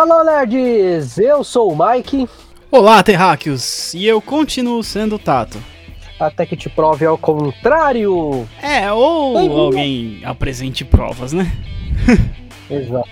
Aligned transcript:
Shalom, 0.00 0.24
nerds! 0.24 1.18
Eu 1.18 1.44
sou 1.44 1.70
o 1.70 1.76
Mike. 1.76 2.26
Olá, 2.70 3.02
terráqueos! 3.02 3.92
E 3.92 4.06
eu 4.06 4.18
continuo 4.22 4.82
sendo 4.82 5.16
o 5.16 5.18
Tato. 5.18 5.62
Até 6.18 6.46
que 6.46 6.56
te 6.56 6.70
prove 6.70 7.04
ao 7.04 7.18
contrário. 7.18 8.48
É, 8.62 8.90
ou 8.90 9.36
alguém 9.36 10.22
apresente 10.24 10.86
provas, 10.86 11.34
né? 11.34 11.52
Exato. 12.70 13.10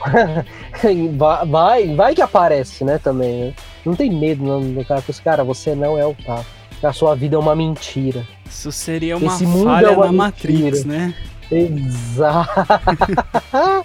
Vai, 1.51 1.95
vai, 1.95 2.15
que 2.15 2.23
aparece, 2.23 2.83
né, 2.85 2.97
também, 2.97 3.49
né? 3.49 3.55
Não 3.85 3.95
tem 3.95 4.11
medo, 4.11 4.43
não, 4.43 4.59
do 4.73 4.83
cara. 4.83 5.03
Porque, 5.03 5.21
cara, 5.21 5.45
você 5.45 5.75
não 5.75 5.99
é 5.99 6.07
o 6.07 6.15
Tato. 6.15 6.47
A 6.83 6.93
sua 6.95 7.15
vida 7.15 7.37
é 7.37 7.39
uma 7.39 7.55
mentira. 7.55 8.27
Isso 8.49 8.73
seria 8.73 9.19
uma 9.19 9.35
Esse 9.35 9.45
falha 9.45 9.89
é 9.89 9.91
uma 9.91 10.07
na 10.07 10.13
Matrix, 10.13 10.85
mentira. 10.87 10.87
né? 10.87 11.15
Exato. 11.53 12.51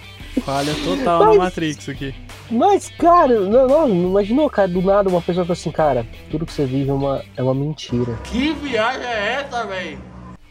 Falha 0.40 0.74
total 0.84 1.24
Mas- 1.26 1.36
na 1.36 1.44
Matrix 1.44 1.88
aqui. 1.90 2.14
Mas, 2.54 2.88
cara, 2.96 3.40
não, 3.40 3.66
não, 3.66 3.88
imaginou, 3.88 4.48
cara, 4.48 4.68
do 4.68 4.80
nada 4.80 5.08
uma 5.08 5.20
pessoa 5.20 5.44
fala 5.44 5.54
assim, 5.54 5.72
cara, 5.72 6.06
tudo 6.30 6.46
que 6.46 6.52
você 6.52 6.64
vive 6.64 6.88
é 6.88 6.92
uma, 6.92 7.22
é 7.36 7.42
uma 7.42 7.54
mentira. 7.54 8.16
Que 8.22 8.52
viagem 8.52 9.04
é 9.04 9.40
essa, 9.40 9.66
velho? 9.66 9.98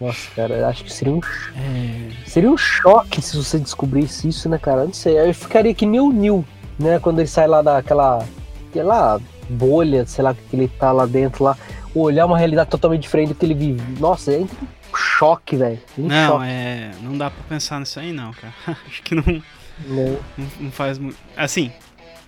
Nossa, 0.02 0.30
cara, 0.36 0.56
eu 0.56 0.66
acho 0.66 0.84
que 0.84 0.92
seria 0.92 1.14
um, 1.14 1.22
É, 1.56 2.12
seria 2.26 2.52
um 2.52 2.58
choque 2.58 3.22
se 3.22 3.38
você 3.38 3.58
descobrisse 3.58 4.28
isso, 4.28 4.50
né, 4.50 4.58
cara? 4.58 4.84
Não 4.84 4.94
sei, 4.94 5.18
eu 5.18 5.34
ficaria 5.34 5.74
que 5.74 5.86
nem 5.86 6.02
o 6.02 6.12
Neil, 6.12 6.44
né, 6.78 7.00
quando 7.00 7.20
ele 7.20 7.28
sai 7.28 7.48
lá 7.48 7.62
daquela, 7.62 8.26
aquela 8.70 9.22
bolha, 9.50 10.06
sei 10.06 10.26
lá, 10.26 10.34
que 10.34 10.56
ele 10.56 10.68
tá 10.68 10.92
lá 10.92 11.06
dentro, 11.06 11.46
lá, 11.46 11.58
olhar 11.96 12.26
uma 12.26 12.38
realidade 12.38 12.70
totalmente 12.70 13.04
diferente 13.04 13.30
do 13.30 13.36
que 13.36 13.46
ele 13.46 13.54
vive. 13.54 13.82
Nossa, 13.98 14.34
é 14.34 14.40
um 14.40 14.48
choque, 14.94 15.56
velho. 15.56 15.80
Um 15.98 16.08
não, 16.08 16.28
choque, 16.28 16.46
é. 16.48 16.92
Não 17.02 17.18
dá 17.18 17.30
pra 17.32 17.44
pensar 17.48 17.80
nisso 17.80 17.98
aí, 17.98 18.12
não, 18.12 18.34
cara. 18.34 18.54
Acho 18.86 19.02
que 19.04 19.16
não, 19.16 19.24
né? 19.26 19.42
não, 19.88 20.20
não 20.60 20.72
faz 20.72 20.98
muito. 21.00 21.18
Assim, 21.38 21.72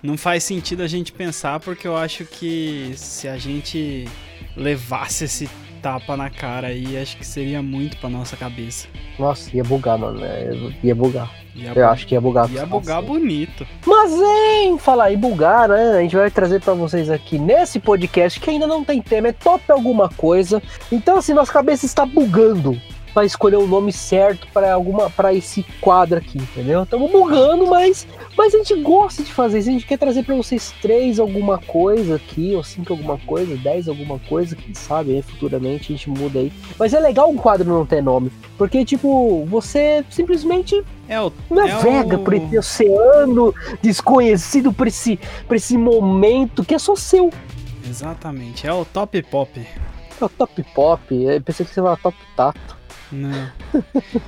não 0.05 0.17
faz 0.17 0.43
sentido 0.43 0.83
a 0.83 0.87
gente 0.87 1.11
pensar, 1.11 1.59
porque 1.59 1.87
eu 1.87 1.97
acho 1.97 2.25
que 2.25 2.93
se 2.95 3.27
a 3.27 3.37
gente 3.37 4.07
levasse 4.55 5.25
esse 5.25 5.49
tapa 5.81 6.15
na 6.17 6.29
cara 6.29 6.67
aí, 6.67 6.97
acho 6.97 7.17
que 7.17 7.25
seria 7.25 7.61
muito 7.61 7.97
pra 7.97 8.09
nossa 8.09 8.35
cabeça. 8.35 8.87
Nossa, 9.19 9.55
ia 9.55 9.63
bugar, 9.63 9.97
mano, 9.97 10.19
né? 10.19 10.49
ia 10.83 10.95
bugar. 10.95 11.31
Ia, 11.55 11.71
Eu 11.73 11.87
acho 11.87 12.05
que 12.05 12.15
ia 12.15 12.19
bugar. 12.19 12.51
ia 12.51 12.65
bugar 12.65 13.01
bonito. 13.01 13.65
Mas 13.85 14.11
em 14.11 14.77
falar 14.77 15.13
em 15.13 15.17
bugar, 15.17 15.69
né? 15.69 15.97
A 15.97 16.01
gente 16.01 16.15
vai 16.15 16.29
trazer 16.29 16.59
pra 16.61 16.73
vocês 16.73 17.09
aqui 17.09 17.37
nesse 17.39 17.79
podcast 17.79 18.39
que 18.39 18.49
ainda 18.49 18.67
não 18.67 18.83
tem 18.83 19.01
tema, 19.01 19.29
é 19.29 19.31
top 19.31 19.71
alguma 19.71 20.09
coisa. 20.09 20.61
Então, 20.91 21.17
assim, 21.17 21.33
nossa 21.33 21.53
cabeça 21.53 21.85
está 21.85 22.05
bugando 22.05 22.79
pra 23.15 23.23
escolher 23.23 23.55
o 23.55 23.65
nome 23.65 23.93
certo 23.93 24.45
para 24.53 24.73
alguma 24.73 25.09
para 25.09 25.33
esse 25.33 25.63
quadro 25.79 26.17
aqui, 26.17 26.37
entendeu? 26.37 26.83
Estamos 26.83 27.09
bugando, 27.09 27.65
mas 27.65 28.05
mas 28.37 28.53
a 28.53 28.57
gente 28.57 28.75
gosta 28.81 29.23
de 29.23 29.31
fazer 29.31 29.59
isso. 29.59 29.69
A 29.69 29.71
gente 29.71 29.87
quer 29.87 29.97
trazer 29.97 30.23
pra 30.23 30.35
vocês 30.35 30.73
três 30.81 31.17
alguma 31.17 31.57
coisa 31.57 32.17
aqui, 32.17 32.53
ou 32.53 32.61
cinco 32.61 32.91
alguma 32.91 33.17
coisa, 33.19 33.55
dez 33.55 33.87
alguma 33.87 34.19
coisa, 34.19 34.53
quem 34.53 34.73
sabe 34.73 35.15
aí 35.15 35.21
futuramente 35.21 35.93
a 35.93 35.95
gente 35.95 36.09
muda 36.09 36.39
aí. 36.39 36.51
Mas 36.77 36.93
é 36.93 36.99
legal 36.99 37.29
um 37.29 37.37
quadro 37.37 37.67
não 37.67 37.85
ter 37.85 38.03
nome, 38.03 38.29
porque 38.57 38.83
tipo, 38.83 39.45
você 39.45 40.03
simplesmente 40.09 40.83
É 41.07 41.19
o. 41.21 41.31
navega 41.49 42.15
é 42.15 42.17
o... 42.17 42.19
por 42.19 42.33
esse 42.33 42.57
oceano 42.57 43.55
desconhecido 43.81 44.73
por 44.73 44.87
esse, 44.87 45.17
por 45.47 45.55
esse 45.55 45.77
momento 45.77 46.65
que 46.65 46.75
é 46.75 46.79
só 46.79 46.97
seu. 46.97 47.31
Exatamente, 47.89 48.67
é 48.67 48.73
o 48.73 48.83
top 48.83 49.21
pop. 49.23 49.65
É 50.19 50.25
o 50.25 50.27
top 50.27 50.63
pop. 50.73 51.01
Eu 51.13 51.41
pensei 51.41 51.65
que 51.65 51.73
você 51.73 51.79
ia 51.79 51.95
top 51.95 52.17
tato. 52.35 52.84
Não. 53.11 53.49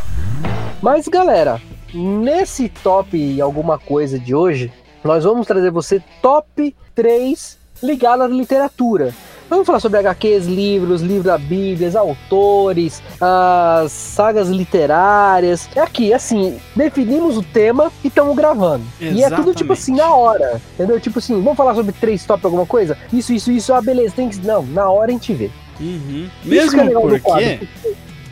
Mas 0.82 1.08
galera, 1.08 1.62
nesse 1.94 2.70
top 2.70 3.42
alguma 3.42 3.80
coisa 3.80 4.20
de 4.20 4.36
hoje, 4.36 4.72
nós 5.04 5.24
vamos 5.24 5.48
trazer 5.48 5.72
você 5.72 6.02
top 6.22 6.76
3 6.94 7.58
ligado 7.82 8.24
à 8.24 8.28
literatura. 8.28 9.14
Vamos 9.48 9.68
falar 9.68 9.80
sobre 9.80 10.00
HQs, 10.00 10.48
livros, 10.48 11.02
livros 11.02 11.26
da 11.26 11.38
Bíblia, 11.38 11.92
autores, 12.00 13.02
as 13.22 13.92
sagas 13.92 14.50
literárias. 14.50 15.70
É 15.76 15.82
aqui, 15.82 16.12
assim, 16.12 16.58
definimos 16.76 17.38
o 17.38 17.44
tema 17.44 17.92
e 18.04 18.08
estamos 18.08 18.36
gravando. 18.36 18.84
E 19.00 19.24
é 19.24 19.30
tudo 19.30 19.54
tipo 19.54 19.72
Exatamente. 19.72 19.72
assim, 19.74 19.96
na 19.96 20.16
hora. 20.16 20.60
Entendeu? 20.74 21.00
Tipo 21.00 21.20
assim, 21.20 21.36
vamos 21.36 21.56
falar 21.56 21.76
sobre 21.76 21.92
três 21.92 22.26
top 22.26 22.44
alguma 22.44 22.66
coisa? 22.66 22.98
Isso, 23.14 23.34
isso, 23.34 23.52
isso, 23.52 23.72
ah, 23.72 23.82
beleza, 23.82 24.16
tem 24.16 24.30
que. 24.30 24.40
Não, 24.40 24.64
na 24.64 24.90
hora 24.90 25.12
a 25.12 25.14
gente 25.14 25.32
vê. 25.32 25.52
Uhum. 25.80 26.30
É 26.44 26.48
Mesmo 26.48 26.84
do 26.86 27.00
porque. 27.02 27.20
quadro. 27.20 27.68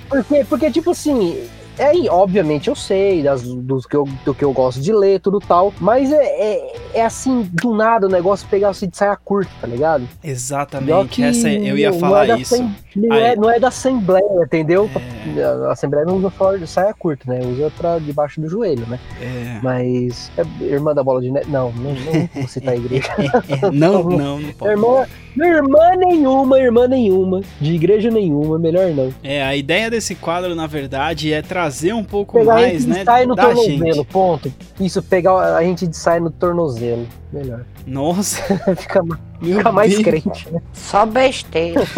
Porque, 0.10 0.46
porque 0.46 0.72
tipo 0.72 0.92
assim, 0.92 1.48
é, 1.78 1.92
obviamente 2.10 2.68
eu 2.70 2.76
sei 2.76 3.24
das, 3.24 3.42
dos 3.44 3.86
que 3.86 3.96
eu, 3.96 4.08
do 4.26 4.34
que 4.34 4.44
eu 4.44 4.52
gosto 4.52 4.80
de 4.82 4.92
ler, 4.94 5.20
tudo 5.20 5.40
tal, 5.40 5.74
mas 5.80 6.12
é, 6.12 6.24
é, 6.24 6.76
é 6.96 7.06
assim, 7.06 7.50
do 7.54 7.74
nada 7.74 8.08
o 8.08 8.10
negócio 8.10 8.48
pegar 8.48 8.70
assim 8.70 8.88
de 8.88 8.98
saia 8.98 9.16
curta, 9.16 9.52
tá 9.60 9.68
ligado? 9.68 10.08
Exatamente, 10.24 11.24
essa, 11.24 11.50
eu 11.50 11.78
ia 11.78 11.92
não 11.92 12.00
falar 12.00 12.26
é 12.26 12.28
da 12.28 12.38
isso. 12.38 12.56
assem- 12.56 12.76
Não, 12.96 13.16
é, 13.16 13.36
não 13.36 13.50
é 13.50 13.60
da 13.60 13.68
Assembleia, 13.70 14.44
entendeu? 14.44 14.90
É. 15.38 15.44
A 15.68 15.72
Assembleia 15.72 16.06
não 16.06 16.18
usa 16.18 16.32
de 16.60 16.68
saia 16.68 16.94
curta, 16.94 17.32
né? 17.32 17.40
Usa 17.46 17.72
pra 17.76 17.98
debaixo 17.98 18.40
do 18.40 18.48
joelho, 18.48 18.86
né? 18.88 19.00
É. 19.22 19.60
Mas. 19.64 20.32
É 20.38 20.44
irmã 20.64 20.94
da 20.94 21.04
bola 21.04 21.22
de 21.22 21.32
neve? 21.32 21.50
Não, 21.50 21.72
não, 21.72 21.92
não 21.92 22.30
vou 22.34 22.48
citar 22.48 22.74
a 22.74 22.78
igreja. 22.78 23.10
Não, 23.74 24.04
não, 24.04 24.40
não 24.40 24.52
pode. 24.54 24.72
irmã, 24.72 25.06
irmã 25.38 25.96
nenhuma, 25.98 26.60
irmã 26.60 26.88
nenhuma, 26.88 27.42
de 27.60 27.74
igreja 27.74 28.12
nenhuma, 28.12 28.60
melhor 28.60 28.90
não. 28.92 29.12
É, 29.24 29.42
a 29.44 29.56
ideia 29.56 29.90
desse 29.90 30.16
quadro, 30.16 30.54
na 30.56 30.68
verdade, 30.68 31.34
é 31.34 31.42
trazer 31.42 31.63
um 31.94 32.04
pouco 32.04 32.40
Pegar 32.40 32.52
a 32.52 32.56
mais, 32.56 32.74
gente 32.84 32.88
né, 32.90 33.00
de 33.00 33.06
sai 33.06 33.26
no 33.26 33.36
da 33.36 33.44
tornozelo, 33.46 33.94
gente. 33.96 34.06
ponto. 34.08 34.54
Isso, 34.80 35.02
pegar 35.04 35.56
a 35.58 35.64
gente 35.64 35.88
de 35.88 35.96
sai 35.98 36.20
no 36.20 36.30
tornozelo. 36.32 37.08
Melhor. 37.32 37.66
Nossa, 37.86 38.42
Fica, 38.78 39.02
fica 39.42 39.72
mais 39.72 39.98
crente, 39.98 40.52
né? 40.52 40.62
Só 40.72 41.06
besteira. 41.06 41.82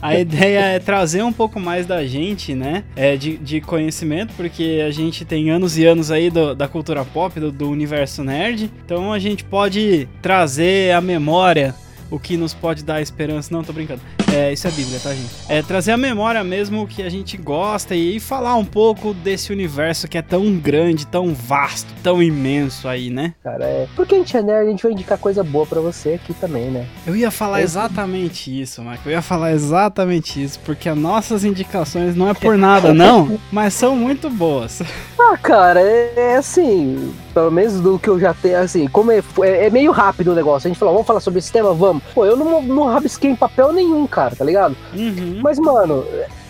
A 0.00 0.18
ideia 0.18 0.60
é 0.60 0.78
trazer 0.78 1.22
um 1.22 1.32
pouco 1.32 1.58
mais 1.60 1.86
da 1.86 2.04
gente, 2.06 2.54
né? 2.54 2.84
É, 2.94 3.16
de, 3.16 3.36
de 3.36 3.60
conhecimento, 3.60 4.32
porque 4.36 4.82
a 4.86 4.90
gente 4.90 5.24
tem 5.24 5.50
anos 5.50 5.76
e 5.76 5.84
anos 5.84 6.10
aí 6.10 6.30
do- 6.30 6.54
da 6.54 6.68
cultura 6.68 7.04
pop, 7.04 7.38
do, 7.38 7.50
do 7.52 7.68
universo 7.70 8.22
nerd. 8.22 8.70
Então 8.84 9.12
a 9.12 9.18
gente 9.18 9.44
pode 9.44 10.08
trazer 10.22 10.92
a 10.94 11.00
memória, 11.00 11.74
o 12.10 12.18
que 12.18 12.36
nos 12.36 12.54
pode 12.54 12.84
dar 12.84 13.00
esperança. 13.02 13.52
Não, 13.54 13.62
tô 13.64 13.72
brincando. 13.72 14.00
É, 14.36 14.52
isso 14.52 14.68
é 14.68 14.70
Bíblia, 14.70 15.00
tá, 15.02 15.14
gente? 15.14 15.30
É 15.48 15.62
trazer 15.62 15.92
a 15.92 15.96
memória 15.96 16.44
mesmo 16.44 16.82
o 16.82 16.86
que 16.86 17.02
a 17.02 17.08
gente 17.08 17.38
gosta 17.38 17.94
e, 17.94 18.20
falar 18.20 18.54
um 18.56 18.64
pouco 18.66 19.14
desse 19.14 19.50
universo 19.50 20.06
que 20.06 20.18
é 20.18 20.22
tão 20.22 20.56
grande, 20.58 21.06
tão 21.06 21.32
vasto, 21.34 21.88
tão 22.02 22.22
imenso 22.22 22.86
aí, 22.86 23.08
né? 23.08 23.32
Cara, 23.42 23.64
é. 23.64 23.86
Porque 23.96 24.14
a 24.14 24.18
gente 24.18 24.36
é 24.36 24.42
nerd, 24.42 24.66
a 24.66 24.70
gente 24.70 24.82
vai 24.82 24.92
indicar 24.92 25.16
coisa 25.16 25.42
boa 25.42 25.64
pra 25.64 25.80
você 25.80 26.14
aqui 26.22 26.34
também, 26.34 26.66
né? 26.70 26.86
Eu 27.06 27.16
ia 27.16 27.30
falar 27.30 27.60
É. 27.60 27.62
exatamente 27.62 28.60
isso, 28.60 28.82
Marco. 28.82 29.08
Eu 29.08 29.12
ia 29.12 29.22
falar 29.22 29.52
exatamente 29.52 30.42
isso, 30.42 30.60
porque 30.60 30.88
as 30.88 30.98
nossas 30.98 31.42
indicações 31.44 32.14
não 32.14 32.28
é 32.28 32.34
por 32.34 32.56
nada, 32.58 32.92
não, 32.92 33.38
mas 33.50 33.72
são 33.72 33.96
muito 33.96 34.28
boas. 34.28 34.82
Ah, 35.18 35.36
cara, 35.38 35.80
é, 35.80 36.12
é 36.16 36.36
assim. 36.36 37.10
Pelo 37.32 37.50
menos 37.50 37.80
do 37.80 37.98
que 37.98 38.08
eu 38.08 38.18
já 38.18 38.32
tenho, 38.32 38.58
assim, 38.58 38.86
como 38.88 39.12
é, 39.12 39.22
é, 39.42 39.66
é 39.66 39.70
meio 39.70 39.92
rápido 39.92 40.32
o 40.32 40.34
negócio. 40.34 40.66
A 40.66 40.70
gente 40.70 40.78
falou, 40.78 40.94
vamos 40.94 41.06
falar 41.06 41.20
sobre 41.20 41.38
esse 41.38 41.52
tema, 41.52 41.74
vamos. 41.74 42.02
Pô, 42.14 42.24
eu 42.24 42.34
não, 42.34 42.62
não 42.62 42.84
rabisquei 42.84 43.30
em 43.30 43.36
papel 43.36 43.72
nenhum, 43.74 44.06
cara, 44.06 44.25
tá 44.30 44.44
ligado? 44.44 44.76
Uhum. 44.94 45.40
Mas, 45.42 45.58
mano, 45.58 46.04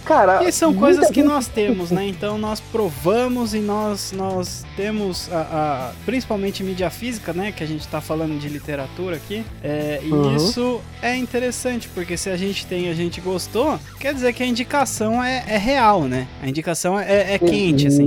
cara. 0.07 0.45
E 0.45 0.53
são 0.53 0.73
coisas 0.73 1.11
que 1.11 1.23
nós 1.23 1.47
temos, 1.49 1.91
né? 1.91 2.07
Então 2.07 2.39
nós 2.39 2.61
provamos 2.61 3.53
e 3.55 3.59
nós, 3.61 4.13
nós 4.13 4.65
temos, 4.77 5.29
a, 5.33 5.41
a- 5.41 5.93
principalmente 6.05 6.63
mídia 6.63 6.89
física, 6.91 7.33
né? 7.33 7.53
Que 7.53 7.65
a 7.65 7.67
gente 7.67 7.87
tá 7.89 8.01
falando 8.01 8.39
de 8.39 8.49
literatura 8.49 9.17
aqui. 9.17 9.45
É, 9.63 10.01
e 10.03 10.13
Uhum. 10.13 10.35
isso 10.37 10.81
é 11.03 11.17
interessante, 11.17 11.89
porque 11.89 12.17
se 12.17 12.31
a 12.31 12.37
gente 12.37 12.65
tem 12.67 12.87
e 12.87 12.89
a 12.91 12.95
gente 12.95 13.21
gostou, 13.21 13.79
quer 13.99 14.15
dizer 14.15 14.33
que 14.33 14.43
a 14.43 14.47
indicação 14.47 15.23
é, 15.23 15.45
é 15.49 15.57
real, 15.59 16.03
né? 16.03 16.27
A 16.43 16.49
indicação 16.49 16.99
é, 16.99 17.35
é 17.35 17.39
quente, 17.39 17.87
assim. 17.89 18.07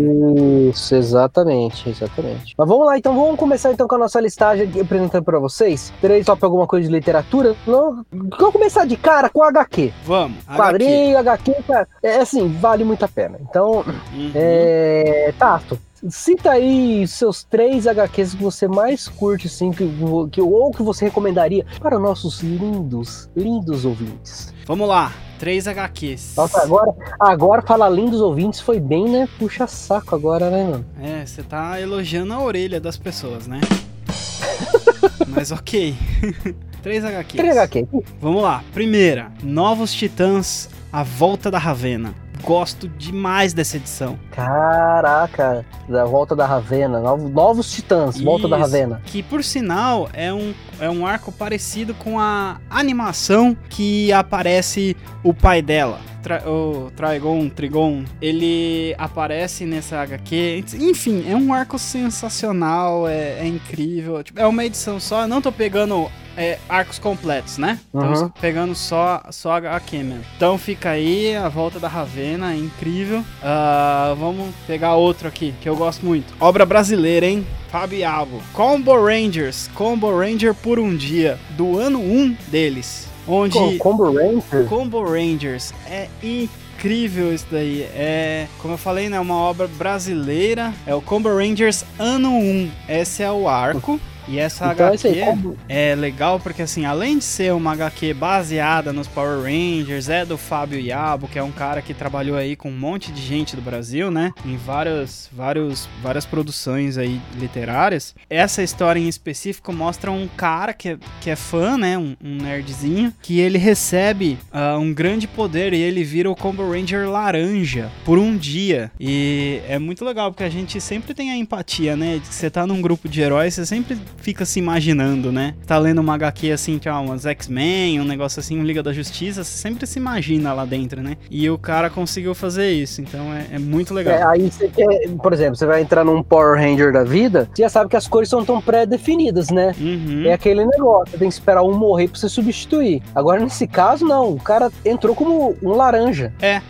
Isso, 0.70 0.96
exatamente, 0.96 1.90
exatamente. 1.90 2.56
Mas 2.58 2.68
vamos 2.68 2.86
lá, 2.86 2.98
então 2.98 3.14
vamos 3.16 3.38
começar 3.38 3.72
então 3.72 3.88
com 3.88 3.96
a 3.96 4.00
nossa 4.00 4.20
listagem 4.22 4.68
aqui, 4.68 4.80
apresentando 4.80 5.24
pra 5.24 5.40
vocês. 5.40 5.92
Três 6.02 6.26
top 6.26 6.44
alguma 6.46 6.66
coisa 6.66 6.88
de 6.88 6.94
literatura. 6.94 7.56
Não, 7.68 8.06
vamos 8.12 8.54
começar 8.54 8.86
de 8.86 8.96
cara 8.96 9.30
com 9.30 9.44
HQ. 9.44 9.92
Vamos. 10.06 10.38
HQ. 10.48 10.58
Quadrinho, 10.58 11.18
HQ, 11.18 11.56
cara. 11.68 11.88
É 12.02 12.18
assim, 12.18 12.48
vale 12.60 12.84
muito 12.84 13.04
a 13.04 13.08
pena. 13.08 13.38
Então, 13.42 13.84
Uhum. 14.14 14.32
é. 14.36 15.34
Tato, 15.38 15.78
cita 16.10 16.52
aí 16.52 17.06
seus 17.08 17.44
três 17.44 17.86
HQs 17.88 18.36
que 18.36 18.44
você 18.44 18.68
mais 18.68 19.08
curte, 19.08 19.48
assim, 19.48 19.72
que, 19.72 19.90
que, 20.32 20.42
ou 20.42 20.72
que 20.72 20.82
você 20.84 21.06
recomendaria 21.06 21.66
para 21.82 22.00
nossos 22.00 22.40
lindos, 22.42 23.30
lindos 23.36 23.84
ouvintes. 23.86 24.54
Vamos 24.66 24.88
lá, 24.88 25.12
três 25.40 25.68
HQs. 25.68 26.36
Nossa, 26.38 26.62
agora, 26.62 26.94
agora 27.20 27.62
falar 27.62 27.90
lindos 27.90 28.22
ouvintes 28.22 28.62
foi 28.62 28.80
bem, 28.80 29.10
né? 29.10 29.28
Puxa 29.38 29.68
saco 29.68 30.16
agora, 30.16 30.50
né, 30.50 30.64
mano? 30.64 30.86
É, 31.02 31.26
você 31.26 31.44
tá 31.44 31.80
elogiando 31.82 32.34
a 32.34 32.42
orelha 32.42 32.80
das 32.80 32.96
pessoas, 32.98 33.48
né? 33.48 33.60
Mas 35.28 35.52
ok. 35.52 35.96
três 36.82 37.04
HQs. 37.04 37.36
Três 37.38 37.58
HQ. 37.58 37.88
Vamos 38.22 38.42
lá. 38.42 38.64
Primeira, 38.74 39.32
Novos 39.44 39.94
Titãs, 39.94 40.70
A 40.92 41.04
Volta 41.04 41.52
da 41.52 41.58
Ravena. 41.58 42.14
Gosto 42.42 42.88
demais 42.88 43.54
dessa 43.54 43.76
edição. 43.78 44.18
Caraca, 44.32 45.66
da 45.90 46.06
volta 46.06 46.36
da 46.36 46.46
Ravena, 46.46 47.00
novos, 47.00 47.70
titãs, 47.72 48.20
volta 48.20 48.48
da 48.48 48.56
Isso, 48.58 48.66
Ravena. 48.66 49.02
Que 49.06 49.22
por 49.22 49.44
sinal 49.44 50.10
é 50.14 50.34
um, 50.34 50.54
é 50.80 50.90
um 50.90 51.06
arco 51.06 51.32
parecido 51.34 51.94
com 51.94 52.18
a 52.18 52.58
animação 52.70 53.58
que 53.70 54.12
aparece 54.14 54.96
o 55.22 55.34
pai 55.34 55.62
dela. 55.62 56.00
Tra- 56.24 56.44
o 56.50 56.90
Trigon, 56.96 57.50
Trigon, 57.50 58.04
ele 58.22 58.96
aparece 58.98 59.66
nessa 59.66 60.02
HQ. 60.02 60.64
Enfim, 60.80 61.26
é 61.30 61.36
um 61.36 61.54
arco 61.54 61.78
sensacional, 61.78 63.08
é, 63.08 63.40
é 63.40 63.48
incrível. 63.48 64.24
Tipo, 64.24 64.40
é 64.40 64.48
uma 64.48 64.64
edição 64.66 65.00
só, 65.00 65.24
eu 65.24 65.28
não 65.28 65.42
tô 65.42 65.52
pegando 65.52 66.10
é, 66.40 66.58
arcos 66.70 66.98
completos, 66.98 67.58
né? 67.58 67.78
Uhum. 67.94 68.30
Pegando 68.42 68.74
só, 68.74 69.22
só 69.30 69.52
HQ 69.52 69.98
mesmo. 70.04 70.24
Então 70.38 70.58
fica 70.58 70.92
aí, 70.92 71.36
a 71.36 71.50
volta 71.50 71.80
da 71.80 71.88
Ravena, 71.90 72.54
é 72.54 72.56
incrível. 72.58 73.24
Ah, 73.44 74.16
vamos 74.18 74.56
pegar 74.66 74.96
outro 74.96 75.28
aqui, 75.28 75.54
que 75.62 75.68
eu 75.68 75.76
gosto 75.76 76.06
muito. 76.06 76.34
Obra 76.40 76.66
brasileira, 76.66 77.26
hein? 77.26 77.46
Fabiabo. 77.70 78.42
Combo 78.54 78.96
Rangers. 79.06 79.70
Combo 79.76 80.18
Ranger 80.18 80.54
por 80.56 80.80
um 80.80 80.96
dia. 80.96 81.38
Do 81.52 81.78
ano 81.78 82.00
1 82.00 82.36
deles. 82.48 83.08
Onde. 83.28 83.54
Com- 83.60 83.78
Combo 83.78 84.12
Ranger? 84.12 84.66
Combo 84.68 85.04
Rangers 85.04 85.74
é 85.88 86.08
incrível 86.24 87.34
isso 87.34 87.46
daí. 87.52 87.82
É, 87.94 88.48
como 88.60 88.74
eu 88.74 88.78
falei, 88.78 89.10
né, 89.10 89.20
uma 89.20 89.36
obra 89.36 89.68
brasileira. 89.68 90.74
É 90.88 90.96
o 90.96 91.02
Combo 91.02 91.30
Rangers 91.30 91.84
ano 92.00 92.32
1. 92.32 92.72
Esse 92.88 93.22
é 93.22 93.32
o 93.32 93.48
arco. 93.48 94.00
E 94.30 94.38
essa 94.40 94.72
Então 94.72 94.88
HQ 94.88 95.08
aí, 95.08 95.22
Combo- 95.26 95.58
é 95.68 95.96
legal 95.96 96.40
porque 96.40 96.62
assim, 96.62 96.86
além 96.86 97.18
de 97.18 97.24
ser 97.24 97.52
uma 97.54 97.72
HQ 97.74 98.14
baseada 98.14 98.94
nos 98.94 99.08
Power 99.08 99.42
Rangers, 99.42 100.08
é 100.10 100.24
do 100.26 100.38
Fábio 100.38 100.80
Iabo, 100.80 101.28
que 101.28 101.40
é 101.40 101.44
um 101.44 101.52
cara 101.52 101.82
que 101.82 101.94
trabalhou 101.94 102.38
aí 102.38 102.56
com 102.56 102.70
um 102.70 102.78
monte 102.78 103.12
de 103.12 103.22
gente 103.22 103.56
do 103.56 103.62
Brasil, 103.62 104.12
né? 104.12 104.32
Em 104.46 104.56
várias, 104.56 105.30
vários, 105.34 105.88
várias 106.04 106.26
produções 106.26 106.98
aí 106.98 107.20
literárias. 107.38 108.16
Essa 108.30 108.62
história 108.64 109.00
em 109.00 109.08
específico 109.08 109.74
mostra 109.74 110.12
um 110.12 110.28
cara 110.28 110.74
que 110.74 110.90
é, 110.90 110.98
que 111.22 111.30
é 111.30 111.36
fã, 111.36 111.78
né? 111.78 111.98
Um, 111.98 112.16
um 112.24 112.36
nerdzinho, 112.36 113.14
que 113.22 113.40
ele 113.40 113.58
recebe 113.58 114.38
ah, 114.52 114.78
um 114.78 114.94
grande 114.94 115.28
poder 115.28 115.74
e 115.74 115.78
ele 115.82 116.04
vira 116.04 116.30
o 116.30 116.36
Combo 116.36 116.72
Ranger 116.72 117.10
laranja 117.10 117.90
por 118.06 118.18
um 118.20 118.38
dia. 118.38 118.92
E 119.00 119.60
é 119.68 119.80
muito 119.80 120.06
legal 120.06 120.32
porque 120.32 120.44
a 120.44 120.50
gente 120.50 120.80
sempre 120.80 121.14
tem 121.14 121.32
a 121.32 121.38
empatia, 121.38 121.96
né? 121.96 122.16
De 122.16 122.22
que 122.30 122.36
você 122.36 122.50
tá 122.50 122.68
num 122.68 122.82
grupo 122.82 123.10
de 123.10 123.22
heróis, 123.22 123.54
você 123.56 123.66
sempre 123.66 123.98
fica 124.20 124.46
se 124.46 124.60
imaginando, 124.60 125.32
né? 125.32 125.54
Tá 125.66 125.78
lendo 125.78 126.00
uma 126.00 126.14
HQ 126.16 126.52
assim, 126.52 126.78
que 126.78 126.88
é 126.88 126.94
umas 126.94 127.26
X-Men, 127.26 128.00
um 128.02 128.06
negócio 128.06 128.40
assim, 128.40 128.60
um 128.60 128.64
Liga 128.64 128.84
da 128.84 128.94
Justiça, 128.94 129.44
você 129.44 129.58
sempre 129.58 129.86
se 129.86 130.00
imagina 130.00 130.54
lá 130.54 130.66
dentro, 130.66 131.02
né? 131.02 131.18
E 131.30 131.50
o 131.50 131.58
cara 131.58 131.90
conseguiu 131.90 132.36
fazer 132.36 132.70
isso, 132.72 133.02
então 133.02 133.34
é, 133.34 133.56
é 133.56 133.60
muito 133.60 133.94
legal. 133.94 134.14
É, 134.16 134.24
aí 134.24 134.52
você 134.52 134.68
quer, 134.68 135.10
por 135.22 135.34
exemplo, 135.34 135.56
você 135.56 135.66
vai 135.66 135.82
entrar 135.82 136.04
num 136.04 136.22
Power 136.22 136.60
Ranger 136.60 136.92
da 136.92 137.04
vida, 137.04 137.50
você 137.54 137.64
já 137.64 137.70
sabe 137.70 137.90
que 137.90 137.98
as 137.98 138.08
cores 138.08 138.30
são 138.30 138.44
tão 138.44 138.62
pré-definidas, 138.62 139.50
né? 139.50 139.74
Uhum. 139.80 140.26
É 140.26 140.34
aquele 140.34 140.66
negócio, 140.66 141.18
tem 141.18 141.28
que 141.28 141.34
esperar 141.34 141.64
um 141.64 141.74
morrer 141.74 142.08
pra 142.08 142.20
você 142.20 142.30
substituir. 142.30 143.02
Agora, 143.16 143.40
nesse 143.40 143.68
caso, 143.68 144.06
não. 144.06 144.34
O 144.34 144.40
cara 144.40 144.72
entrou 144.86 145.16
como 145.16 145.56
um 145.62 145.72
laranja. 145.72 146.34
É. 146.42 146.62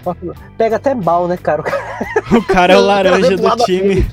Pega 0.57 0.75
até 0.75 0.93
mal, 0.93 1.27
né, 1.27 1.37
cara? 1.37 1.61
O 1.61 1.63
cara, 1.63 1.79
O 2.37 2.43
cara 2.43 2.73
é 2.73 2.77
o 2.77 2.81
laranja 2.81 3.37
do 3.37 3.43
Lado 3.43 3.63
time. 3.63 4.05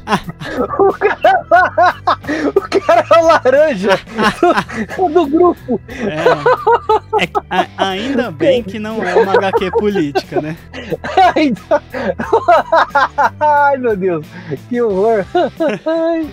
o 0.78 0.92
cara, 0.92 1.94
o 2.54 2.60
cara 2.60 2.95
laranja 3.22 3.98
do, 4.96 5.08
do 5.08 5.26
grupo. 5.26 5.80
É. 5.88 6.95
É- 7.20 7.28
a- 7.50 7.66
ainda 7.90 8.30
bem 8.30 8.62
que 8.62 8.78
não 8.78 9.02
é 9.02 9.14
uma 9.14 9.32
HQ 9.34 9.70
política, 9.72 10.40
né? 10.40 10.56
Ainda- 11.34 11.60
Ai, 13.40 13.76
meu 13.78 13.96
Deus. 13.96 14.26
Que 14.68 14.80
horror. 14.80 15.24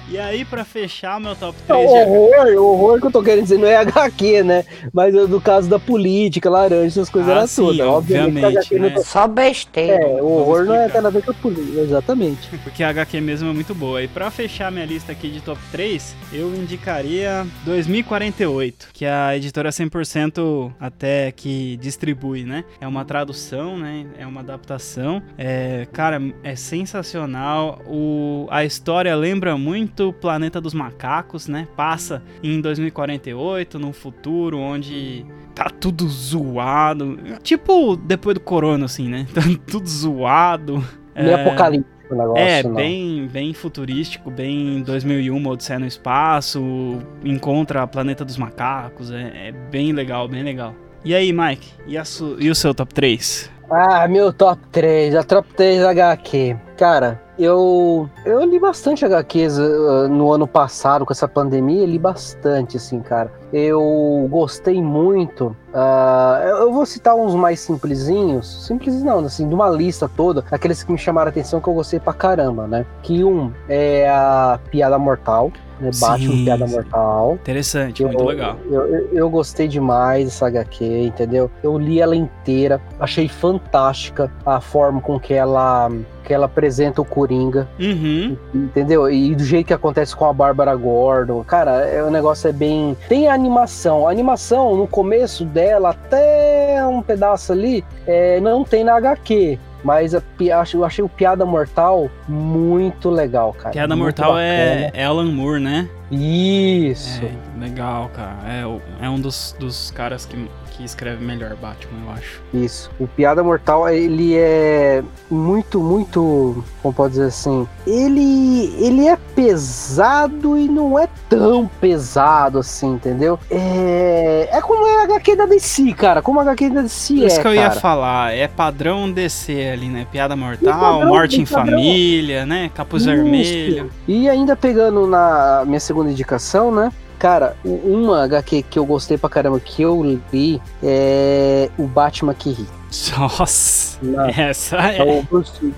E 0.09 0.17
aí, 0.17 0.45
pra 0.45 0.63
fechar 0.63 1.19
meu 1.19 1.35
top 1.35 1.57
Não, 1.67 1.75
3 1.77 1.89
de 1.89 1.95
horror, 2.11 2.47
o 2.57 2.65
horror 2.73 2.99
que 2.99 3.07
eu 3.07 3.11
tô 3.11 3.23
querendo 3.23 3.43
dizer 3.43 3.57
não 3.57 3.67
é 3.67 3.75
HQ, 3.77 4.43
né? 4.43 4.63
Mas 4.93 5.13
é 5.15 5.25
do 5.25 5.39
caso 5.41 5.69
da 5.69 5.79
política, 5.79 6.49
laranja, 6.49 6.85
essas 6.87 7.09
coisas 7.09 7.29
Ah, 7.31 7.35
eram 7.37 7.47
sim, 7.47 7.61
todas. 7.63 7.79
Obviamente, 7.87 8.43
a 8.43 8.47
obviamente, 8.47 8.75
não 8.79 8.89
né? 8.89 9.03
Só 9.03 9.27
besteira. 9.27 10.03
É, 10.03 10.21
o 10.21 10.25
horror 10.27 10.65
não 10.65 10.75
é 10.75 10.87
nada 10.87 11.07
a 11.07 11.11
ver 11.11 11.23
com 11.23 11.31
a 11.31 11.33
política, 11.33 11.79
exatamente. 11.81 12.47
Porque 12.63 12.83
a 12.83 12.89
HQ 12.89 13.21
mesmo 13.21 13.49
é 13.49 13.53
muito 13.53 13.73
boa. 13.73 14.01
E 14.03 14.07
pra 14.07 14.29
fechar 14.29 14.71
minha 14.71 14.85
lista 14.85 15.11
aqui 15.11 15.29
de 15.29 15.41
top 15.41 15.59
3, 15.71 16.15
eu 16.31 16.53
indicaria 16.55 17.45
2048, 17.65 18.89
que 18.93 19.05
é 19.05 19.11
a 19.11 19.35
editora 19.35 19.69
100% 19.69 20.71
até 20.79 21.31
que 21.31 21.77
distribui, 21.77 22.43
né? 22.43 22.63
É 22.79 22.87
uma 22.87 23.05
tradução, 23.05 23.77
né? 23.77 24.05
É 24.17 24.25
uma 24.25 24.41
adaptação. 24.41 25.21
É, 25.37 25.87
cara, 25.91 26.19
é 26.43 26.55
sensacional. 26.55 27.81
O, 27.87 28.47
a 28.49 28.63
história 28.65 29.15
lembra 29.15 29.57
muito 29.57 30.09
o 30.09 30.13
Planeta 30.13 30.59
dos 30.61 30.73
Macacos, 30.73 31.47
né? 31.47 31.67
Passa 31.75 32.23
em 32.41 32.59
2048, 32.61 33.79
num 33.79 33.93
futuro 33.93 34.57
onde 34.59 35.25
tá 35.53 35.69
tudo 35.69 36.07
zoado. 36.07 37.17
Tipo 37.41 37.95
depois 37.95 38.33
do 38.35 38.41
corona, 38.41 38.85
assim, 38.85 39.07
né? 39.09 39.27
Tá 39.33 39.41
tudo 39.67 39.87
zoado. 39.87 40.83
Meio 41.17 41.35
É, 41.35 41.35
apocalíptico 41.35 41.93
o 42.09 42.15
negócio. 42.15 42.43
é, 42.43 42.63
não. 42.63 42.73
bem, 42.73 43.27
bem 43.27 43.53
futurístico, 43.53 44.29
bem 44.29 44.81
2001, 44.83 45.47
Odisseia 45.47 45.79
no 45.79 45.85
Espaço, 45.85 46.99
encontra 47.23 47.85
Planeta 47.87 48.25
dos 48.25 48.37
Macacos, 48.37 49.11
é, 49.11 49.49
é 49.49 49.51
bem 49.51 49.91
legal, 49.93 50.27
bem 50.27 50.43
legal. 50.43 50.73
E 51.05 51.13
aí, 51.13 51.33
Mike, 51.33 51.67
e, 51.85 51.97
a 51.97 52.03
e 52.39 52.49
o 52.49 52.55
seu 52.55 52.73
top 52.73 52.93
3? 52.93 53.51
Ah, 53.69 54.07
meu 54.07 54.31
top 54.31 54.61
3, 54.71 55.15
a 55.15 55.23
top 55.23 55.47
3 55.55 55.83
HQ. 55.83 56.55
Cara, 56.77 57.21
eu 57.37 58.09
eu 58.25 58.43
li 58.45 58.59
bastante 58.59 59.03
HQs 59.03 59.57
uh, 59.57 60.07
no 60.07 60.31
ano 60.31 60.47
passado 60.47 61.05
com 61.05 61.11
essa 61.11 61.27
pandemia, 61.27 61.85
li 61.85 61.99
bastante, 61.99 62.77
assim, 62.77 62.99
cara. 62.99 63.31
Eu 63.53 64.27
gostei 64.31 64.81
muito. 64.81 65.55
ah, 65.73 66.41
eu 66.43 66.63
eu 66.63 66.71
vou 66.73 66.85
citar 66.85 67.15
uns 67.15 67.35
mais 67.35 67.59
simplesinhos, 67.59 68.65
simples 68.65 69.03
não, 69.03 69.19
assim, 69.19 69.47
de 69.47 69.53
uma 69.53 69.69
lista 69.69 70.09
toda, 70.09 70.43
aqueles 70.51 70.81
que 70.83 70.91
me 70.91 70.97
chamaram 70.97 71.27
a 71.27 71.29
atenção 71.29 71.59
que 71.61 71.67
eu 71.67 71.73
gostei 71.73 71.99
pra 71.99 72.13
caramba, 72.13 72.65
né? 72.67 72.85
Que 73.03 73.23
um 73.23 73.51
é 73.69 74.09
a 74.09 74.59
Piada 74.71 74.97
Mortal, 74.97 75.51
né? 75.79 75.91
Batman 75.99 76.17
Sim, 76.35 76.43
Piada 76.45 76.67
sim. 76.67 76.73
Mortal. 76.73 77.33
Interessante, 77.35 78.01
Eu- 78.01 78.07
muito 78.09 78.23
legal. 78.23 78.55
Eu, 78.71 78.87
eu, 78.87 79.07
eu 79.13 79.29
gostei 79.29 79.67
demais 79.67 80.25
dessa 80.25 80.47
HQ, 80.47 80.83
entendeu? 81.07 81.51
Eu 81.61 81.77
li 81.77 81.99
ela 81.99 82.15
inteira, 82.15 82.81
achei 82.99 83.27
fantástica 83.27 84.31
a 84.45 84.59
forma 84.61 84.99
com 85.01 85.19
que 85.19 85.33
ela 85.33 85.91
que 86.23 86.33
ela 86.33 86.45
apresenta 86.45 87.01
o 87.01 87.05
Coringa, 87.05 87.67
Uhum, 87.77 88.37
entendeu? 88.55 89.09
E 89.11 89.35
do 89.35 89.43
jeito 89.43 89.67
que 89.67 89.73
acontece 89.73 90.15
com 90.15 90.23
a 90.23 90.31
Bárbara 90.31 90.73
Gordon. 90.73 91.43
Cara, 91.43 91.81
é, 91.81 92.01
o 92.01 92.09
negócio 92.09 92.47
é 92.47 92.53
bem. 92.53 92.95
Tem 93.09 93.27
a 93.27 93.37
animação. 93.43 94.07
A 94.07 94.11
animação, 94.11 94.75
no 94.75 94.87
começo 94.87 95.43
dela, 95.45 95.89
até 95.89 96.85
um 96.87 97.01
pedaço 97.01 97.51
ali, 97.51 97.83
é, 98.07 98.39
não 98.39 98.63
tem 98.63 98.83
na 98.83 98.95
HQ. 98.95 99.59
Mas 99.83 100.15
a 100.15 100.21
acho- 100.61 100.77
eu 100.77 100.85
achei 100.85 101.03
o 101.03 101.09
Piada 101.09 101.45
Mortal 101.45 102.09
muito 102.25 103.09
legal, 103.09 103.51
cara. 103.51 103.71
Piada 103.71 103.93
Muito 103.97 104.17
Mortal 104.17 104.39
é, 104.39 104.89
é 104.93 105.03
Alan 105.03 105.29
Moore, 105.29 105.59
né? 105.59 105.89
Isso. 106.09 107.21
É, 107.21 107.59
legal, 107.59 108.09
cara. 108.13 108.37
É, 108.47 109.05
é 109.05 109.09
um 109.09 109.19
dos, 109.19 109.53
dos 109.59 109.91
caras 109.91 110.25
que, 110.25 110.49
que 110.73 110.83
escreve 110.83 111.23
melhor 111.23 111.55
Batman, 111.55 111.99
eu 112.05 112.11
acho. 112.11 112.41
Isso. 112.53 112.91
O 112.99 113.07
Piada 113.07 113.43
Mortal, 113.43 113.87
ele 113.89 114.35
é 114.35 115.03
muito, 115.29 115.79
muito, 115.79 116.63
como 116.81 116.93
pode 116.93 117.13
dizer 117.13 117.27
assim, 117.27 117.67
ele 117.85 118.73
ele 118.79 119.07
é 119.07 119.15
pesado 119.35 120.57
e 120.57 120.67
não 120.67 120.97
é 120.97 121.07
tão 121.29 121.67
pesado 121.79 122.59
assim, 122.59 122.93
entendeu? 122.93 123.39
É, 123.49 124.49
é 124.51 124.61
como 124.61 124.85
a 124.85 125.03
HQ 125.03 125.35
da 125.35 125.45
DC, 125.45 125.93
cara, 125.93 126.21
como 126.21 126.39
a 126.39 126.43
HQ 126.43 126.69
da 126.69 126.81
DC 126.81 127.13
Isso 127.13 127.39
é, 127.39 127.41
que 127.41 127.47
eu 127.47 127.53
ia 127.53 127.69
cara. 127.69 127.79
falar, 127.79 128.33
é 128.35 128.47
padrão 128.47 129.11
DC 129.11 129.69
ali, 129.69 129.87
né? 129.87 130.07
Piada 130.11 130.35
Mortal, 130.35 130.99
padrão, 130.99 131.07
Morte 131.07 131.41
em 131.41 131.45
padrão. 131.45 131.77
Família, 131.77 132.45
né? 132.45 132.71
Capuz 132.73 133.03
Isso. 133.03 133.11
Vermelho. 133.11 133.91
E 134.07 134.27
ainda 134.27 134.55
pegando 134.55 135.05
na 135.05 135.63
minha 135.65 135.79
segunda 135.79 136.09
indicação, 136.09 136.73
né? 136.73 136.91
Cara, 137.23 137.55
uma 137.63 138.25
HQ 138.25 138.63
que 138.63 138.77
eu 138.77 138.85
gostei 138.85 139.17
pra 139.17 139.29
caramba 139.29 139.57
que 139.57 139.81
eu 139.81 140.03
li 140.03 140.61
é 140.83 141.69
o 141.77 141.87
Batman 141.87 142.33
que 142.33 142.51
ri. 142.51 142.67
Nossa, 143.17 143.97
Não. 144.01 144.25
essa 144.27 144.77
É 144.77 144.97
é. 144.99 145.19
o 145.19 145.23
Bruce, 145.23 145.73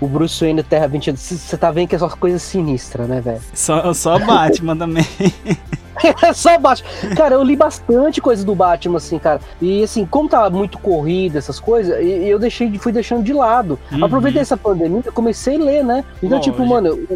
o 0.00 0.06
Bruce 0.06 0.40
Wayne 0.44 0.62
da 0.62 0.68
Terra 0.68 0.86
22. 0.88 1.18
Você 1.20 1.56
tá 1.56 1.70
vendo 1.70 1.88
que 1.88 1.96
é 1.96 1.98
só 1.98 2.08
coisa 2.08 2.38
sinistra, 2.38 3.04
né, 3.06 3.20
velho? 3.20 3.40
Só, 3.54 3.92
só 3.94 4.18
Batman 4.18 4.76
também. 4.76 5.04
Só 6.32 6.56
Batman. 6.58 6.88
Cara, 7.16 7.34
eu 7.34 7.42
li 7.42 7.56
bastante 7.56 8.20
coisa 8.20 8.44
do 8.46 8.54
Batman, 8.54 8.98
assim, 8.98 9.18
cara. 9.18 9.40
E 9.60 9.82
assim, 9.82 10.06
como 10.06 10.28
tava 10.28 10.48
muito 10.48 10.78
corrida, 10.78 11.38
essas 11.38 11.58
coisas, 11.58 11.92
eu 12.00 12.38
deixei, 12.38 12.68
de- 12.70 12.78
fui 12.78 12.92
deixando 12.92 13.24
de 13.24 13.32
lado. 13.32 13.76
Uhum. 13.90 14.04
Aproveitei 14.04 14.40
essa 14.40 14.56
pandemia, 14.56 15.02
eu 15.04 15.12
comecei 15.12 15.56
a 15.56 15.58
ler, 15.58 15.82
né? 15.84 16.04
Então, 16.22 16.38
tipo, 16.38 16.58
Lógico. 16.58 16.74
mano, 16.74 16.94
o, 17.10 17.14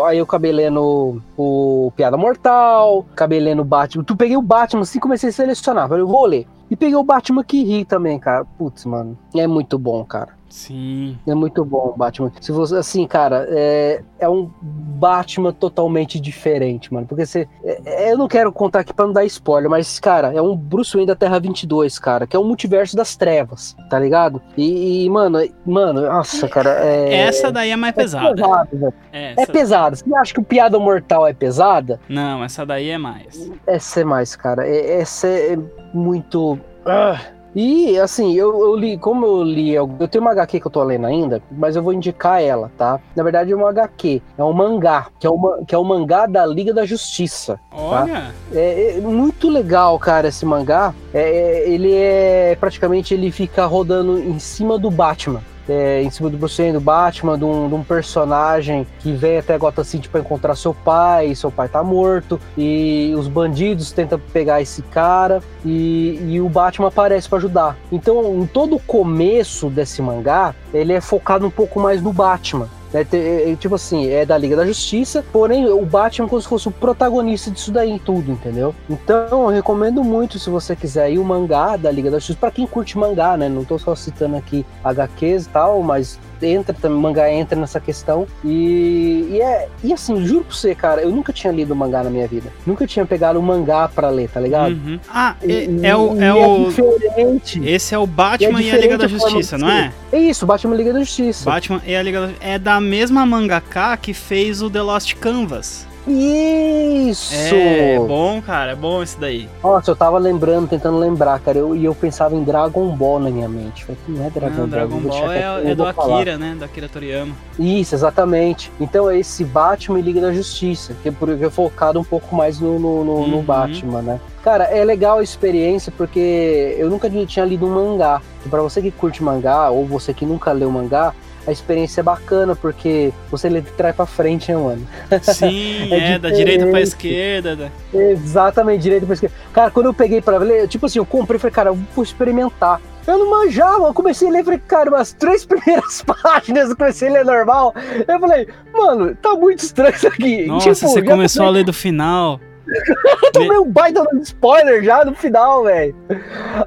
o- 0.00 0.04
aí 0.06 0.18
eu 0.18 0.24
acabei 0.24 0.50
lendo 0.50 1.22
o 1.38 1.92
Piada 1.94 2.16
Mortal, 2.16 3.06
acabei 3.12 3.38
lendo 3.38 3.60
o 3.60 3.64
Batman. 3.64 4.02
Tu 4.02 4.16
peguei 4.16 4.36
o 4.36 4.42
Batman 4.42 4.82
assim, 4.82 4.98
comecei 4.98 5.28
a 5.30 5.32
selecionar. 5.32 5.88
Falei, 5.88 6.02
eu 6.02 6.08
vou 6.08 6.26
ler. 6.26 6.48
E 6.70 6.76
peguei 6.76 6.94
o 6.94 7.02
Batman 7.02 7.42
que 7.42 7.62
ri 7.64 7.84
também, 7.84 8.18
cara. 8.18 8.44
Putz, 8.44 8.84
mano. 8.84 9.18
É 9.34 9.46
muito 9.46 9.78
bom, 9.78 10.04
cara. 10.04 10.39
Sim. 10.50 11.16
É 11.26 11.34
muito 11.34 11.64
bom 11.64 11.92
o 11.94 11.96
Batman. 11.96 12.30
Se 12.40 12.50
você, 12.52 12.76
assim, 12.76 13.06
cara, 13.06 13.46
é, 13.50 14.02
é 14.18 14.28
um 14.28 14.50
Batman 14.60 15.52
totalmente 15.52 16.20
diferente, 16.20 16.92
mano. 16.92 17.06
Porque 17.06 17.24
você. 17.24 17.48
é- 17.64 18.08
é- 18.08 18.12
eu 18.12 18.18
não 18.18 18.28
quero 18.28 18.52
contar 18.52 18.80
aqui 18.80 18.92
pra 18.92 19.06
não 19.06 19.12
dar 19.12 19.24
spoiler, 19.24 19.70
mas, 19.70 19.98
cara, 20.00 20.32
é 20.34 20.42
um 20.42 20.56
Bruce 20.56 20.92
Wayne 20.92 21.06
da 21.06 21.14
Terra 21.14 21.38
22, 21.38 21.98
cara, 21.98 22.26
que 22.26 22.36
é 22.36 22.38
um 22.38 22.44
multiverso 22.44 22.96
das 22.96 23.16
trevas, 23.16 23.76
tá 23.88 23.98
ligado? 23.98 24.42
E, 24.56 25.04
e, 25.04 25.08
mano, 25.10 25.38
mano, 25.64 26.02
nossa, 26.02 26.48
cara. 26.48 26.70
É, 26.84 27.14
Essa 27.14 27.50
daí 27.52 27.70
é 27.70 27.76
mais 27.76 27.94
é 27.94 27.96
pesada. 27.96 28.34
pesado. 28.34 28.94
É, 29.12 29.22
É 29.30 29.34
essa- 29.42 29.52
pesado. 29.52 29.96
Você 29.96 30.14
acha 30.16 30.34
que 30.34 30.40
o 30.40 30.44
Piada 30.44 30.78
Mortal 30.78 31.26
é 31.26 31.32
pesada? 31.32 32.00
Não, 32.08 32.42
essa 32.44 32.66
daí 32.66 32.90
é 32.90 32.98
mais. 32.98 33.50
Essa 33.66 34.00
é 34.00 34.04
mais, 34.04 34.34
cara. 34.34 34.66
É- 34.66 35.00
Essa 35.00 35.28
é 35.28 35.56
muito. 35.94 36.58
Ah. 36.84 37.18
E 37.54 37.98
assim, 37.98 38.34
eu, 38.34 38.60
eu 38.60 38.76
li, 38.76 38.96
como 38.96 39.26
eu 39.26 39.42
li, 39.42 39.72
eu 39.72 39.90
eu 39.98 40.08
tenho 40.08 40.22
uma 40.22 40.30
HQ 40.32 40.60
que 40.60 40.66
eu 40.66 40.70
tô 40.70 40.82
lendo 40.84 41.06
ainda, 41.06 41.42
mas 41.50 41.76
eu 41.76 41.82
vou 41.82 41.92
indicar 41.92 42.42
ela, 42.42 42.70
tá? 42.78 43.00
Na 43.14 43.22
verdade 43.22 43.52
é 43.52 43.56
uma 43.56 43.70
HQ, 43.70 44.22
é 44.38 44.44
um 44.44 44.52
mangá, 44.52 45.08
que 45.18 45.26
é, 45.26 45.30
uma, 45.30 45.64
que 45.66 45.74
é 45.74 45.78
o 45.78 45.84
mangá 45.84 46.26
da 46.26 46.46
Liga 46.46 46.72
da 46.72 46.86
Justiça. 46.86 47.58
Olha, 47.72 48.32
É, 48.52 48.96
é 48.96 49.00
muito 49.00 49.48
legal, 49.48 49.98
cara, 49.98 50.28
esse 50.28 50.46
mangá. 50.46 50.94
É, 51.12 51.20
é, 51.20 51.68
ele 51.68 51.92
é 51.94 52.56
praticamente 52.58 53.14
ele 53.14 53.30
fica 53.30 53.66
rodando 53.66 54.18
em 54.18 54.38
cima 54.38 54.78
do 54.78 54.90
Batman. 54.90 55.42
É, 55.68 56.02
em 56.02 56.10
cima 56.10 56.28
do 56.28 56.36
Bruce 56.36 56.60
Wayne, 56.60 56.78
do 56.78 56.80
Batman, 56.80 57.38
de 57.38 57.44
um, 57.44 57.68
de 57.68 57.74
um 57.74 57.84
personagem 57.84 58.86
que 58.98 59.12
vem 59.12 59.38
até 59.38 59.56
Gotham 59.56 59.84
City 59.84 60.08
para 60.08 60.20
encontrar 60.20 60.56
seu 60.56 60.74
pai, 60.74 61.34
seu 61.34 61.50
pai 61.50 61.68
tá 61.68 61.82
morto, 61.82 62.40
e 62.56 63.14
os 63.16 63.28
bandidos 63.28 63.92
tentam 63.92 64.18
pegar 64.32 64.60
esse 64.60 64.82
cara, 64.82 65.40
e, 65.64 66.20
e 66.26 66.40
o 66.40 66.48
Batman 66.48 66.88
aparece 66.88 67.28
para 67.28 67.38
ajudar. 67.38 67.76
Então, 67.92 68.40
em 68.40 68.46
todo 68.46 68.76
o 68.76 68.80
começo 68.80 69.68
desse 69.68 70.02
mangá, 70.02 70.54
ele 70.74 70.92
é 70.92 71.00
focado 71.00 71.46
um 71.46 71.50
pouco 71.50 71.78
mais 71.78 72.02
no 72.02 72.12
Batman. 72.12 72.68
Né? 72.92 73.06
É, 73.12 73.50
é, 73.50 73.56
tipo 73.56 73.74
assim, 73.74 74.08
é 74.08 74.24
da 74.24 74.36
Liga 74.36 74.56
da 74.56 74.66
Justiça, 74.66 75.24
porém 75.32 75.66
o 75.66 75.84
Batman 75.84 76.26
é 76.26 76.28
como 76.28 76.42
se 76.42 76.48
fosse 76.48 76.68
o 76.68 76.72
protagonista 76.72 77.50
disso 77.50 77.72
daí 77.72 77.90
em 77.90 77.98
tudo, 77.98 78.30
entendeu? 78.30 78.74
Então 78.88 79.44
eu 79.44 79.48
recomendo 79.48 80.02
muito 80.02 80.38
se 80.38 80.50
você 80.50 80.76
quiser 80.76 81.16
o 81.18 81.24
mangá 81.24 81.76
da 81.76 81.90
Liga 81.90 82.10
da 82.10 82.18
Justiça, 82.18 82.38
pra 82.38 82.50
quem 82.50 82.66
curte 82.66 82.98
mangá, 82.98 83.36
né? 83.36 83.48
Não 83.48 83.64
tô 83.64 83.78
só 83.78 83.94
citando 83.94 84.36
aqui 84.36 84.64
HQs 84.84 85.46
e 85.46 85.48
tal, 85.48 85.82
mas 85.82 86.18
entra 86.42 86.74
também, 86.74 86.98
mangá 86.98 87.30
entra 87.30 87.58
nessa 87.58 87.80
questão. 87.80 88.26
E, 88.44 89.28
e 89.30 89.40
é 89.40 89.68
e 89.82 89.92
assim, 89.92 90.24
juro 90.24 90.44
pra 90.44 90.54
você, 90.54 90.74
cara, 90.74 91.00
eu 91.02 91.10
nunca 91.10 91.32
tinha 91.32 91.52
lido 91.52 91.74
mangá 91.74 92.02
na 92.02 92.10
minha 92.10 92.26
vida. 92.26 92.50
Nunca 92.66 92.86
tinha 92.86 93.04
pegado 93.06 93.38
um 93.38 93.42
mangá 93.42 93.88
pra 93.88 94.08
ler, 94.08 94.28
tá 94.28 94.40
ligado? 94.40 94.72
Uhum. 94.72 94.98
Ah, 95.08 95.34
E- 95.42 95.52
é, 95.82 95.88
é 95.88 95.96
o. 95.96 96.14
e 96.16 96.24
É 96.24 96.32
o 96.34 96.68
diferente. 96.68 97.60
esse 97.68 97.94
é 97.94 97.98
o 97.98 98.06
Batman 98.06 98.60
E 98.60 98.66
e, 98.66 98.70
é 98.70 98.74
a 98.74 98.78
Liga 98.78 98.98
da 98.98 99.06
Justiça, 99.08 99.56
não 99.58 99.70
é? 99.70 99.92
É 100.12 100.18
isso, 100.18 100.46
Batman 100.46 100.74
Liga 100.76 100.92
da 100.92 101.00
Justiça. 101.00 101.44
Batman 101.48 101.80
e 101.86 101.94
a 101.94 102.02
Liga 102.02 102.26
da 102.28 102.32
É 102.40 102.58
da 102.58 102.80
mesma 102.80 103.24
mangaka 103.26 103.96
que 103.96 104.12
fez 104.12 104.62
o 104.62 104.70
The 104.70 104.82
Lost 104.82 105.14
Canvas. 105.14 105.86
Isso! 106.06 107.34
É 107.54 107.98
bom, 107.98 108.40
cara, 108.42 108.72
é 108.72 108.74
bom 108.74 109.02
esse 109.02 109.18
daí. 109.18 109.48
Nossa, 109.62 109.90
eu 109.90 109.96
tava 109.96 110.18
lembrando, 110.18 110.68
tentando 110.68 110.98
lembrar, 110.98 111.38
cara, 111.40 111.58
eu, 111.58 111.76
e 111.76 111.84
eu 111.84 111.94
pensava 111.94 112.34
em 112.34 112.42
Dragon 112.42 112.88
Ball 112.96 113.20
na 113.20 113.30
minha 113.30 113.48
mente. 113.48 113.84
Falei, 113.84 114.00
não 114.08 114.26
é 114.26 114.30
Dragon 114.30 114.50
Não, 114.50 114.56
Ball. 114.60 114.68
Dragon 114.68 115.00
Ball 115.00 115.32
é, 115.32 115.70
é 115.70 115.74
do 115.74 115.84
vou 115.84 115.92
falar. 115.92 116.16
Akira, 116.16 116.38
né? 116.38 116.54
Do 116.58 116.64
Akira 116.64 116.88
Toriyama. 116.88 117.34
Isso, 117.58 117.94
exatamente. 117.94 118.70
Então 118.80 119.08
é 119.10 119.18
esse 119.18 119.44
Batman 119.44 119.98
e 119.98 120.02
Liga 120.02 120.20
da 120.20 120.32
Justiça, 120.32 120.94
que 121.02 121.08
é 121.08 121.12
por- 121.12 121.36
que 121.36 121.44
é 121.44 121.50
focado 121.50 122.00
um 122.00 122.04
pouco 122.04 122.34
mais 122.34 122.58
no, 122.60 122.78
no, 122.78 123.04
no- 123.04 123.26
no 123.26 123.36
Uhum. 123.36 123.42
Batman, 123.42 124.02
né? 124.02 124.20
Cara, 124.42 124.64
é 124.64 124.82
legal 124.84 125.18
a 125.18 125.22
experiência 125.22 125.92
porque 125.96 126.74
eu 126.78 126.88
nunca 126.88 127.10
tinha 127.26 127.44
lido 127.44 127.66
um 127.66 127.74
mangá. 127.74 128.22
E 128.44 128.48
pra 128.48 128.62
você 128.62 128.80
que 128.80 128.90
curte 128.90 129.22
mangá, 129.22 129.68
ou 129.68 129.84
você 129.86 130.14
que 130.14 130.24
nunca 130.24 130.50
leu 130.52 130.70
mangá, 130.70 131.12
a 131.50 131.52
experiência 131.52 132.00
é 132.00 132.04
bacana, 132.04 132.56
porque 132.56 133.12
você 133.30 133.48
lê 133.48 133.60
de 133.60 133.70
trás 133.72 133.94
pra 133.94 134.06
frente, 134.06 134.50
né, 134.50 134.56
mano? 134.58 134.86
Sim, 135.22 135.92
É 135.92 136.12
é, 136.14 136.18
da 136.18 136.30
direita 136.30 136.66
pra 136.66 136.80
esquerda. 136.80 137.56
da- 137.56 137.68
Exatamente, 137.92 138.82
direito 138.82 139.04
pra 139.06 139.14
esquerda. 139.14 139.34
Cara, 139.52 139.70
quando 139.70 139.86
eu 139.86 139.94
peguei 139.94 140.20
pra 140.20 140.38
ler, 140.38 140.66
tipo 140.68 140.86
assim, 140.86 140.98
eu 140.98 141.06
comprei 141.06 141.36
e 141.36 141.40
falei, 141.40 141.52
cara, 141.54 141.68
eu 141.70 141.78
vou 141.94 142.02
experimentar. 142.04 142.80
Eu 143.06 143.18
não 143.18 143.30
manjava, 143.30 143.84
eu 143.86 143.94
comecei 143.94 144.28
a 144.28 144.30
ler, 144.30 144.44
falei, 144.44 144.60
cara, 144.68 144.90
umas 144.90 145.12
três 145.12 145.44
primeiras 145.46 146.02
páginas 146.02 146.70
eu 146.70 146.76
comecei 146.76 147.08
a 147.08 147.12
ler 147.12 147.24
normal. 147.24 147.74
Eu 148.06 148.20
falei, 148.20 148.46
mano, 148.72 149.14
tá 149.16 149.34
muito 149.34 149.60
estranho 149.60 149.94
isso 149.94 150.06
aqui. 150.06 150.46
Nossa, 150.46 150.72
Tipo, 150.74 150.88
você 150.88 151.02
começou 151.02 151.46
a 151.46 151.50
ler 151.50 151.64
do 151.64 151.72
final. 151.72 152.40
Eu 153.22 153.32
tomei 153.32 153.58
um 153.58 153.70
baita 153.70 154.04
spoiler 154.22 154.82
já 154.82 155.04
no 155.04 155.14
final, 155.14 155.64
velho. 155.64 155.94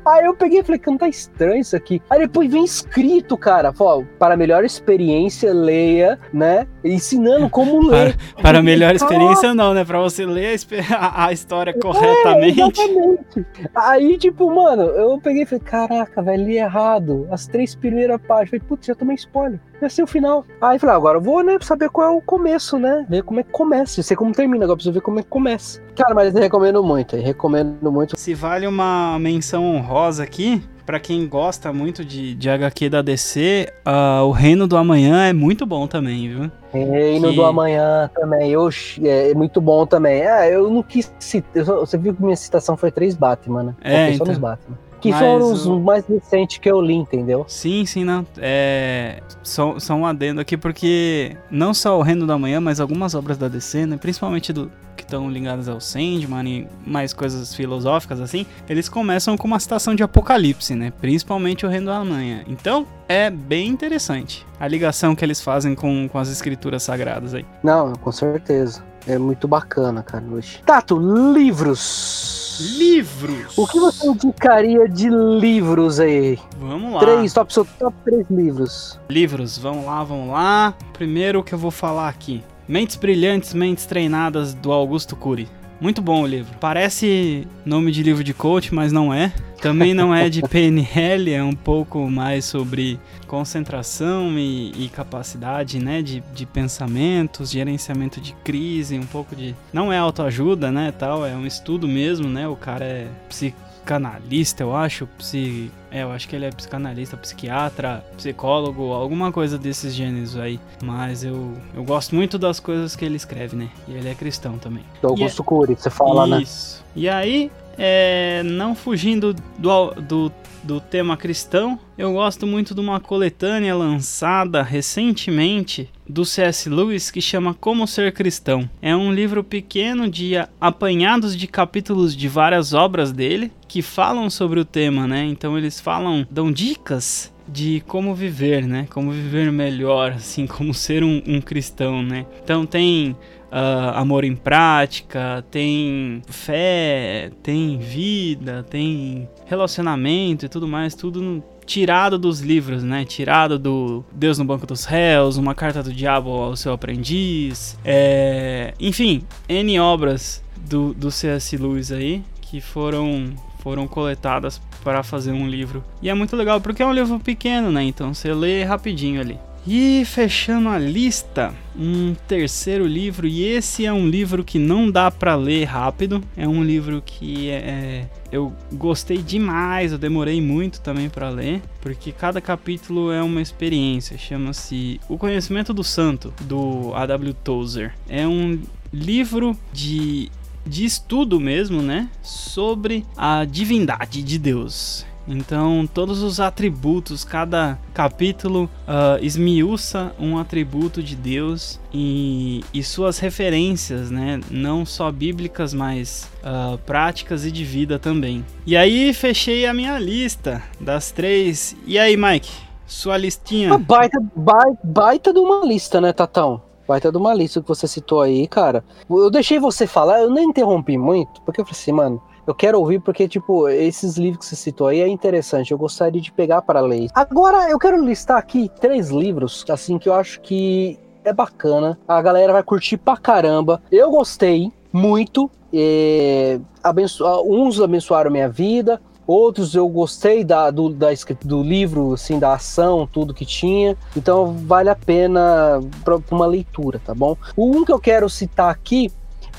Aí 0.05 0.25
eu 0.25 0.35
peguei 0.35 0.59
e 0.59 0.63
falei, 0.63 0.81
não 0.85 0.97
tá 0.97 1.07
estranho 1.07 1.61
isso 1.61 1.75
aqui. 1.75 2.01
Aí 2.09 2.19
depois 2.19 2.51
vem 2.51 2.63
escrito, 2.63 3.37
cara, 3.37 3.73
para 4.19 4.37
melhor 4.37 4.63
experiência, 4.63 5.53
leia, 5.53 6.19
né? 6.31 6.67
Ensinando 6.83 7.49
como 7.49 7.87
ler. 7.87 8.15
Para 8.41 8.61
melhor 8.61 8.93
Caraca, 8.97 9.05
experiência, 9.05 9.53
não, 9.53 9.73
né? 9.73 9.83
Pra 9.83 9.99
você 9.99 10.25
ler 10.25 10.55
a 10.91 11.13
a, 11.25 11.33
história 11.33 11.71
É, 11.71 11.79
corretamente. 11.79 12.59
Exatamente. 12.59 13.45
Aí, 13.73 14.17
tipo, 14.17 14.53
mano, 14.53 14.83
eu 14.83 15.19
peguei 15.19 15.43
e 15.43 15.45
falei, 15.45 15.63
caraca, 15.63 16.21
velho, 16.21 16.45
li 16.45 16.57
errado. 16.57 17.27
As 17.31 17.47
três 17.47 17.75
primeiras 17.75 18.19
páginas. 18.21 18.49
Falei, 18.49 18.65
putz, 18.67 18.87
já 18.87 18.95
tomei 18.95 19.15
spoiler. 19.15 19.59
Já 19.81 19.89
sei 19.89 20.03
o 20.03 20.07
final. 20.07 20.45
Aí 20.61 20.79
falei, 20.79 20.93
ah, 20.93 20.97
agora 20.97 21.17
eu 21.17 21.21
vou, 21.21 21.43
né, 21.43 21.57
saber 21.61 21.89
qual 21.89 22.07
é 22.07 22.11
o 22.11 22.21
começo, 22.21 22.77
né? 22.77 23.05
Ver 23.09 23.23
como 23.23 23.39
é 23.39 23.43
que 23.43 23.51
começa. 23.51 23.99
Eu 23.99 24.03
sei 24.03 24.15
como 24.15 24.31
termina, 24.31 24.63
agora 24.63 24.77
preciso 24.77 24.93
ver 24.93 25.01
como 25.01 25.19
é 25.19 25.23
que 25.23 25.29
começa. 25.29 25.81
Cara, 25.95 26.13
mas 26.15 26.33
eu 26.33 26.41
recomendo 26.41 26.83
muito, 26.83 27.15
eu 27.15 27.21
recomendo 27.23 27.91
muito. 27.91 28.17
Se 28.17 28.33
vale 28.33 28.65
uma 28.67 29.17
menção 29.19 29.63
honrosa 29.75 30.23
aqui, 30.23 30.61
pra 30.85 30.99
quem 30.99 31.27
gosta 31.27 31.71
muito 31.71 32.03
de, 32.03 32.33
de 32.35 32.49
HQ 32.49 32.89
da 32.89 33.01
DC, 33.01 33.71
ah, 33.85 34.23
o 34.23 34.31
Reino 34.31 34.67
do 34.67 34.75
Amanhã 34.75 35.25
é 35.25 35.33
muito 35.33 35.65
bom 35.65 35.85
também, 35.87 36.29
viu? 36.29 36.51
Reino 36.71 37.29
Que- 37.29 37.35
do 37.35 37.43
Amanhã 37.45 38.09
também. 38.15 38.57
Oxi, 38.57 39.07
é, 39.07 39.33
muito 39.35 39.61
bom 39.61 39.85
também. 39.85 40.25
Ah, 40.25 40.47
eu 40.49 40.69
não 40.69 40.81
quis 40.81 41.11
citar. 41.19 41.63
Você 41.63 41.97
viu 41.97 42.13
que 42.13 42.23
minha 42.23 42.35
citação 42.35 42.75
foi 42.75 42.91
três 42.91 43.15
Batman, 43.15 43.63
né? 43.63 43.75
É, 43.81 43.91
Foquei 43.91 44.07
só 44.09 44.13
então. 44.15 44.27
nos 44.27 44.37
Batman. 44.37 44.77
Que 44.99 45.11
Mas 45.11 45.19
foram 45.19 45.51
os 45.51 45.65
o- 45.65 45.79
mais 45.81 46.05
recentes 46.07 46.57
que 46.59 46.71
eu 46.71 46.81
li, 46.81 46.93
entendeu? 46.95 47.43
Sim, 47.47 47.85
sim, 47.85 48.05
não. 48.05 48.25
É. 48.37 49.21
Só, 49.43 49.77
só 49.77 49.93
um 49.95 50.05
adendo 50.05 50.39
aqui, 50.39 50.55
porque 50.55 51.35
não 51.51 51.73
só 51.73 51.99
o 51.99 52.01
Reino 52.01 52.25
da 52.25 52.37
Manhã, 52.37 52.61
mas 52.61 52.79
algumas 52.79 53.13
obras 53.13 53.37
da 53.37 53.49
DC, 53.49 53.85
né? 53.85 53.97
Principalmente 53.97 54.53
do 54.53 54.71
que 55.03 55.07
estão 55.07 55.29
ligadas 55.29 55.67
ao 55.67 55.79
Sandman 55.79 56.47
e 56.47 56.67
mais 56.85 57.13
coisas 57.13 57.53
filosóficas 57.53 58.19
assim, 58.19 58.45
eles 58.67 58.89
começam 58.89 59.37
com 59.37 59.47
uma 59.47 59.59
citação 59.59 59.93
de 59.93 60.03
Apocalipse, 60.03 60.75
né? 60.75 60.91
Principalmente 60.99 61.65
o 61.65 61.69
Reino 61.69 61.87
da 61.87 62.03
Manhã. 62.03 62.43
Então, 62.47 62.87
é 63.07 63.29
bem 63.29 63.67
interessante 63.67 64.45
a 64.59 64.67
ligação 64.67 65.15
que 65.15 65.23
eles 65.23 65.41
fazem 65.41 65.75
com, 65.75 66.07
com 66.07 66.17
as 66.17 66.29
escrituras 66.29 66.83
sagradas 66.83 67.33
aí. 67.33 67.45
Não, 67.61 67.93
com 67.93 68.11
certeza. 68.11 68.83
É 69.05 69.17
muito 69.17 69.47
bacana, 69.47 70.01
cara. 70.01 70.23
Tato, 70.65 70.97
livros. 71.33 72.43
Livros! 72.77 73.57
O 73.57 73.67
que 73.67 73.79
você 73.79 74.07
indicaria 74.07 74.87
de 74.87 75.09
livros 75.09 75.99
aí? 75.99 76.39
Vamos 76.57 76.93
lá. 76.93 76.99
Três, 76.99 77.33
top, 77.33 77.53
top 77.53 77.95
três 78.05 78.29
livros. 78.29 78.99
Livros, 79.09 79.57
vamos 79.57 79.85
lá, 79.85 80.03
vamos 80.03 80.31
lá. 80.31 80.73
Primeiro 80.93 81.39
o 81.39 81.43
que 81.43 81.53
eu 81.53 81.57
vou 81.57 81.71
falar 81.71 82.07
aqui. 82.07 82.43
Mentes 82.67 82.95
Brilhantes, 82.95 83.53
Mentes 83.53 83.85
Treinadas, 83.85 84.53
do 84.53 84.71
Augusto 84.71 85.15
Cury. 85.15 85.47
Muito 85.83 86.01
bom 86.01 86.23
o 86.23 86.27
livro. 86.27 86.55
Parece 86.61 87.45
nome 87.65 87.91
de 87.91 88.01
livro 88.03 88.23
de 88.23 88.33
coach, 88.33 88.73
mas 88.73 88.93
não 88.93 89.13
é. 89.13 89.33
Também 89.61 89.93
não 89.93 90.15
é 90.15 90.29
de 90.29 90.41
PNL, 90.47 91.33
é 91.33 91.43
um 91.43 91.55
pouco 91.55 92.09
mais 92.09 92.45
sobre 92.45 92.97
concentração 93.27 94.37
e, 94.39 94.71
e 94.77 94.89
capacidade, 94.89 95.79
né, 95.79 96.01
de, 96.01 96.23
de 96.33 96.45
pensamentos, 96.45 97.51
gerenciamento 97.51 98.21
de 98.21 98.33
crise, 98.43 98.97
um 98.97 99.05
pouco 99.05 99.35
de... 99.35 99.53
Não 99.73 99.91
é 99.91 99.97
autoajuda, 99.97 100.71
né, 100.71 100.93
tal, 100.97 101.25
é 101.25 101.35
um 101.35 101.45
estudo 101.45 101.87
mesmo, 101.87 102.29
né, 102.29 102.47
o 102.47 102.55
cara 102.55 102.85
é 102.85 103.07
psicanalista, 103.27 104.63
eu 104.63 104.75
acho, 104.75 105.07
psi... 105.17 105.69
É, 105.93 106.01
eu 106.01 106.11
acho 106.11 106.27
que 106.27 106.35
ele 106.35 106.45
é 106.45 106.49
psicanalista, 106.49 107.15
psiquiatra, 107.15 108.03
psicólogo, 108.17 108.93
alguma 108.93 109.31
coisa 109.31 109.59
desses 109.59 109.93
gêneros 109.93 110.35
aí. 110.35 110.59
Mas 110.83 111.23
eu, 111.23 111.53
eu 111.75 111.83
gosto 111.83 112.15
muito 112.15 112.39
das 112.39 112.59
coisas 112.59 112.95
que 112.95 113.05
ele 113.05 113.15
escreve, 113.15 113.55
né? 113.55 113.69
E 113.87 113.93
ele 113.93 114.09
é 114.09 114.15
cristão 114.15 114.57
também. 114.57 114.83
Augusto 115.03 115.43
Cury, 115.43 115.75
que 115.75 115.83
você 115.83 115.91
fala, 115.91 116.25
né? 116.25 116.41
Isso. 116.41 116.83
E 116.95 117.07
aí, 117.07 117.51
é, 117.77 118.41
não 118.43 118.75
fugindo 118.75 119.33
do, 119.57 119.91
do, 120.01 120.31
do 120.63 120.79
tema 120.79 121.17
cristão, 121.17 121.79
eu 121.97 122.13
gosto 122.13 122.47
muito 122.47 122.73
de 122.73 122.79
uma 122.79 122.99
coletânea 122.99 123.75
lançada 123.75 124.63
recentemente 124.63 125.89
do 126.07 126.25
C.S. 126.25 126.69
Lewis 126.69 127.11
que 127.11 127.21
chama 127.21 127.53
Como 127.53 127.87
Ser 127.87 128.11
Cristão. 128.13 128.69
É 128.81 128.95
um 128.95 129.13
livro 129.13 129.43
pequeno 129.43 130.09
de 130.09 130.33
apanhados 130.59 131.35
de 131.35 131.47
capítulos 131.47 132.15
de 132.15 132.27
várias 132.27 132.73
obras 132.73 133.11
dele 133.11 133.51
que 133.67 133.81
falam 133.81 134.29
sobre 134.29 134.59
o 134.59 134.65
tema, 134.65 135.07
né? 135.07 135.25
Então 135.25 135.57
eles 135.57 135.79
falam, 135.79 136.27
dão 136.29 136.51
dicas 136.51 137.33
de 137.47 137.83
como 137.87 138.15
viver, 138.15 138.65
né? 138.65 138.87
Como 138.89 139.11
viver 139.11 139.51
melhor, 139.51 140.13
assim, 140.13 140.47
como 140.47 140.73
ser 140.73 141.03
um, 141.03 141.21
um 141.25 141.41
cristão, 141.41 142.01
né? 142.01 142.25
Então 142.43 142.65
tem 142.65 143.15
ah, 143.55 143.99
amor 143.99 144.23
em 144.23 144.35
prática, 144.35 145.45
tem 145.51 146.23
fé, 146.27 147.29
tem 147.43 147.77
vida, 147.77 148.65
tem 148.67 149.29
relacionamento 149.45 150.45
e 150.45 150.49
tudo 150.49 150.67
mais, 150.67 150.95
tudo 150.95 151.21
no- 151.21 151.43
tirado 151.63 152.17
dos 152.17 152.39
livros, 152.41 152.83
né? 152.83 153.05
Tirado 153.05 153.59
do 153.59 154.03
Deus 154.11 154.39
no 154.39 154.43
Banco 154.43 154.65
dos 154.65 154.85
Réus, 154.85 155.37
uma 155.37 155.53
carta 155.53 155.83
do 155.83 155.93
diabo 155.93 156.31
ao 156.31 156.55
seu 156.55 156.73
aprendiz, 156.73 157.77
é... 157.85 158.73
enfim, 158.79 159.21
N 159.47 159.79
obras 159.79 160.43
do, 160.57 160.93
do 160.95 161.11
C.S. 161.11 161.55
Lewis 161.55 161.91
aí 161.91 162.23
que 162.41 162.59
foram 162.59 163.29
foram 163.59 163.87
coletadas 163.87 164.59
para 164.83 165.03
fazer 165.03 165.31
um 165.31 165.47
livro. 165.47 165.81
E 166.01 166.09
é 166.09 166.13
muito 166.13 166.35
legal 166.35 166.59
porque 166.59 166.83
é 166.83 166.85
um 166.85 166.91
livro 166.91 167.17
pequeno, 167.17 167.71
né? 167.71 167.81
Então 167.83 168.13
você 168.13 168.33
lê 168.33 168.63
rapidinho 168.63 169.21
ali. 169.21 169.39
E 169.65 170.03
fechando 170.05 170.67
a 170.67 170.77
lista, 170.77 171.53
um 171.77 172.13
terceiro 172.27 172.85
livro, 172.85 173.25
e 173.25 173.43
esse 173.45 173.85
é 173.85 173.93
um 173.93 174.07
livro 174.07 174.43
que 174.43 174.59
não 174.59 174.91
dá 174.91 175.09
pra 175.09 175.35
ler 175.35 175.63
rápido. 175.63 176.21
É 176.35 176.45
um 176.47 176.61
livro 176.61 177.01
que 177.05 177.49
é, 177.49 178.09
eu 178.29 178.53
gostei 178.73 179.19
demais, 179.19 179.93
eu 179.93 179.97
demorei 179.97 180.41
muito 180.41 180.81
também 180.81 181.09
pra 181.09 181.29
ler, 181.29 181.61
porque 181.81 182.11
cada 182.11 182.41
capítulo 182.41 183.11
é 183.11 183.23
uma 183.23 183.41
experiência. 183.41 184.17
Chama-se 184.17 184.99
O 185.07 185.17
Conhecimento 185.17 185.73
do 185.73 185.83
Santo, 185.83 186.33
do 186.41 186.93
A.W. 186.93 187.33
Tozer. 187.33 187.93
É 188.09 188.27
um 188.27 188.59
livro 188.91 189.57
de 189.71 190.29
de 190.65 190.85
estudo 190.85 191.39
mesmo, 191.39 191.81
né, 191.81 192.09
sobre 192.21 193.05
a 193.17 193.45
divindade 193.45 194.23
de 194.23 194.39
Deus. 194.39 195.05
Então, 195.27 195.87
todos 195.91 196.21
os 196.21 196.39
atributos, 196.39 197.23
cada 197.23 197.79
capítulo 197.93 198.69
ah, 198.87 199.17
esmiuça 199.21 200.13
um 200.19 200.37
atributo 200.37 201.01
de 201.01 201.15
Deus 201.15 201.79
e, 201.93 202.63
e 202.73 202.83
suas 202.83 203.19
referências, 203.19 204.11
né? 204.11 204.39
Não 204.49 204.85
só 204.85 205.11
bíblicas, 205.11 205.73
mas 205.73 206.29
ah, 206.43 206.77
práticas 206.85 207.45
e 207.45 207.51
de 207.51 207.63
vida 207.63 207.97
também. 207.97 208.45
E 208.65 208.75
aí, 208.75 209.13
fechei 209.13 209.65
a 209.65 209.73
minha 209.73 209.97
lista 209.97 210.61
das 210.79 211.11
três. 211.11 211.75
E 211.85 211.97
aí, 211.97 212.17
Mike? 212.17 212.51
Sua 212.85 213.17
listinha? 213.17 213.69
Uma 213.69 213.79
baita, 213.79 214.21
baita, 214.35 214.79
baita 214.83 215.33
de 215.33 215.39
uma 215.39 215.65
lista, 215.65 215.99
né, 216.01 216.11
Tatão? 216.13 216.61
Baita 216.87 217.11
de 217.11 217.17
uma 217.17 217.33
lista 217.33 217.61
que 217.61 217.67
você 217.67 217.87
citou 217.87 218.21
aí, 218.21 218.45
cara. 218.47 218.83
Eu 219.09 219.31
deixei 219.31 219.57
você 219.57 219.87
falar, 219.87 220.21
eu 220.21 220.29
nem 220.29 220.49
interrompi 220.49 220.97
muito, 220.97 221.41
porque 221.41 221.61
eu 221.61 221.65
falei 221.65 221.79
assim, 221.79 221.91
mano, 221.93 222.21
eu 222.45 222.53
quero 222.53 222.79
ouvir 222.79 222.99
porque, 222.99 223.27
tipo, 223.27 223.67
esses 223.69 224.17
livros 224.17 224.39
que 224.39 224.45
você 224.45 224.55
citou 224.55 224.87
aí 224.87 225.01
é 225.01 225.07
interessante. 225.07 225.71
Eu 225.71 225.77
gostaria 225.77 226.21
de 226.21 226.31
pegar 226.31 226.61
para 226.61 226.81
ler. 226.81 227.09
Agora, 227.13 227.69
eu 227.69 227.79
quero 227.79 228.03
listar 228.03 228.37
aqui 228.37 228.69
três 228.79 229.09
livros, 229.09 229.65
assim, 229.69 229.97
que 229.97 230.09
eu 230.09 230.13
acho 230.13 230.41
que 230.41 230.97
é 231.23 231.31
bacana. 231.31 231.97
A 232.07 232.21
galera 232.21 232.53
vai 232.53 232.63
curtir 232.63 232.97
pra 232.97 233.17
caramba. 233.17 233.81
Eu 233.91 234.11
gostei 234.11 234.71
muito. 234.91 235.49
é, 235.73 236.59
abenço- 236.83 237.23
Uns 237.45 237.79
abençoaram 237.81 238.29
minha 238.29 238.47
vida, 238.49 239.01
Outros 239.25 239.73
eu 239.73 239.87
gostei 239.87 240.43
da, 240.43 240.69
do, 240.69 240.89
da 240.89 241.07
do 241.45 241.63
livro, 241.63 242.13
assim, 242.13 242.39
da 242.39 242.53
ação, 242.53 243.07
tudo 243.07 243.33
que 243.33 243.45
tinha. 243.45 243.97
Então 244.17 244.53
vale 244.67 244.89
a 244.89 244.95
pena 244.95 245.79
para 246.03 246.19
uma 246.29 246.45
leitura, 246.45 246.99
tá 247.03 247.15
bom? 247.15 247.37
O 247.55 247.67
um 247.77 247.85
que 247.85 247.91
eu 247.91 247.99
quero 247.99 248.29
citar 248.29 248.69
aqui 248.69 249.09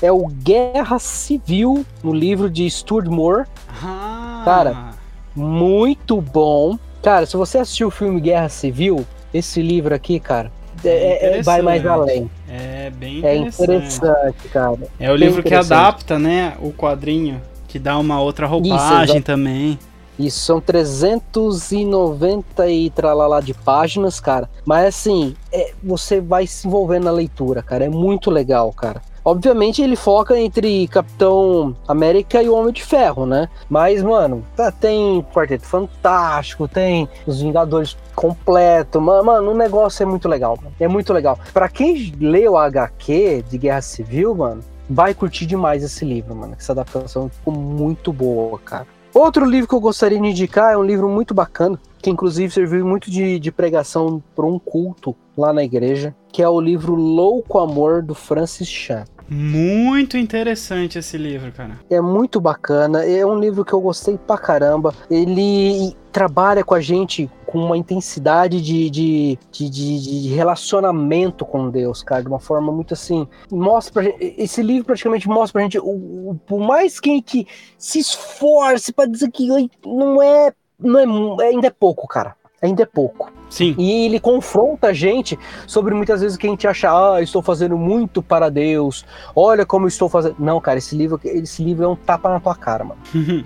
é 0.01 0.11
o 0.11 0.27
Guerra 0.27 0.99
Civil, 0.99 1.85
no 2.03 2.13
livro 2.13 2.49
de 2.49 2.69
Stuart 2.69 3.07
Moore. 3.07 3.45
Ah, 3.83 4.41
Cara, 4.45 4.91
Muito 5.35 6.21
bom. 6.21 6.77
Cara, 7.03 7.25
se 7.25 7.35
você 7.35 7.57
assistiu 7.57 7.89
o 7.89 7.91
filme 7.91 8.21
Guerra 8.21 8.47
Civil, 8.49 9.05
esse 9.33 9.61
livro 9.61 9.93
aqui, 9.93 10.17
cara, 10.19 10.49
é- 10.83 11.39
é- 11.39 11.43
vai 11.43 11.61
mais 11.61 11.85
além. 11.85 12.29
é 12.49 12.89
bem 12.89 13.23
É 13.25 13.35
interessante. 13.35 13.97
interessante, 13.97 14.47
cara. 14.47 14.77
É 14.99 15.11
o 15.11 15.15
livro 15.15 15.43
que 15.43 15.53
adapta, 15.53 16.17
né, 16.17 16.55
o 16.61 16.71
quadrinho, 16.71 17.41
que 17.67 17.77
dá 17.77 17.97
uma 17.97 18.19
outra 18.21 18.47
roupagem 18.47 19.21
também. 19.21 19.77
Isso 20.17 20.39
são 20.39 20.61
390 20.61 22.67
e 22.69 22.89
tralalá 22.89 23.41
de 23.41 23.53
páginas, 23.53 24.19
cara. 24.19 24.49
Mas 24.65 24.85
assim, 24.85 25.35
é, 25.51 25.73
você 25.83 26.21
vai 26.21 26.47
se 26.47 26.67
envolvendo 26.67 27.03
na 27.05 27.11
leitura, 27.11 27.61
cara. 27.61 27.83
É 27.85 27.89
muito 27.89 28.31
legal, 28.31 28.71
cara. 28.71 29.01
Obviamente 29.25 29.81
ele 29.81 29.95
foca 29.95 30.39
entre 30.39 30.87
Capitão 30.87 31.75
América 31.87 32.43
e 32.43 32.47
o 32.47 32.53
Homem 32.55 32.71
de 32.71 32.83
Ferro, 32.83 33.25
né? 33.25 33.49
Mas, 33.67 34.03
mano, 34.03 34.43
tá- 34.55 34.71
tem 34.71 35.25
Quarteto 35.33 35.65
Fantástico, 35.65 36.67
tem 36.67 37.09
os 37.25 37.41
Vingadores 37.41 37.97
completo. 38.15 39.01
ma- 39.01 39.23
Mano, 39.23 39.51
o 39.51 39.57
negócio 39.57 40.03
é 40.03 40.05
muito 40.05 40.27
legal. 40.27 40.55
mano. 40.61 40.75
É 40.79 40.87
muito 40.87 41.11
legal. 41.11 41.39
Pra 41.51 41.67
quem 41.67 42.13
leu 42.19 42.51
o 42.53 42.57
HQ 42.57 43.43
de 43.49 43.57
Guerra 43.57 43.81
Civil, 43.81 44.35
mano, 44.35 44.61
vai 44.87 45.13
curtir 45.15 45.47
demais 45.47 45.83
esse 45.83 46.05
livro, 46.05 46.35
mano. 46.35 46.53
Essa 46.57 46.73
adaptação 46.73 47.27
ficou 47.27 47.51
muito 47.53 48.13
boa, 48.13 48.59
cara. 48.59 48.85
Outro 49.13 49.45
livro 49.45 49.67
que 49.67 49.73
eu 49.73 49.79
gostaria 49.79 50.19
de 50.21 50.27
indicar 50.27 50.73
é 50.73 50.77
um 50.77 50.83
livro 50.83 51.07
muito 51.09 51.33
bacana, 51.33 51.79
que 52.01 52.09
inclusive 52.09 52.53
serviu 52.53 52.85
muito 52.85 53.09
de, 53.09 53.39
de 53.39 53.51
pregação 53.51 54.21
para 54.35 54.45
um 54.45 54.59
culto 54.59 55.15
lá 55.37 55.51
na 55.53 55.63
igreja, 55.63 56.13
que 56.31 56.43
é 56.43 56.49
o 56.49 56.59
livro 56.59 56.93
Louco 56.95 57.57
Amor 57.57 58.03
do 58.03 58.13
Francis 58.13 58.67
Chan. 58.67 59.05
Muito 59.29 60.17
interessante 60.17 60.99
esse 60.99 61.17
livro, 61.17 61.51
cara. 61.51 61.79
É 61.89 61.99
muito 61.99 62.39
bacana, 62.39 63.03
é 63.05 63.25
um 63.25 63.39
livro 63.39 63.65
que 63.65 63.73
eu 63.73 63.81
gostei 63.81 64.17
pra 64.17 64.37
caramba. 64.37 64.93
Ele 65.09 65.95
trabalha 66.11 66.63
com 66.63 66.73
a 66.75 66.79
gente 66.79 67.29
com 67.45 67.59
uma 67.59 67.77
intensidade 67.77 68.61
de, 68.61 68.89
de, 68.89 69.39
de, 69.51 69.69
de- 69.69 70.27
relacionamento 70.29 71.45
com 71.45 71.69
Deus, 71.69 72.03
cara, 72.03 72.21
de 72.21 72.27
uma 72.27 72.39
forma 72.39 72.71
muito 72.71 72.93
assim. 72.93 73.27
Mostra 73.51 73.93
pra 73.93 74.03
gente, 74.03 74.35
esse 74.37 74.61
livro 74.61 74.85
praticamente 74.85 75.27
mostra 75.27 75.53
pra 75.53 75.61
gente, 75.63 75.79
o, 75.79 75.83
o- 76.31 76.39
por 76.45 76.59
mais 76.59 76.99
que 76.99 77.09
gente 77.09 77.47
se 77.77 77.99
esforce 77.99 78.93
pra 78.93 79.05
dizer 79.05 79.31
que 79.31 79.47
não 79.85 80.21
é, 80.21 80.53
não 80.79 81.37
é, 81.41 81.47
ainda 81.47 81.67
é 81.67 81.71
pouco, 81.71 82.07
cara. 82.07 82.35
Ainda 82.65 82.83
é 82.83 82.85
pouco. 82.85 83.31
Sim. 83.49 83.75
E 83.77 84.05
ele 84.05 84.19
confronta 84.19 84.87
a 84.87 84.93
gente 84.93 85.37
sobre 85.67 85.93
muitas 85.93 86.21
vezes 86.21 86.35
que 86.35 86.47
a 86.47 86.49
gente 86.49 86.67
acha, 86.67 86.89
ah, 86.89 87.21
estou 87.21 87.41
fazendo 87.41 87.77
muito 87.77 88.21
para 88.21 88.49
Deus. 88.49 89.05
Olha 89.35 89.65
como 89.65 89.87
estou 89.87 90.09
fazendo. 90.09 90.35
Não, 90.39 90.59
cara, 90.59 90.77
esse 90.77 90.95
livro, 90.95 91.19
esse 91.23 91.63
livro 91.63 91.85
é 91.85 91.87
um 91.87 91.95
tapa 91.95 92.29
na 92.29 92.39
tua 92.39 92.55
cara, 92.55 92.83
mano. 92.83 92.99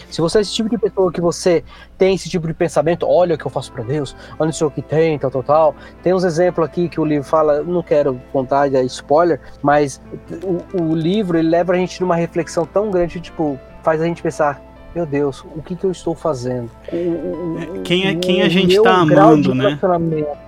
Se 0.09 0.21
você 0.21 0.39
é 0.39 0.41
esse 0.41 0.53
tipo 0.53 0.69
de 0.69 0.77
pessoa 0.77 1.11
que 1.11 1.21
você 1.21 1.63
tem 1.97 2.15
esse 2.15 2.29
tipo 2.29 2.47
de 2.47 2.53
pensamento, 2.53 3.05
olha 3.05 3.35
o 3.35 3.37
que 3.37 3.45
eu 3.45 3.51
faço 3.51 3.71
para 3.71 3.83
Deus, 3.83 4.15
olha 4.39 4.51
o 4.61 4.71
que 4.71 4.81
tem, 4.81 5.19
tal, 5.19 5.29
tal, 5.29 5.43
tal. 5.43 5.75
Tem 6.01 6.13
uns 6.13 6.23
exemplos 6.23 6.65
aqui 6.65 6.87
que 6.87 6.99
o 6.99 7.05
livro 7.05 7.27
fala, 7.27 7.61
não 7.61 7.83
quero 7.83 8.19
contar 8.31 8.73
é 8.73 8.83
spoiler, 8.83 9.39
mas 9.61 10.01
o, 10.43 10.81
o 10.81 10.95
livro 10.95 11.37
ele 11.37 11.49
leva 11.49 11.73
a 11.73 11.75
gente 11.75 11.99
numa 12.01 12.15
reflexão 12.15 12.65
tão 12.65 12.89
grande, 12.89 13.19
tipo, 13.19 13.59
faz 13.83 14.01
a 14.01 14.05
gente 14.05 14.21
pensar, 14.21 14.61
meu 14.99 15.05
Deus, 15.05 15.45
o 15.55 15.61
que, 15.61 15.75
que 15.77 15.85
eu 15.85 15.91
estou 15.91 16.13
fazendo? 16.13 16.69
O- 16.91 16.95
o- 16.97 17.81
Quem 17.83 18.05
é- 18.07 18.15
quem 18.15 18.41
a 18.41 18.49
gente 18.49 18.75
tá 18.81 19.05
grau 19.05 19.29
amando, 19.29 19.55
né? 19.55 19.77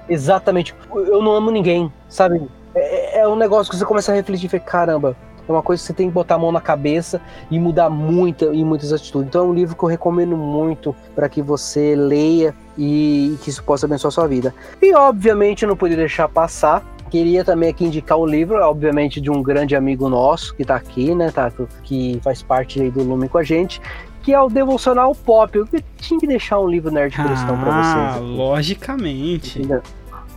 Exatamente. 0.10 0.76
Eu 0.94 1.22
não 1.22 1.32
amo 1.32 1.50
ninguém, 1.52 1.92
sabe? 2.10 2.42
É, 2.76 3.20
é 3.20 3.28
um 3.28 3.36
negócio 3.38 3.72
que 3.72 3.78
você 3.78 3.86
começa 3.86 4.12
a 4.12 4.16
refletir 4.16 4.48
e 4.48 4.50
fala, 4.50 4.64
caramba, 4.64 5.16
é 5.48 5.52
uma 5.52 5.62
coisa 5.62 5.82
que 5.82 5.88
você 5.88 5.94
tem 5.94 6.08
que 6.10 6.14
botar 6.14 6.36
a 6.36 6.38
mão 6.38 6.52
na 6.52 6.60
cabeça 6.60 7.22
e 7.50 7.58
mudar 7.58 7.90
muita, 7.90 8.46
em 8.48 8.66
muitas 8.66 8.92
atitudes. 8.92 9.30
Então 9.30 9.46
é 9.46 9.48
um 9.48 9.54
livro 9.54 9.74
que 9.76 9.84
eu 9.84 9.88
recomendo 9.90 10.36
muito 10.36 10.94
para 11.16 11.30
que 11.30 11.42
você 11.42 11.96
leia 11.96 12.54
e 12.78 13.38
que 13.42 13.50
isso 13.50 13.64
possa 13.64 13.86
abençoar 13.86 14.10
a 14.10 14.12
sua 14.12 14.28
vida. 14.28 14.54
E 14.82 14.94
obviamente 14.94 15.64
eu 15.64 15.70
não 15.70 15.78
podia 15.78 15.96
deixar 15.96 16.28
passar. 16.28 16.84
Queria 17.10 17.44
também 17.44 17.68
aqui 17.70 17.84
indicar 17.84 18.18
o 18.18 18.26
livro, 18.26 18.56
obviamente, 18.64 19.20
de 19.20 19.30
um 19.30 19.44
grande 19.44 19.76
amigo 19.76 20.08
nosso 20.08 20.56
que 20.56 20.64
tá 20.64 20.78
aqui, 20.78 21.14
né, 21.14 21.30
Tato? 21.30 21.68
Que 21.84 22.18
faz 22.24 22.42
parte 22.42 22.82
aí 22.82 22.90
do 22.90 23.04
Lume 23.04 23.28
com 23.28 23.38
a 23.38 23.44
gente, 23.44 23.82
que 24.24 24.34
é 24.34 24.40
o 24.42 24.50
Devocional 24.50 25.14
Pop. 25.16 25.58
Eu 25.58 25.68
tinha 25.98 26.20
que 26.20 26.28
deixar 26.28 26.60
um 26.60 26.68
livro 26.68 26.92
nerd 26.92 27.16
cristão 27.16 27.60
pra 27.60 27.72
Ah, 27.74 27.84
vocês. 27.84 28.16
aqui. 28.24 28.38
logicamente. 28.38 29.60
Entendeu? 29.60 29.82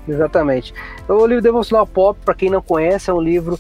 Exatamente. 0.07 0.75
O 1.09 1.27
livro 1.27 1.43
Devocional 1.43 1.87
Pop, 1.87 2.19
para 2.25 2.35
quem 2.35 2.51
não 2.51 2.61
conhece, 2.63 3.11
é 3.11 3.15
um 3.15 3.21
livro 3.21 3.59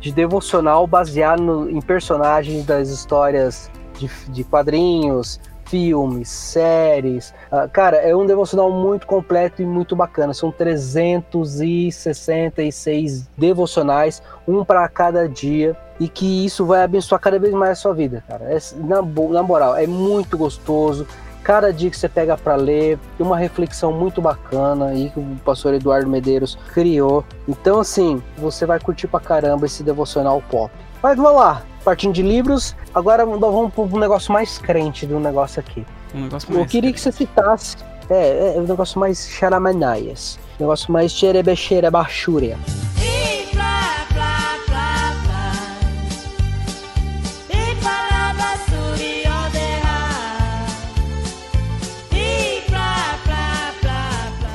de 0.00 0.12
devocional 0.12 0.86
baseado 0.86 1.40
no- 1.40 1.70
em 1.70 1.80
personagens 1.80 2.64
das 2.66 2.88
histórias 2.88 3.70
de, 3.98 4.10
de 4.28 4.44
quadrinhos, 4.44 5.40
filmes, 5.66 6.28
séries. 6.28 7.34
Ah, 7.50 7.66
cara, 7.68 7.96
é 7.96 8.14
um 8.14 8.26
devocional 8.26 8.70
muito 8.70 9.06
completo 9.06 9.62
e 9.62 9.66
muito 9.66 9.96
bacana. 9.96 10.34
São 10.34 10.52
366 10.52 13.26
devocionais, 13.36 14.22
um 14.46 14.64
para 14.64 14.86
cada 14.88 15.28
dia. 15.28 15.76
E 16.00 16.08
que 16.08 16.44
isso 16.44 16.66
vai 16.66 16.82
abençoar 16.82 17.20
cada 17.20 17.38
vez 17.38 17.54
mais 17.54 17.70
a 17.72 17.76
sua 17.76 17.94
vida, 17.94 18.24
cara. 18.26 18.46
É, 18.46 18.58
na, 18.76 19.00
na 19.00 19.44
moral, 19.44 19.76
é 19.76 19.86
muito 19.86 20.36
gostoso. 20.36 21.06
Cada 21.44 21.72
dia 21.72 21.88
que 21.90 21.96
você 21.96 22.08
pega 22.08 22.36
para 22.38 22.56
ler, 22.56 22.98
tem 23.16 23.24
uma 23.24 23.36
reflexão 23.36 23.92
muito 23.92 24.20
bacana 24.20 24.86
aí 24.86 25.10
que 25.10 25.20
o 25.20 25.36
pastor 25.44 25.74
Eduardo 25.74 26.08
Medeiros 26.08 26.58
criou. 26.72 27.22
Então, 27.46 27.78
assim, 27.80 28.20
você 28.38 28.66
vai 28.66 28.80
curtir 28.80 29.06
pra 29.06 29.20
caramba 29.20 29.66
esse 29.66 29.82
devocional 29.82 30.42
pop. 30.50 30.72
Mas 31.02 31.18
vamos 31.18 31.36
lá, 31.36 31.62
partindo 31.84 32.14
de 32.14 32.22
livros, 32.22 32.74
agora 32.94 33.26
nós 33.26 33.40
vamos 33.40 33.72
para 33.72 33.82
um 33.84 33.98
negócio 33.98 34.32
mais 34.32 34.58
crente 34.58 35.06
do 35.06 35.20
negócio 35.20 35.60
aqui. 35.60 35.84
Um 36.14 36.22
negócio 36.22 36.50
Eu 36.50 36.60
mais. 36.60 36.70
queria 36.70 36.92
que 36.92 37.00
você 37.00 37.12
citasse. 37.12 37.76
É, 38.08 38.54
é 38.56 38.60
um 38.60 38.64
negócio 38.66 38.98
mais 38.98 39.28
charamanaias. 39.28 40.38
Um 40.58 40.64
negócio 40.64 40.90
mais 40.92 41.12
xerebecheira 41.12 41.90
bachúria. 41.90 42.58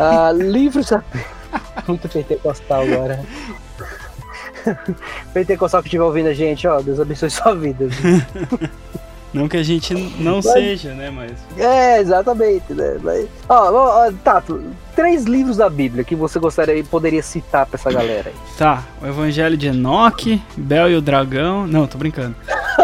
Ah, 0.02 0.32
livros. 0.32 0.90
Muito 1.88 2.08
pentecostal 2.08 2.84
agora. 2.84 3.26
pentecostal 5.34 5.82
que 5.82 5.88
estiver 5.88 6.04
ouvindo 6.04 6.28
a 6.28 6.34
gente, 6.34 6.68
ó, 6.68 6.82
Deus 6.82 7.00
abençoe 7.00 7.30
sua 7.30 7.56
vida. 7.56 7.88
Não 9.32 9.48
que 9.48 9.58
a 9.58 9.64
gente 9.64 9.94
não 10.20 10.42
seja, 10.42 10.94
né? 10.96 11.12
Mas. 11.12 11.34
É, 11.56 12.00
exatamente, 12.00 12.74
né? 12.74 12.98
Mas, 13.04 13.28
ó, 13.48 13.72
ó, 13.72 14.12
Tato, 14.24 14.60
três 14.96 15.26
livros 15.26 15.58
da 15.58 15.70
Bíblia 15.70 16.04
que 16.04 16.16
você 16.16 16.40
gostaria 16.40 16.84
poderia 16.84 17.22
citar 17.22 17.68
pra 17.68 17.76
essa 17.78 17.92
galera 17.92 18.30
aí. 18.30 18.36
Tá, 18.58 18.84
o 19.00 19.06
Evangelho 19.06 19.56
de 19.56 19.68
Enoque, 19.68 20.42
Bel 20.58 20.90
e 20.90 20.96
o 20.96 21.02
Dragão. 21.02 21.68
Não, 21.68 21.86
tô 21.86 21.98
brincando. 22.00 22.36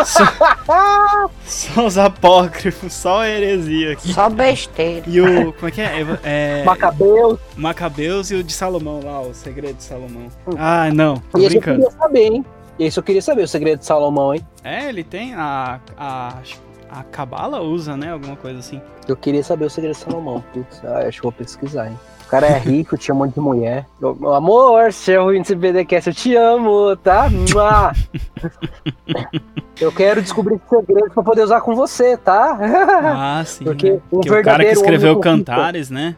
Só, 0.04 1.30
só 1.46 1.86
os 1.86 1.98
apócrifos, 1.98 2.92
só 2.94 3.22
a 3.22 3.30
heresia 3.30 3.94
aqui. 3.94 4.12
Só 4.14 4.30
besteira. 4.30 5.04
E 5.08 5.22
o. 5.22 5.54
Como 5.54 5.68
é 5.68 5.72
que 5.72 5.82
é? 5.82 6.06
É 6.24 6.64
Macabeus. 6.66 7.40
Macabeus 7.56 8.32
e 8.32 8.36
o 8.36 8.44
de 8.44 8.52
Salomão 8.54 9.00
lá, 9.04 9.22
o 9.22 9.34
segredo 9.34 9.78
de 9.78 9.84
Salomão. 9.84 10.28
Ah, 10.58 10.90
não, 10.94 11.18
tô 11.32 11.38
E 11.40 11.46
esse 11.46 11.56
eu 11.56 11.62
brincando. 11.62 11.84
queria 11.86 11.98
saber, 12.00 12.26
hein? 12.34 12.46
Esse 12.78 13.00
eu 13.00 13.04
queria 13.04 13.22
saber, 13.22 13.44
o 13.44 13.48
segredo 13.48 13.80
de 13.80 13.86
Salomão, 13.86 14.34
hein? 14.34 14.46
É, 14.64 14.90
ele 14.90 15.04
tem 15.04 15.34
a. 15.36 15.80
A, 15.98 16.40
a 16.92 17.04
Cabala 17.04 17.62
usa, 17.62 17.96
né? 17.96 18.12
Alguma 18.12 18.36
coisa 18.36 18.60
assim. 18.60 18.82
Eu 19.08 19.16
queria 19.16 19.44
saber 19.44 19.66
o 19.66 19.70
segredo 19.70 19.94
de 19.96 20.00
Salomão. 20.02 20.44
Putz, 20.54 20.82
ah, 20.84 21.00
acho 21.08 21.18
que 21.18 21.24
vou 21.24 21.32
pesquisar, 21.32 21.88
hein? 21.88 21.98
O 22.26 22.28
cara 22.28 22.48
é 22.48 22.58
rico, 22.58 22.98
tinha 22.98 23.14
um 23.14 23.20
monte 23.20 23.36
de 23.36 23.40
mulher. 23.40 23.86
Eu- 24.02 24.16
Meu 24.20 24.34
amor, 24.34 24.92
seu 24.92 25.34
índice 25.34 25.54
BDcast, 25.56 26.10
eu 26.10 26.14
te 26.16 26.36
amo, 26.36 26.96
tá? 26.98 27.30
Eu 29.80 29.92
quero 29.92 30.22
descobrir 30.22 30.56
esse 30.56 30.70
segredo 30.70 31.12
pra 31.14 31.24
poder 31.24 31.44
usar 31.44 31.60
com 31.62 31.76
você, 31.76 32.16
tá? 32.16 32.58
Ah, 32.60 33.44
sim. 33.46 33.66
Porque 33.66 33.92
né? 33.92 34.00
um 34.12 34.22
Que 34.22 34.32
o 34.32 34.44
cara 34.44 34.64
que 34.64 34.72
escreveu. 34.72 35.20
Cantares, 35.20 35.90
né? 35.90 36.16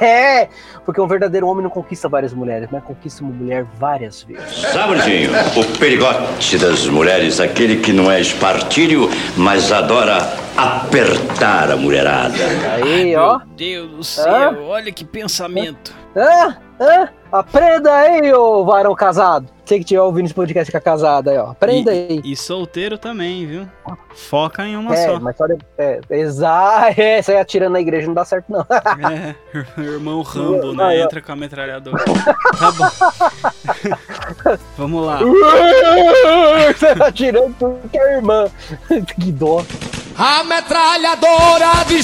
É, 0.00 0.48
porque 0.84 1.00
um 1.00 1.06
verdadeiro 1.06 1.46
homem 1.46 1.62
não 1.62 1.70
conquista 1.70 2.08
várias 2.08 2.32
mulheres, 2.32 2.68
mas 2.70 2.82
conquista 2.82 3.22
uma 3.22 3.32
mulher 3.32 3.66
várias 3.78 4.22
vezes. 4.22 4.62
Sabridinho, 4.72 5.30
o 5.56 5.78
perigote 5.78 6.58
das 6.58 6.86
mulheres, 6.86 7.40
aquele 7.40 7.76
que 7.76 7.92
não 7.92 8.10
é 8.10 8.20
espartilho, 8.20 9.08
mas 9.36 9.70
adora 9.72 10.18
apertar 10.56 11.70
a 11.70 11.76
mulherada. 11.76 12.34
Aí, 12.74 13.14
ó. 13.14 13.38
Meu 13.38 13.48
Deus 13.56 13.90
do 13.90 14.04
céu, 14.04 14.62
olha 14.64 14.90
que 14.92 15.04
pensamento. 15.04 15.92
Hã? 16.16 16.67
Hã? 16.80 17.08
Aprenda 17.30 17.92
aí, 17.92 18.32
ô 18.32 18.64
varão 18.64 18.94
casado. 18.94 19.46
Você 19.64 19.74
que 19.74 19.80
estiver 19.82 20.00
ouvindo 20.00 20.24
esse 20.24 20.34
podcast 20.34 20.66
fica 20.66 20.80
casado 20.80 21.28
aí, 21.28 21.36
ó. 21.36 21.50
Aprenda 21.50 21.90
aí. 21.90 22.22
E 22.24 22.34
solteiro 22.34 22.96
também, 22.96 23.44
viu? 23.46 23.68
Foca 24.14 24.64
em 24.64 24.74
uma 24.76 24.94
É, 24.94 25.06
só. 25.06 25.20
mas 25.20 25.36
só 25.36 25.46
de... 25.46 25.58
é, 25.76 26.00
exato, 26.10 26.94
é, 27.00 27.20
sair 27.20 27.36
atirando 27.36 27.72
na 27.74 27.80
igreja 27.80 28.06
não 28.06 28.14
dá 28.14 28.24
certo, 28.24 28.46
não. 28.48 28.64
É, 29.12 29.34
irmão 29.82 30.22
Rambo, 30.22 30.72
né? 30.72 31.00
Entra 31.02 31.20
com 31.20 31.32
a 31.32 31.36
metralhadora. 31.36 32.02
Tá 32.58 32.72
bom. 32.72 34.56
Vamos 34.78 35.06
lá. 35.06 35.20
Você 36.72 36.94
tá 36.94 37.08
atirando 37.08 37.54
tudo 37.58 37.78
que 37.90 37.98
é 37.98 38.16
irmã. 38.16 38.46
que 39.20 39.32
dó. 39.32 39.62
A 40.18 40.42
metralhadora 40.42 41.84
de 41.86 42.02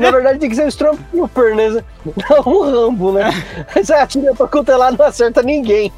Na 0.00 0.10
verdade 0.10 0.38
tem 0.38 0.48
que 0.48 0.56
ser 0.56 0.64
o 0.64 0.68
Stormtrooper, 0.68 1.54
né? 1.54 1.84
Não 2.30 2.40
um 2.50 2.62
Rambo, 2.62 3.12
né? 3.12 3.30
Você 3.76 3.92
atira 3.92 4.34
pra 4.34 4.48
contelar 4.48 4.90
não 4.96 5.04
acerta 5.04 5.42
ninguém. 5.42 5.92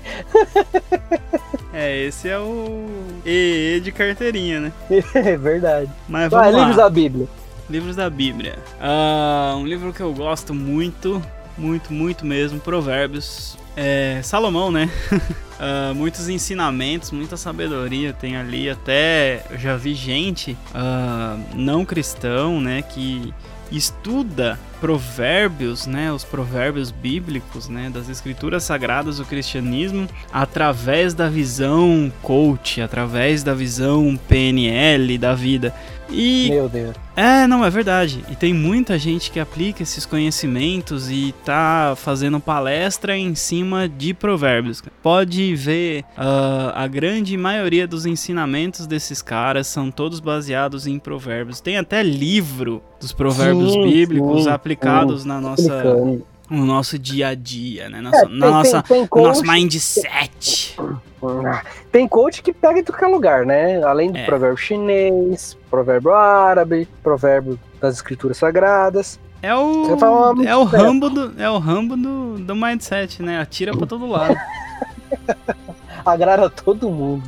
É, 1.72 1.96
esse 2.06 2.28
é 2.28 2.36
o 2.40 2.86
EE 3.24 3.78
de 3.78 3.92
carteirinha, 3.92 4.58
né? 4.58 4.72
É 5.14 5.36
verdade. 5.36 5.88
Mas 6.08 6.28
Vai, 6.28 6.50
vamos 6.50 6.54
lá. 6.54 6.58
livros 6.58 6.76
da 6.76 6.90
Bíblia. 6.90 7.28
Livros 7.70 7.94
da 7.94 8.10
Bíblia. 8.10 8.58
Ah, 8.80 9.54
um 9.56 9.64
livro 9.64 9.92
que 9.92 10.00
eu 10.00 10.12
gosto 10.12 10.52
muito, 10.52 11.22
muito, 11.56 11.92
muito 11.92 12.26
mesmo, 12.26 12.58
Provérbios. 12.58 13.56
É 13.76 14.20
Salomão, 14.22 14.70
né? 14.70 14.90
Ah, 15.58 15.92
muitos 15.94 16.28
ensinamentos, 16.28 17.12
muita 17.12 17.36
sabedoria 17.36 18.12
tem 18.12 18.36
ali. 18.36 18.68
Até 18.68 19.44
eu 19.50 19.58
já 19.58 19.76
vi 19.76 19.94
gente 19.94 20.56
ah, 20.74 21.38
não 21.54 21.84
cristão, 21.84 22.60
né, 22.60 22.82
que 22.82 23.32
estuda 23.70 24.58
provérbios, 24.80 25.86
né, 25.86 26.12
os 26.12 26.22
provérbios 26.22 26.90
bíblicos, 26.90 27.68
né, 27.68 27.88
das 27.88 28.08
escrituras 28.08 28.62
sagradas 28.64 29.16
do 29.16 29.24
cristianismo 29.24 30.06
através 30.32 31.14
da 31.14 31.28
visão 31.28 32.12
coach, 32.20 32.82
através 32.82 33.42
da 33.42 33.54
visão 33.54 34.18
PNL 34.28 35.16
da 35.16 35.34
vida. 35.34 35.74
E 36.10 36.48
Meu 36.50 36.68
Deus. 36.68 36.94
é, 37.16 37.46
não, 37.46 37.64
é 37.64 37.70
verdade. 37.70 38.24
E 38.30 38.36
tem 38.36 38.52
muita 38.52 38.98
gente 38.98 39.30
que 39.30 39.40
aplica 39.40 39.82
esses 39.82 40.04
conhecimentos 40.06 41.10
e 41.10 41.34
tá 41.44 41.94
fazendo 41.96 42.38
palestra 42.40 43.16
em 43.16 43.34
cima 43.34 43.88
de 43.88 44.12
provérbios. 44.14 44.82
Pode 45.02 45.54
ver, 45.54 46.04
ah, 46.16 46.72
a 46.74 46.86
grande 46.86 47.36
maioria 47.36 47.86
dos 47.86 48.06
ensinamentos 48.06 48.86
desses 48.86 49.22
caras 49.22 49.66
são 49.66 49.90
todos 49.90 50.20
baseados 50.20 50.86
em 50.86 50.98
provérbios. 50.98 51.60
Tem 51.60 51.76
até 51.76 52.02
livro 52.02 52.82
dos 53.00 53.12
provérbios 53.12 53.72
Sim, 53.72 53.82
bíblicos 53.84 54.44
sim, 54.44 54.50
aplicados 54.50 55.24
na 55.24 55.40
nossa, 55.40 55.62
Explicando. 55.62 56.33
No 56.50 56.64
nosso 56.66 56.98
dia 56.98 57.28
a 57.28 57.34
dia, 57.34 57.88
né? 57.88 58.00
Nossa, 58.00 58.24
É, 58.26 58.28
na 58.28 58.50
nossa, 58.50 58.82
tem, 58.82 59.08
no 59.14 59.22
nosso 59.22 59.42
mindset. 59.46 60.76
tem 61.90 62.06
coach 62.08 62.42
que 62.42 62.52
pega 62.52 62.78
em 62.78 62.84
tudo 62.84 62.98
que 62.98 63.04
é 63.04 63.08
lugar, 63.08 63.46
né? 63.46 63.82
Além 63.82 64.10
do 64.12 64.18
É. 64.18 64.24
provérbio 64.24 64.56
chinês, 64.56 65.56
provérbio 65.70 66.12
árabe, 66.12 66.86
provérbio 67.02 67.58
das 67.80 67.94
escrituras 67.96 68.36
sagradas. 68.36 69.18
É 69.42 69.54
o, 69.54 69.86
é 70.46 70.56
o 70.56 70.64
rambo 70.64 71.10
do, 71.10 71.34
é 71.40 71.50
o 71.50 71.58
rambo 71.58 71.96
do, 71.96 72.38
do 72.38 72.54
mindset, 72.56 73.22
né? 73.22 73.38
Atira 73.40 73.76
pra 73.76 73.86
todo 73.86 74.06
lado. 74.06 74.34
Agrada 76.04 76.48
todo 76.50 76.90
mundo. 76.90 77.24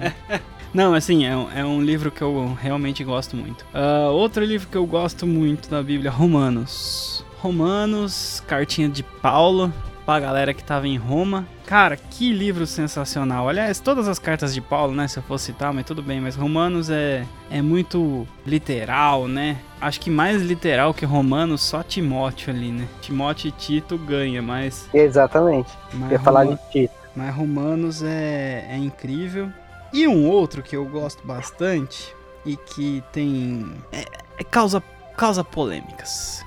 Não, 0.72 0.92
assim, 0.94 1.24
é, 1.26 1.35
um- 1.37 1.50
é 1.55 1.64
um 1.64 1.81
livro 1.81 2.11
que 2.11 2.20
eu 2.22 2.57
realmente 2.61 3.02
gosto 3.05 3.37
muito. 3.37 3.64
Ah, 3.72 4.09
outro 4.11 4.44
livro 4.44 4.68
que 4.68 4.76
eu 4.76 4.87
gosto 4.87 5.26
muito 5.26 5.70
da 5.70 5.83
Bíblia, 5.83 6.11
Romanos. 6.11 7.24
Romanos, 7.40 8.42
cartinha 8.46 8.88
de 8.88 9.03
Paulo 9.03 9.72
pra 10.07 10.20
galera 10.20 10.55
que 10.55 10.62
tava 10.62 10.87
em 10.87 10.96
Roma. 10.96 11.44
Cara, 11.66 11.96
que 11.96 12.33
livro 12.33 12.64
sensacional. 12.64 13.49
Aliás, 13.49 13.81
todas 13.81 14.07
as 14.07 14.20
cartas 14.20 14.55
de 14.55 14.61
Paulo, 14.61 14.94
né, 14.94 15.09
se 15.09 15.18
eu 15.18 15.22
fosse 15.25 15.46
citar, 15.46 15.72
mas 15.72 15.85
tudo 15.85 16.01
bem. 16.01 16.20
Mas 16.20 16.37
Romanos 16.37 16.88
é, 16.88 17.27
é 17.51 17.61
muito 17.61 18.27
literal, 18.46 19.27
né? 19.27 19.59
Acho 19.81 20.01
que 20.01 20.09
mais 20.09 20.40
literal 20.40 20.94
que 20.94 21.05
Romanos, 21.05 21.61
só 21.62 21.83
Timóteo 21.83 22.55
ali, 22.55 22.70
né? 22.70 22.87
Timóteo 23.03 23.49
e 23.49 23.51
Tito 23.51 23.99
ganha, 23.99 24.40
mas... 24.40 24.88
Exatamente. 24.94 25.70
mas 25.92 26.12
Eu 26.12 26.20
falar 26.20 26.44
de 26.44 26.57
Tito. 26.70 26.94
mas 27.16 27.35
Romanos 27.35 28.03
é, 28.03 28.64
é 28.70 28.77
incrível. 28.77 29.51
E 29.92 30.07
um 30.07 30.29
outro 30.29 30.62
que 30.62 30.77
eu 30.77 30.85
gosto 30.85 31.27
bastante 31.27 32.14
e 32.44 32.57
que 32.57 33.03
tem. 33.12 33.72
É, 33.90 34.05
é 34.38 34.44
causa, 34.44 34.81
causa 35.16 35.42
polêmicas. 35.42 36.45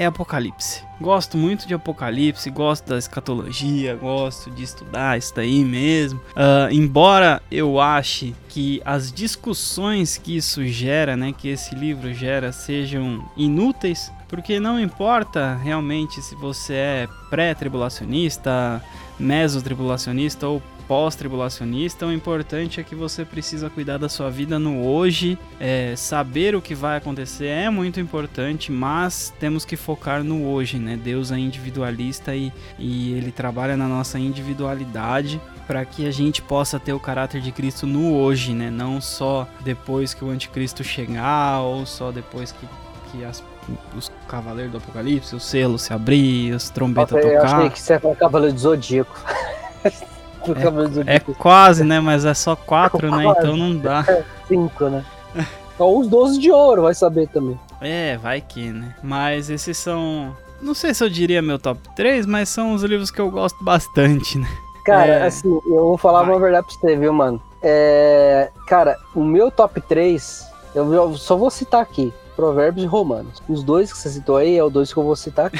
É 0.00 0.06
Apocalipse. 0.06 0.82
Gosto 0.98 1.36
muito 1.36 1.68
de 1.68 1.74
Apocalipse, 1.74 2.48
gosto 2.48 2.88
da 2.88 2.96
escatologia, 2.96 3.94
gosto 3.96 4.50
de 4.50 4.62
estudar 4.62 5.18
isso 5.18 5.34
daí 5.34 5.62
mesmo. 5.62 6.18
Ah, 6.34 6.68
embora 6.70 7.42
eu 7.50 7.78
ache 7.78 8.34
que 8.48 8.80
as 8.82 9.12
discussões 9.12 10.16
que 10.16 10.34
isso 10.34 10.64
gera, 10.64 11.18
né, 11.18 11.34
que 11.36 11.48
esse 11.48 11.74
livro 11.74 12.14
gera, 12.14 12.50
sejam 12.50 13.22
inúteis, 13.36 14.10
porque 14.26 14.58
não 14.58 14.80
importa 14.80 15.54
realmente 15.62 16.22
se 16.22 16.34
você 16.34 16.72
é 16.72 17.08
pré-tribulacionista, 17.28 18.82
mesotribulacionista 19.18 20.48
ou 20.48 20.62
pós-tribulacionista, 20.90 22.04
o 22.04 22.12
importante 22.12 22.80
é 22.80 22.82
que 22.82 22.96
você 22.96 23.24
precisa 23.24 23.70
cuidar 23.70 23.96
da 23.96 24.08
sua 24.08 24.28
vida 24.28 24.58
no 24.58 24.84
hoje, 24.84 25.38
é, 25.60 25.94
saber 25.94 26.56
o 26.56 26.60
que 26.60 26.74
vai 26.74 26.96
acontecer 26.96 27.46
é 27.46 27.70
muito 27.70 28.00
importante, 28.00 28.72
mas 28.72 29.32
temos 29.38 29.64
que 29.64 29.76
focar 29.76 30.24
no 30.24 30.48
hoje, 30.48 30.80
né? 30.80 30.98
Deus 31.00 31.30
é 31.30 31.38
individualista 31.38 32.34
e, 32.34 32.52
e 32.76 33.12
ele 33.12 33.30
trabalha 33.30 33.76
na 33.76 33.86
nossa 33.86 34.18
individualidade 34.18 35.40
para 35.64 35.84
que 35.84 36.08
a 36.08 36.10
gente 36.10 36.42
possa 36.42 36.80
ter 36.80 36.92
o 36.92 36.98
caráter 36.98 37.40
de 37.40 37.52
Cristo 37.52 37.86
no 37.86 38.12
hoje, 38.12 38.52
né? 38.52 38.68
Não 38.68 39.00
só 39.00 39.46
depois 39.60 40.12
que 40.12 40.24
o 40.24 40.30
anticristo 40.30 40.82
chegar 40.82 41.60
ou 41.60 41.86
só 41.86 42.10
depois 42.10 42.50
que, 42.50 42.66
que 43.12 43.24
as- 43.24 43.44
os 43.96 44.10
cavaleiros 44.26 44.72
do 44.72 44.78
apocalipse, 44.78 45.36
os 45.36 45.44
selos 45.44 45.82
se 45.82 45.92
abrir, 45.92 46.52
as 46.52 46.68
trombetas 46.68 47.12
Nossa, 47.12 47.28
eu 47.28 47.40
tocar. 47.40 47.56
achei 47.58 47.70
que 47.70 47.80
você 47.80 47.92
é 47.92 48.00
o 48.02 48.16
Cavaleiro 48.16 48.54
do 48.54 48.58
Zodíaco. 48.60 49.16
É 50.48 50.88
Zodíaco 50.94 51.34
quase, 51.34 51.84
né? 51.84 52.00
Mas 52.00 52.24
é 52.24 52.34
só 52.34 52.54
quatro, 52.56 53.10
né? 53.10 53.24
Quase. 53.24 53.40
Então 53.40 53.56
não 53.56 53.76
dá. 53.76 54.04
5, 54.48 54.88
né? 54.88 55.04
Ou 55.78 56.00
os 56.00 56.08
12 56.08 56.38
de 56.38 56.50
ouro, 56.50 56.82
vai 56.82 56.94
saber 56.94 57.28
também. 57.28 57.58
É, 57.80 58.16
vai 58.18 58.40
que, 58.40 58.70
né? 58.72 58.94
Mas 59.02 59.48
esses 59.50 59.76
são. 59.78 60.36
Não 60.60 60.74
sei 60.74 60.92
se 60.92 61.02
eu 61.02 61.08
diria 61.08 61.40
meu 61.40 61.58
top 61.58 61.80
3, 61.96 62.26
mas 62.26 62.48
são 62.50 62.74
os 62.74 62.82
livros 62.82 63.10
que 63.10 63.20
eu 63.20 63.30
gosto 63.30 63.62
bastante, 63.64 64.36
né? 64.38 64.48
Cara, 64.84 65.12
É. 65.12 65.26
assim, 65.26 65.48
eu 65.66 65.84
vou 65.84 65.96
falar 65.96 66.20
Vai. 66.22 66.30
uma 66.32 66.40
verdade 66.40 66.66
pra 66.66 66.74
você, 66.76 66.96
viu, 66.96 67.12
mano? 67.12 67.40
É, 67.62 68.50
cara, 68.66 68.96
o 69.14 69.22
meu 69.24 69.50
top 69.50 69.80
3, 69.80 70.42
eu, 70.74 70.92
eu 70.92 71.14
só 71.16 71.36
vou 71.36 71.50
citar 71.50 71.80
aqui. 71.80 72.12
Provérbios 72.40 72.84
e 72.84 72.86
Romanos. 72.86 73.42
Os 73.46 73.62
dois 73.62 73.92
que 73.92 73.98
você 73.98 74.08
citou 74.08 74.38
aí 74.38 74.56
é 74.56 74.64
os 74.64 74.72
dois 74.72 74.90
que 74.90 74.98
eu 74.98 75.04
vou 75.04 75.14
citar 75.14 75.46
aqui. 75.46 75.58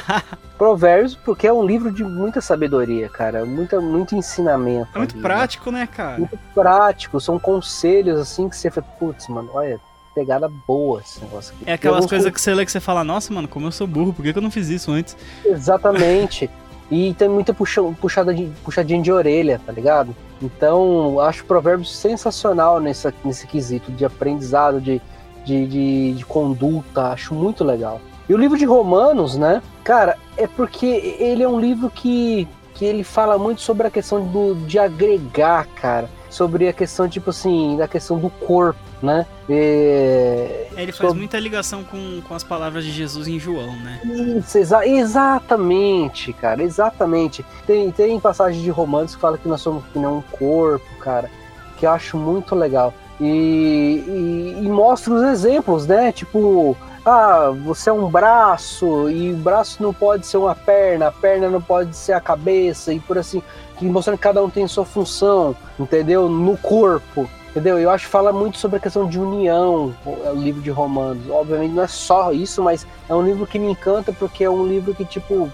Provérbios, 0.56 1.14
porque 1.14 1.46
é 1.46 1.52
um 1.52 1.62
livro 1.62 1.92
de 1.92 2.02
muita 2.02 2.40
sabedoria, 2.40 3.06
cara. 3.10 3.44
Muita, 3.44 3.82
muito 3.82 4.16
ensinamento. 4.16 4.88
É 4.94 4.98
muito 4.98 5.12
ali, 5.12 5.22
né? 5.22 5.28
prático, 5.28 5.70
né, 5.70 5.86
cara? 5.86 6.18
Muito 6.18 6.38
prático. 6.54 7.20
São 7.20 7.38
conselhos, 7.38 8.18
assim, 8.18 8.48
que 8.48 8.56
você 8.56 8.70
fala, 8.70 8.86
putz, 8.98 9.28
mano, 9.28 9.50
olha, 9.52 9.78
pegada 10.14 10.48
boa 10.66 11.02
esse 11.02 11.20
negócio 11.20 11.54
aqui. 11.54 11.64
É 11.68 11.74
aquelas 11.74 12.06
coisas 12.06 12.32
que 12.32 12.40
você 12.40 12.54
lê 12.54 12.64
que 12.64 12.72
você 12.72 12.80
fala, 12.80 13.04
nossa, 13.04 13.30
mano, 13.34 13.46
como 13.46 13.66
eu 13.66 13.72
sou 13.72 13.86
burro, 13.86 14.14
por 14.14 14.22
que, 14.22 14.32
que 14.32 14.38
eu 14.38 14.42
não 14.42 14.50
fiz 14.50 14.70
isso 14.70 14.90
antes? 14.90 15.14
Exatamente. 15.44 16.48
E 16.90 17.12
tem 17.12 17.28
muita 17.28 17.52
puxa, 17.52 17.82
puxada 18.00 18.32
de, 18.32 18.50
puxadinha 18.64 19.02
de 19.02 19.12
orelha, 19.12 19.60
tá 19.66 19.72
ligado? 19.72 20.16
Então, 20.40 21.20
acho 21.20 21.44
Provérbios 21.44 21.94
sensacional 21.94 22.80
nessa, 22.80 23.12
nesse 23.22 23.46
quesito 23.46 23.92
de 23.92 24.04
aprendizado, 24.04 24.80
de, 24.80 25.00
de, 25.44 25.66
de, 25.66 26.12
de 26.14 26.24
conduta. 26.24 27.08
Acho 27.08 27.34
muito 27.34 27.62
legal. 27.64 28.00
E 28.28 28.34
o 28.34 28.38
livro 28.38 28.56
de 28.56 28.64
Romanos, 28.64 29.36
né? 29.36 29.62
Cara, 29.84 30.16
é 30.36 30.46
porque 30.46 31.16
ele 31.18 31.42
é 31.42 31.48
um 31.48 31.58
livro 31.60 31.90
que, 31.90 32.46
que 32.74 32.84
ele 32.84 33.02
fala 33.04 33.36
muito 33.38 33.60
sobre 33.60 33.86
a 33.86 33.90
questão 33.90 34.24
do, 34.24 34.54
de 34.66 34.78
agregar, 34.78 35.66
cara. 35.74 36.08
Sobre 36.30 36.66
a 36.66 36.72
questão, 36.72 37.06
tipo 37.08 37.28
assim, 37.28 37.76
da 37.76 37.86
questão 37.86 38.18
do 38.18 38.30
corpo, 38.30 38.78
né? 39.02 39.26
É, 39.50 40.68
É, 40.76 40.82
ele 40.82 40.92
faz 40.92 40.96
sobre- 41.08 41.18
muita 41.18 41.38
ligação 41.38 41.84
com, 41.84 42.22
com 42.26 42.34
as 42.34 42.42
palavras 42.42 42.84
de 42.84 42.90
Jesus 42.90 43.28
em 43.28 43.38
João, 43.38 43.76
né? 43.76 44.00
Isso, 44.38 44.56
exa- 44.56 44.86
exatamente, 44.86 46.32
cara, 46.32 46.62
exatamente. 46.62 47.44
Tem, 47.66 47.90
tem 47.90 48.18
passagem 48.20 48.62
de 48.62 48.70
romanos 48.70 49.14
que 49.14 49.20
fala 49.20 49.36
que 49.36 49.48
nós 49.48 49.60
somos 49.60 49.84
que 49.92 49.98
nem 49.98 50.08
um 50.08 50.22
corpo, 50.22 50.86
cara, 51.00 51.30
que 51.78 51.84
eu 51.86 51.90
acho 51.90 52.16
muito 52.16 52.54
legal. 52.54 52.94
E, 53.22 54.56
e, 54.58 54.64
e 54.64 54.68
mostra 54.68 55.14
os 55.14 55.22
exemplos, 55.22 55.86
né? 55.86 56.10
Tipo, 56.10 56.76
ah, 57.06 57.52
você 57.64 57.88
é 57.88 57.92
um 57.92 58.10
braço, 58.10 59.08
e 59.08 59.32
o 59.32 59.36
braço 59.36 59.80
não 59.80 59.94
pode 59.94 60.26
ser 60.26 60.38
uma 60.38 60.56
perna, 60.56 61.06
a 61.06 61.12
perna 61.12 61.48
não 61.48 61.62
pode 61.62 61.96
ser 61.96 62.14
a 62.14 62.20
cabeça, 62.20 62.92
e 62.92 62.98
por 62.98 63.16
assim, 63.16 63.40
mostrando 63.80 64.16
que 64.16 64.22
cada 64.22 64.42
um 64.42 64.50
tem 64.50 64.66
sua 64.66 64.84
função, 64.84 65.54
entendeu? 65.78 66.28
No 66.28 66.56
corpo. 66.56 67.28
Entendeu? 67.50 67.78
Eu 67.78 67.90
acho 67.90 68.06
que 68.06 68.10
fala 68.10 68.32
muito 68.32 68.56
sobre 68.56 68.78
a 68.78 68.80
questão 68.80 69.06
de 69.06 69.20
união, 69.20 69.94
o 70.06 70.30
o 70.30 70.34
livro 70.34 70.62
de 70.62 70.70
Romanos. 70.70 71.28
Obviamente 71.28 71.74
não 71.74 71.82
é 71.82 71.86
só 71.86 72.32
isso, 72.32 72.62
mas 72.62 72.86
é 73.06 73.14
um 73.14 73.22
livro 73.22 73.46
que 73.46 73.58
me 73.58 73.70
encanta 73.70 74.10
porque 74.10 74.42
é 74.42 74.48
um 74.48 74.66
livro 74.66 74.94
que, 74.94 75.04
tipo, 75.04 75.52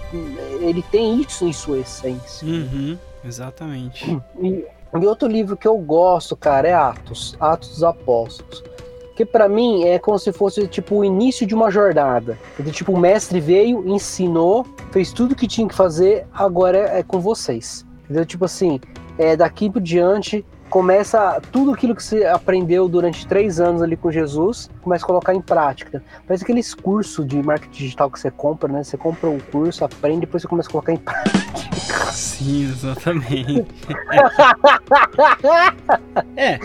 ele 0.61 0.81
tem 0.81 1.19
isso 1.19 1.45
em 1.45 1.51
sua 1.51 1.79
essência. 1.79 2.47
Uhum, 2.47 2.97
exatamente. 3.21 4.17
E, 4.41 4.65
e 4.93 5.05
outro 5.05 5.27
livro 5.27 5.55
que 5.55 5.67
eu 5.67 5.77
gosto, 5.77 6.35
cara, 6.35 6.67
é 6.67 6.73
Atos, 6.73 7.35
Atos 7.39 7.69
dos 7.69 7.83
Apóstolos. 7.83 8.63
Que 9.15 9.25
pra 9.25 9.49
mim 9.49 9.83
é 9.83 9.99
como 9.99 10.17
se 10.17 10.31
fosse 10.31 10.67
tipo 10.67 10.95
o 10.95 11.05
início 11.05 11.45
de 11.45 11.53
uma 11.53 11.69
jornada. 11.69 12.37
Então, 12.57 12.71
tipo, 12.71 12.93
o 12.93 12.97
mestre 12.97 13.39
veio, 13.39 13.87
ensinou, 13.87 14.65
fez 14.91 15.11
tudo 15.11 15.35
que 15.35 15.47
tinha 15.47 15.67
que 15.67 15.75
fazer, 15.75 16.25
agora 16.33 16.77
é, 16.77 16.99
é 16.99 17.03
com 17.03 17.19
vocês. 17.19 17.85
Entendeu? 18.05 18.25
Tipo 18.25 18.45
assim, 18.45 18.79
é, 19.17 19.35
daqui 19.35 19.69
por 19.69 19.81
diante 19.81 20.45
começa 20.69 21.41
tudo 21.51 21.71
aquilo 21.71 21.95
que 21.95 22.03
você 22.03 22.25
aprendeu 22.25 22.87
durante 22.87 23.25
três 23.25 23.59
anos 23.59 23.81
ali 23.81 23.97
com 23.97 24.11
Jesus, 24.11 24.69
começa 24.81 25.03
a 25.03 25.07
colocar 25.07 25.33
em 25.33 25.41
prática. 25.41 26.03
Parece 26.27 26.43
aqueles 26.43 26.73
cursos 26.73 27.25
de 27.25 27.41
marketing 27.41 27.83
digital 27.83 28.09
que 28.09 28.19
você 28.19 28.29
compra, 28.29 28.71
né? 28.71 28.83
Você 28.83 28.97
compra 28.97 29.29
o 29.29 29.41
curso, 29.51 29.83
aprende, 29.83 30.21
depois 30.21 30.43
você 30.43 30.47
começa 30.47 30.69
a 30.69 30.71
colocar 30.71 30.93
em 30.93 30.97
prática. 30.97 31.39
Sim, 32.11 32.63
exatamente. 32.63 33.65
é, 36.35 36.59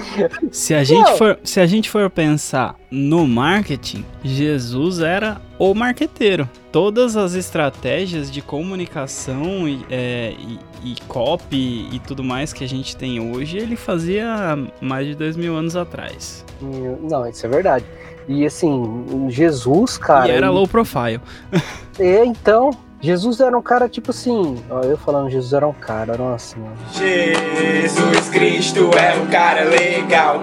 se 0.50 0.74
a 0.74 0.84
gente 0.84 1.16
for, 1.16 1.38
se 1.42 1.60
a 1.60 1.66
gente 1.66 1.90
for 1.90 2.08
pensar 2.10 2.76
no 2.90 3.26
marketing, 3.26 4.04
Jesus 4.22 5.00
era 5.00 5.40
o 5.58 5.74
marqueteiro. 5.74 6.48
Todas 6.72 7.16
as 7.16 7.34
estratégias 7.34 8.30
de 8.30 8.42
comunicação 8.42 9.68
e, 9.68 9.84
é, 9.90 10.34
e, 10.38 10.92
e 10.92 10.96
copy 11.06 11.88
e 11.92 12.00
tudo 12.00 12.24
mais 12.24 12.52
que 12.52 12.64
a 12.64 12.68
gente 12.68 12.96
tem 12.96 13.20
hoje, 13.20 13.58
ele 13.58 13.76
fazia 13.76 13.93
há 14.20 14.56
mais 14.80 15.06
de 15.06 15.14
dois 15.14 15.36
mil 15.36 15.54
anos 15.56 15.76
atrás. 15.76 16.44
Não, 16.60 17.26
isso 17.28 17.44
é 17.46 17.48
verdade. 17.48 17.84
E 18.26 18.46
assim, 18.46 19.26
Jesus, 19.28 19.98
cara. 19.98 20.28
e 20.28 20.30
era 20.30 20.46
ele- 20.46 20.54
low 20.54 20.66
profile. 20.68 21.20
É, 21.96 22.24
então, 22.24 22.72
Jesus 23.00 23.38
era 23.38 23.56
um 23.56 23.62
cara 23.62 23.88
tipo 23.88 24.10
assim. 24.10 24.56
Ó, 24.68 24.80
eu 24.80 24.96
falando, 24.98 25.30
Jesus 25.30 25.52
era 25.52 25.64
um 25.68 25.72
cara, 25.72 26.16
nossa, 26.18 26.56
mano. 26.58 26.74
Jesus 26.92 28.28
Cristo 28.30 28.90
é 28.98 29.14
um 29.16 29.26
cara 29.28 29.62
legal. 29.64 30.40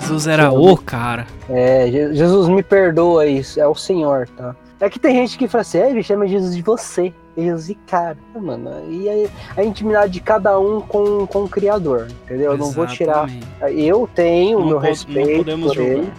Jesus 0.00 0.26
era 0.26 0.50
o 0.50 0.76
cara. 0.76 1.26
É, 1.48 1.86
Je- 1.88 2.14
Jesus 2.14 2.48
me 2.48 2.60
perdoa 2.62 3.24
isso, 3.26 3.60
é 3.60 3.66
o 3.68 3.74
Senhor, 3.76 4.28
tá? 4.36 4.56
É 4.80 4.88
que 4.88 4.98
tem 4.98 5.14
gente 5.14 5.36
que 5.36 5.46
fala 5.46 5.60
assim, 5.60 5.78
é, 5.78 5.90
ele 5.90 6.02
chama 6.02 6.26
Jesus 6.26 6.56
de 6.56 6.62
você. 6.62 7.12
É 7.36 7.42
Jesus 7.42 7.66
de 7.68 7.74
cara, 7.86 8.16
mano. 8.34 8.70
E 8.90 9.08
aí, 9.08 9.30
a 9.56 9.62
intimidade 9.62 10.12
de 10.12 10.20
cada 10.20 10.58
um 10.58 10.80
com, 10.80 11.26
com 11.26 11.44
o 11.44 11.48
Criador, 11.48 12.08
entendeu? 12.24 12.52
Eu 12.52 12.58
não 12.58 12.70
vou 12.70 12.86
tirar. 12.96 13.28
Eu 13.70 14.08
tenho 14.14 14.58
o 14.58 14.66
meu 14.66 14.68
po- 14.68 14.74
não 14.74 14.78
respeito 14.80 15.44
por 15.44 15.76
ele. 15.78 15.96
julgar. 15.96 16.12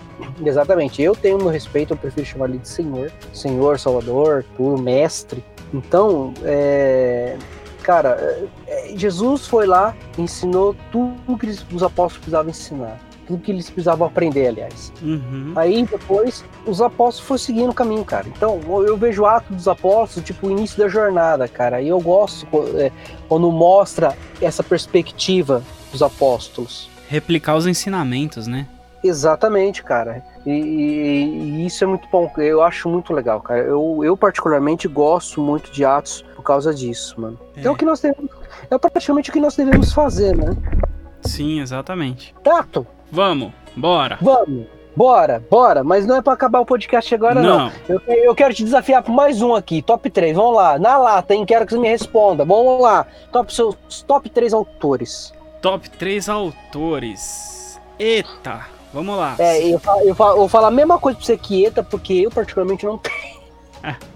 Exatamente, 0.47 1.01
eu 1.01 1.15
tenho 1.15 1.37
o 1.37 1.39
meu 1.41 1.49
respeito, 1.49 1.93
eu 1.93 1.97
prefiro 1.97 2.25
chamar 2.25 2.49
ele 2.49 2.59
de 2.59 2.69
Senhor, 2.69 3.11
Senhor, 3.33 3.79
Salvador, 3.79 4.45
tudo, 4.55 4.81
mestre. 4.81 5.43
Então, 5.73 6.33
é, 6.43 7.35
cara, 7.83 8.47
é, 8.67 8.91
Jesus 8.95 9.47
foi 9.47 9.65
lá, 9.65 9.95
ensinou 10.17 10.75
tudo 10.91 11.37
que 11.37 11.47
os 11.47 11.81
apóstolos 11.83 12.17
precisavam 12.17 12.49
ensinar, 12.51 12.99
tudo 13.31 13.41
que 13.43 13.51
eles 13.51 13.69
precisavam 13.69 14.07
aprender, 14.07 14.47
aliás. 14.47 14.91
Uhum. 15.01 15.53
Aí 15.55 15.85
depois 15.85 16.43
os 16.65 16.81
apóstolos 16.81 17.27
foram 17.27 17.37
seguindo 17.39 17.69
o 17.69 17.73
caminho, 17.73 18.03
cara. 18.03 18.27
Então 18.27 18.59
eu 18.85 18.97
vejo 18.97 19.23
o 19.23 19.25
ato 19.25 19.53
dos 19.53 19.67
apóstolos, 19.67 20.25
tipo, 20.25 20.47
o 20.47 20.51
início 20.51 20.77
da 20.77 20.87
jornada, 20.87 21.47
cara. 21.47 21.81
E 21.81 21.87
eu 21.87 21.99
gosto 22.01 22.45
é, 22.77 22.91
quando 23.27 23.51
mostra 23.51 24.15
essa 24.41 24.61
perspectiva 24.63 25.63
dos 25.91 26.01
apóstolos. 26.01 26.89
Replicar 27.07 27.55
os 27.55 27.65
ensinamentos, 27.67 28.47
né? 28.47 28.67
Exatamente, 29.03 29.83
cara. 29.83 30.23
E, 30.45 30.51
e- 30.51 31.39
e 31.63 31.65
isso 31.65 31.83
é 31.83 31.87
muito 31.87 32.07
bom. 32.11 32.31
Eu 32.37 32.61
acho 32.61 32.87
muito 32.87 33.13
legal, 33.13 33.41
cara. 33.41 33.61
Eu, 33.61 34.01
eu 34.03 34.15
particularmente 34.15 34.87
gosto 34.87 35.41
muito 35.41 35.71
de 35.71 35.83
Atos 35.83 36.23
por 36.35 36.43
causa 36.43 36.73
disso, 36.73 37.19
mano. 37.19 37.39
É, 37.55 37.65
É. 37.65 37.69
o 37.69 37.75
que 37.75 37.83
nós 37.85 37.99
devemos. 37.99 38.29
É 38.69 38.77
praticamente 38.77 39.29
o 39.29 39.33
que 39.33 39.39
nós 39.39 39.55
devemos 39.55 39.91
fazer, 39.91 40.35
né? 40.37 40.55
Sim, 41.23 41.59
exatamente. 41.61 42.33
Tato, 42.43 42.85
Vamos, 43.11 43.51
bora. 43.75 44.17
vamos. 44.21 44.65
Bora, 44.93 45.41
bora. 45.49 45.83
Mas 45.85 46.05
não 46.05 46.17
é 46.17 46.21
pra 46.21 46.33
acabar 46.33 46.59
o 46.59 46.65
podcast 46.65 47.15
agora, 47.15 47.41
não. 47.41 47.57
Não, 47.67 47.71
Eu, 47.87 48.01
eu 48.07 48.35
quero 48.35 48.53
te 48.53 48.61
desafiar 48.63 49.01
por 49.01 49.13
mais 49.13 49.41
um 49.41 49.55
aqui, 49.55 49.81
top 49.81 50.09
3. 50.09 50.35
Vamos 50.35 50.55
lá, 50.57 50.77
na 50.77 50.97
lata, 50.97 51.33
hein? 51.33 51.45
Quero 51.45 51.65
que 51.65 51.71
você 51.73 51.79
me 51.79 51.87
responda. 51.87 52.43
Vamos 52.43 52.81
lá. 52.81 53.07
Top, 53.31 53.53
seus 53.53 53.75
top 54.05 54.29
3 54.29 54.53
autores. 54.53 55.33
top 55.61 55.89
3 55.91 56.27
autores. 56.27 57.79
Eita, 57.97 58.65
vamos 58.93 59.17
lá. 59.17 59.35
É, 59.39 59.65
eu, 59.73 59.79
fa- 59.79 60.03
eu, 60.03 60.13
fa- 60.13 60.31
eu 60.31 60.37
vou 60.37 60.49
falar 60.49 60.67
a 60.67 60.71
mesma 60.71 60.99
coisa 60.99 61.17
pra 61.17 61.25
você 61.25 61.37
que 61.37 61.65
Eta, 61.65 61.83
porque 61.83 62.13
eu 62.13 62.29
particularmente 62.29 62.85
não 62.85 62.99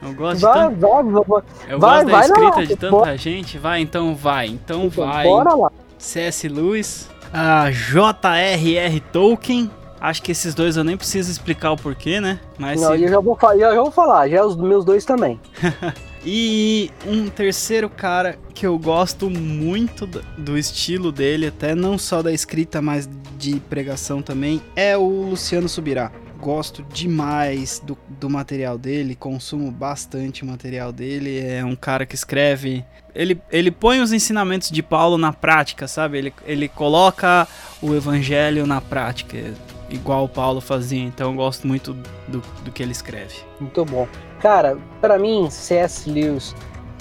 Eu 0.00 0.14
gosto, 0.14 0.36
de 0.36 0.42
Vai, 0.42 0.54
tan- 0.54 0.74
vai, 0.74 1.02
vai. 1.02 1.42
eu 1.68 1.78
vai, 1.78 2.04
gosto 2.04 2.06
da 2.06 2.12
vai 2.12 2.24
escrita 2.26 2.56
lá, 2.56 2.64
de 2.64 2.76
tanta 2.76 2.90
bora. 2.90 3.16
gente. 3.16 3.58
Vai, 3.58 3.80
então 3.80 4.14
vai. 4.14 4.46
Então 4.46 4.84
Então, 4.84 5.06
vai. 5.06 5.24
Bora 5.26 5.54
lá. 5.54 5.72
C.S. 5.98 6.48
Lewis, 6.48 7.08
a 7.32 7.70
J.R.R. 7.70 9.00
Tolkien. 9.12 9.70
Acho 10.00 10.22
que 10.22 10.30
esses 10.30 10.54
dois 10.54 10.76
eu 10.76 10.84
nem 10.84 10.96
preciso 10.96 11.30
explicar 11.30 11.72
o 11.72 11.76
porquê, 11.76 12.20
né? 12.20 12.38
Mas 12.56 12.80
Não, 12.80 12.92
se- 12.96 13.02
eu 13.02 13.08
já 13.08 13.18
vou, 13.20 13.36
eu 13.54 13.58
já 13.60 13.82
vou 13.82 13.90
falar, 13.90 14.28
já 14.28 14.44
os 14.44 14.56
meus 14.56 14.84
dois 14.84 15.04
também. 15.04 15.40
E 16.26 16.90
um 17.06 17.28
terceiro 17.28 17.88
cara 17.88 18.36
que 18.52 18.66
eu 18.66 18.76
gosto 18.76 19.30
muito 19.30 20.04
do 20.36 20.58
estilo 20.58 21.12
dele, 21.12 21.46
até 21.46 21.76
não 21.76 21.96
só 21.96 22.22
da 22.22 22.32
escrita, 22.32 22.82
mas 22.82 23.08
de 23.38 23.60
pregação 23.60 24.20
também, 24.20 24.60
é 24.74 24.96
o 24.96 25.06
Luciano 25.30 25.68
Subirá. 25.68 26.10
Gosto 26.40 26.84
demais 26.84 27.80
do, 27.84 27.98
do 28.08 28.30
material 28.30 28.78
dele, 28.78 29.14
consumo 29.14 29.70
bastante 29.70 30.42
o 30.42 30.46
material 30.46 30.92
dele. 30.92 31.40
É 31.40 31.64
um 31.64 31.74
cara 31.74 32.06
que 32.06 32.14
escreve. 32.14 32.84
Ele, 33.14 33.40
ele 33.50 33.70
põe 33.70 34.00
os 34.00 34.12
ensinamentos 34.12 34.70
de 34.70 34.82
Paulo 34.82 35.18
na 35.18 35.32
prática, 35.32 35.88
sabe? 35.88 36.18
Ele, 36.18 36.34
ele 36.46 36.68
coloca 36.68 37.48
o 37.82 37.94
evangelho 37.94 38.66
na 38.66 38.80
prática, 38.80 39.52
igual 39.90 40.24
o 40.24 40.28
Paulo 40.28 40.60
fazia. 40.60 41.02
Então 41.02 41.32
eu 41.32 41.36
gosto 41.36 41.66
muito 41.66 41.92
do, 42.28 42.42
do 42.64 42.70
que 42.70 42.82
ele 42.82 42.92
escreve. 42.92 43.34
Muito 43.58 43.84
bom. 43.84 44.06
Cara, 44.40 44.78
pra 45.00 45.18
mim, 45.18 45.50
C.S. 45.50 46.08
Lewis 46.08 46.54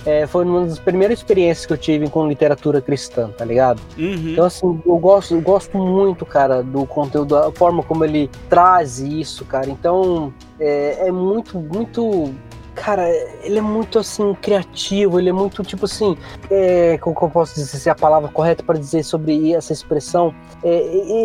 é, 0.08 0.26
foi 0.26 0.46
uma 0.46 0.66
das 0.66 0.80
primeiras 0.80 1.20
experiências 1.20 1.66
que 1.66 1.74
eu 1.74 1.78
tive 1.78 2.10
com 2.10 2.26
literatura 2.28 2.80
cristã, 2.82 3.30
tá 3.38 3.44
ligado? 3.44 3.82
Uhum. 3.98 4.30
Então, 4.32 4.46
assim, 4.46 4.82
eu 4.86 4.98
gosto, 4.98 5.34
eu 5.36 5.42
gosto 5.42 5.78
muito, 5.78 6.26
cara, 6.26 6.64
do 6.64 6.86
conteúdo, 6.86 7.36
da 7.36 7.52
forma 7.52 7.84
como 7.84 8.06
ele 8.06 8.30
traz 8.50 9.00
isso, 9.00 9.44
cara. 9.44 9.70
Então, 9.70 10.34
é, 10.60 11.08
é 11.08 11.12
muito, 11.12 11.60
muito. 11.60 12.34
Cara, 12.74 13.10
ele 13.42 13.58
é 13.58 13.62
muito, 13.62 13.98
assim, 14.00 14.34
criativo, 14.40 15.20
ele 15.20 15.30
é 15.30 15.34
muito, 15.34 15.64
tipo 15.64 15.86
assim. 15.86 16.16
É, 16.50 16.98
como 17.00 17.18
eu 17.20 17.30
posso 17.30 17.56
dizer 17.56 17.78
se 17.78 17.90
é 17.90 17.92
a 17.92 17.96
palavra 17.96 18.30
correta 18.30 18.64
para 18.64 18.78
dizer 18.78 19.04
sobre 19.04 19.52
essa 19.54 19.74
expressão? 19.74 20.34
É, 20.64 20.70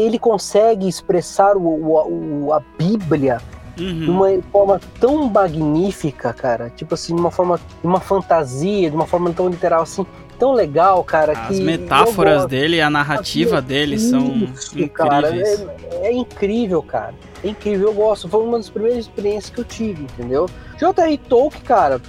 ele 0.04 0.18
consegue 0.18 0.88
expressar 0.88 1.54
o- 1.56 2.46
o- 2.46 2.52
a 2.54 2.60
Bíblia 2.78 3.38
de 3.76 3.84
Uhum. 3.84 4.10
uma 4.16 4.42
forma 4.52 4.80
tão 5.00 5.26
magnífica, 5.28 6.32
cara. 6.32 6.70
Tipo 6.70 6.94
assim, 6.94 7.14
de 7.14 7.20
uma 7.20 7.30
forma, 7.30 7.56
de 7.58 7.86
uma 7.86 8.00
fantasia, 8.00 8.90
de 8.90 8.96
uma 8.96 9.06
forma 9.06 9.32
tão 9.32 9.48
literal 9.48 9.82
assim, 9.82 10.04
tão 10.38 10.52
legal, 10.52 11.02
cara. 11.04 11.32
As 11.32 11.56
que 11.56 11.62
metáforas 11.62 12.46
dele, 12.46 12.80
a 12.80 12.90
narrativa 12.90 13.62
dele 13.62 13.98
são 13.98 14.26
Isso, 14.54 14.88
cara, 14.90 15.28
incríveis. 15.28 15.66
é, 15.92 16.06
é 16.08 16.12
incrível, 16.12 16.82
cara. 16.82 17.14
É 17.44 17.48
incrível, 17.48 17.88
eu 17.88 17.94
gosto. 17.94 18.28
Foi 18.28 18.42
uma 18.44 18.58
das 18.58 18.68
primeiras 18.68 18.98
experiências 19.00 19.50
que 19.50 19.60
eu 19.60 19.64
tive, 19.64 20.02
entendeu? 20.04 20.48
J.R. 20.78 21.16
Tolkien, 21.18 21.62
cara. 21.64 22.00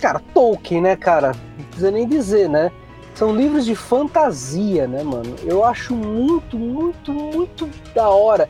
Cara, 0.00 0.20
Tolkien, 0.32 0.80
né, 0.82 0.96
cara? 0.96 1.32
Não 1.58 1.64
precisa 1.64 1.90
nem 1.90 2.06
dizer, 2.06 2.48
né? 2.48 2.70
São 3.14 3.34
livros 3.34 3.64
de 3.64 3.74
fantasia, 3.74 4.86
né, 4.86 5.02
mano? 5.02 5.34
Eu 5.44 5.64
acho 5.64 5.92
muito, 5.94 6.56
muito, 6.56 7.12
muito 7.12 7.68
da 7.92 8.08
hora 8.08 8.48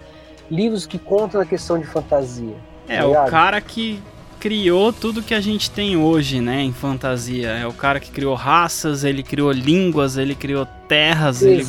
livros 0.50 0.86
que 0.86 0.98
contam 0.98 1.40
na 1.40 1.46
questão 1.46 1.78
de 1.78 1.86
fantasia. 1.86 2.56
É, 2.88 2.98
tá 2.98 3.04
o 3.04 3.08
ligado? 3.08 3.30
cara 3.30 3.60
que 3.60 4.02
criou 4.38 4.92
tudo 4.92 5.22
que 5.22 5.34
a 5.34 5.40
gente 5.40 5.70
tem 5.70 5.96
hoje, 5.96 6.40
né, 6.40 6.62
em 6.62 6.72
fantasia. 6.72 7.48
É 7.48 7.66
o 7.66 7.72
cara 7.72 8.00
que 8.00 8.10
criou 8.10 8.34
raças, 8.34 9.04
ele 9.04 9.22
criou 9.22 9.50
línguas, 9.50 10.16
ele 10.16 10.34
criou 10.34 10.66
terras, 10.86 11.42
ele, 11.42 11.66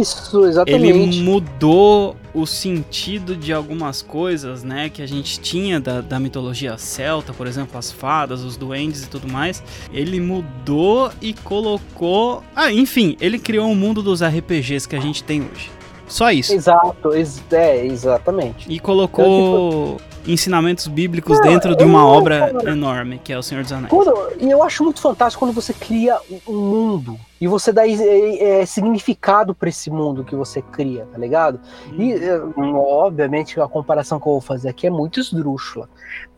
Isso, 0.00 0.44
exatamente. 0.44 0.86
ele 0.86 1.22
mudou 1.22 2.16
o 2.34 2.46
sentido 2.46 3.36
de 3.36 3.52
algumas 3.52 4.02
coisas, 4.02 4.62
né, 4.62 4.88
que 4.88 5.02
a 5.02 5.06
gente 5.06 5.40
tinha 5.40 5.80
da, 5.80 6.00
da 6.00 6.18
mitologia 6.18 6.76
celta, 6.78 7.32
por 7.32 7.46
exemplo, 7.46 7.78
as 7.78 7.92
fadas, 7.92 8.42
os 8.42 8.56
duendes 8.56 9.04
e 9.04 9.08
tudo 9.08 9.30
mais. 9.30 9.62
Ele 9.92 10.20
mudou 10.20 11.10
e 11.20 11.32
colocou... 11.32 12.42
Ah, 12.54 12.72
enfim, 12.72 13.16
ele 13.20 13.38
criou 13.38 13.70
o 13.70 13.76
mundo 13.76 14.02
dos 14.02 14.22
RPGs 14.22 14.88
que 14.88 14.96
a 14.96 15.00
gente 15.00 15.22
tem 15.22 15.40
hoje. 15.42 15.70
Só 16.12 16.30
isso. 16.30 16.52
Exato, 16.52 17.14
ex- 17.14 17.42
é, 17.50 17.86
exatamente. 17.86 18.70
E 18.70 18.78
colocou 18.78 19.98
ensinamentos 20.26 20.86
bíblicos 20.86 21.40
dentro 21.40 21.74
de 21.74 21.84
uma 21.84 22.06
obra 22.06 22.52
cara. 22.52 22.70
enorme, 22.70 23.18
que 23.18 23.32
é 23.32 23.38
O 23.38 23.42
Senhor 23.42 23.62
dos 23.62 23.72
Anéis. 23.72 23.90
Quando, 23.90 24.14
e 24.38 24.50
eu 24.50 24.62
acho 24.62 24.84
muito 24.84 25.00
fantástico 25.00 25.44
quando 25.44 25.54
você 25.54 25.72
cria 25.72 26.18
um 26.46 26.52
mundo 26.52 27.18
e 27.40 27.48
você 27.48 27.72
dá 27.72 27.88
é, 27.88 28.60
é, 28.60 28.66
significado 28.66 29.54
para 29.54 29.70
esse 29.70 29.90
mundo 29.90 30.22
que 30.22 30.36
você 30.36 30.60
cria, 30.60 31.08
tá 31.10 31.16
ligado? 31.18 31.58
E, 31.98 32.12
é, 32.12 32.40
obviamente, 32.58 33.58
a 33.58 33.66
comparação 33.66 34.20
que 34.20 34.26
eu 34.28 34.32
vou 34.32 34.40
fazer 34.42 34.68
aqui 34.68 34.86
é 34.86 34.90
muito 34.90 35.18
esdrúxula. 35.18 35.88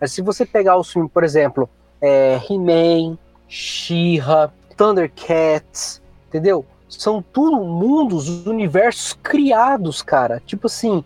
Mas 0.01 0.13
se 0.13 0.23
você 0.23 0.47
pegar 0.47 0.79
os 0.79 0.91
filmes, 0.91 1.11
por 1.13 1.25
exemplo, 1.25 1.69
é, 2.01 2.41
He-Man, 2.49 3.19
She-Ra, 3.49 4.51
Thundercats, 4.77 6.01
entendeu? 6.29 6.65
São 6.99 7.23
tudo 7.23 7.57
mundos, 7.65 8.47
universos 8.47 9.19
criados, 9.23 10.03
cara. 10.03 10.43
Tipo 10.45 10.67
assim. 10.67 11.05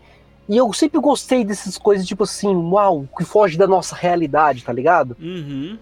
E 0.48 0.56
eu 0.56 0.72
sempre 0.72 0.98
gostei 0.98 1.44
dessas 1.44 1.76
coisas, 1.76 2.06
tipo 2.06 2.24
assim, 2.24 2.54
uau, 2.56 3.06
que 3.18 3.22
foge 3.22 3.58
da 3.58 3.66
nossa 3.66 3.94
realidade, 3.94 4.64
tá 4.64 4.72
ligado? 4.72 5.14
Uhum. 5.20 5.78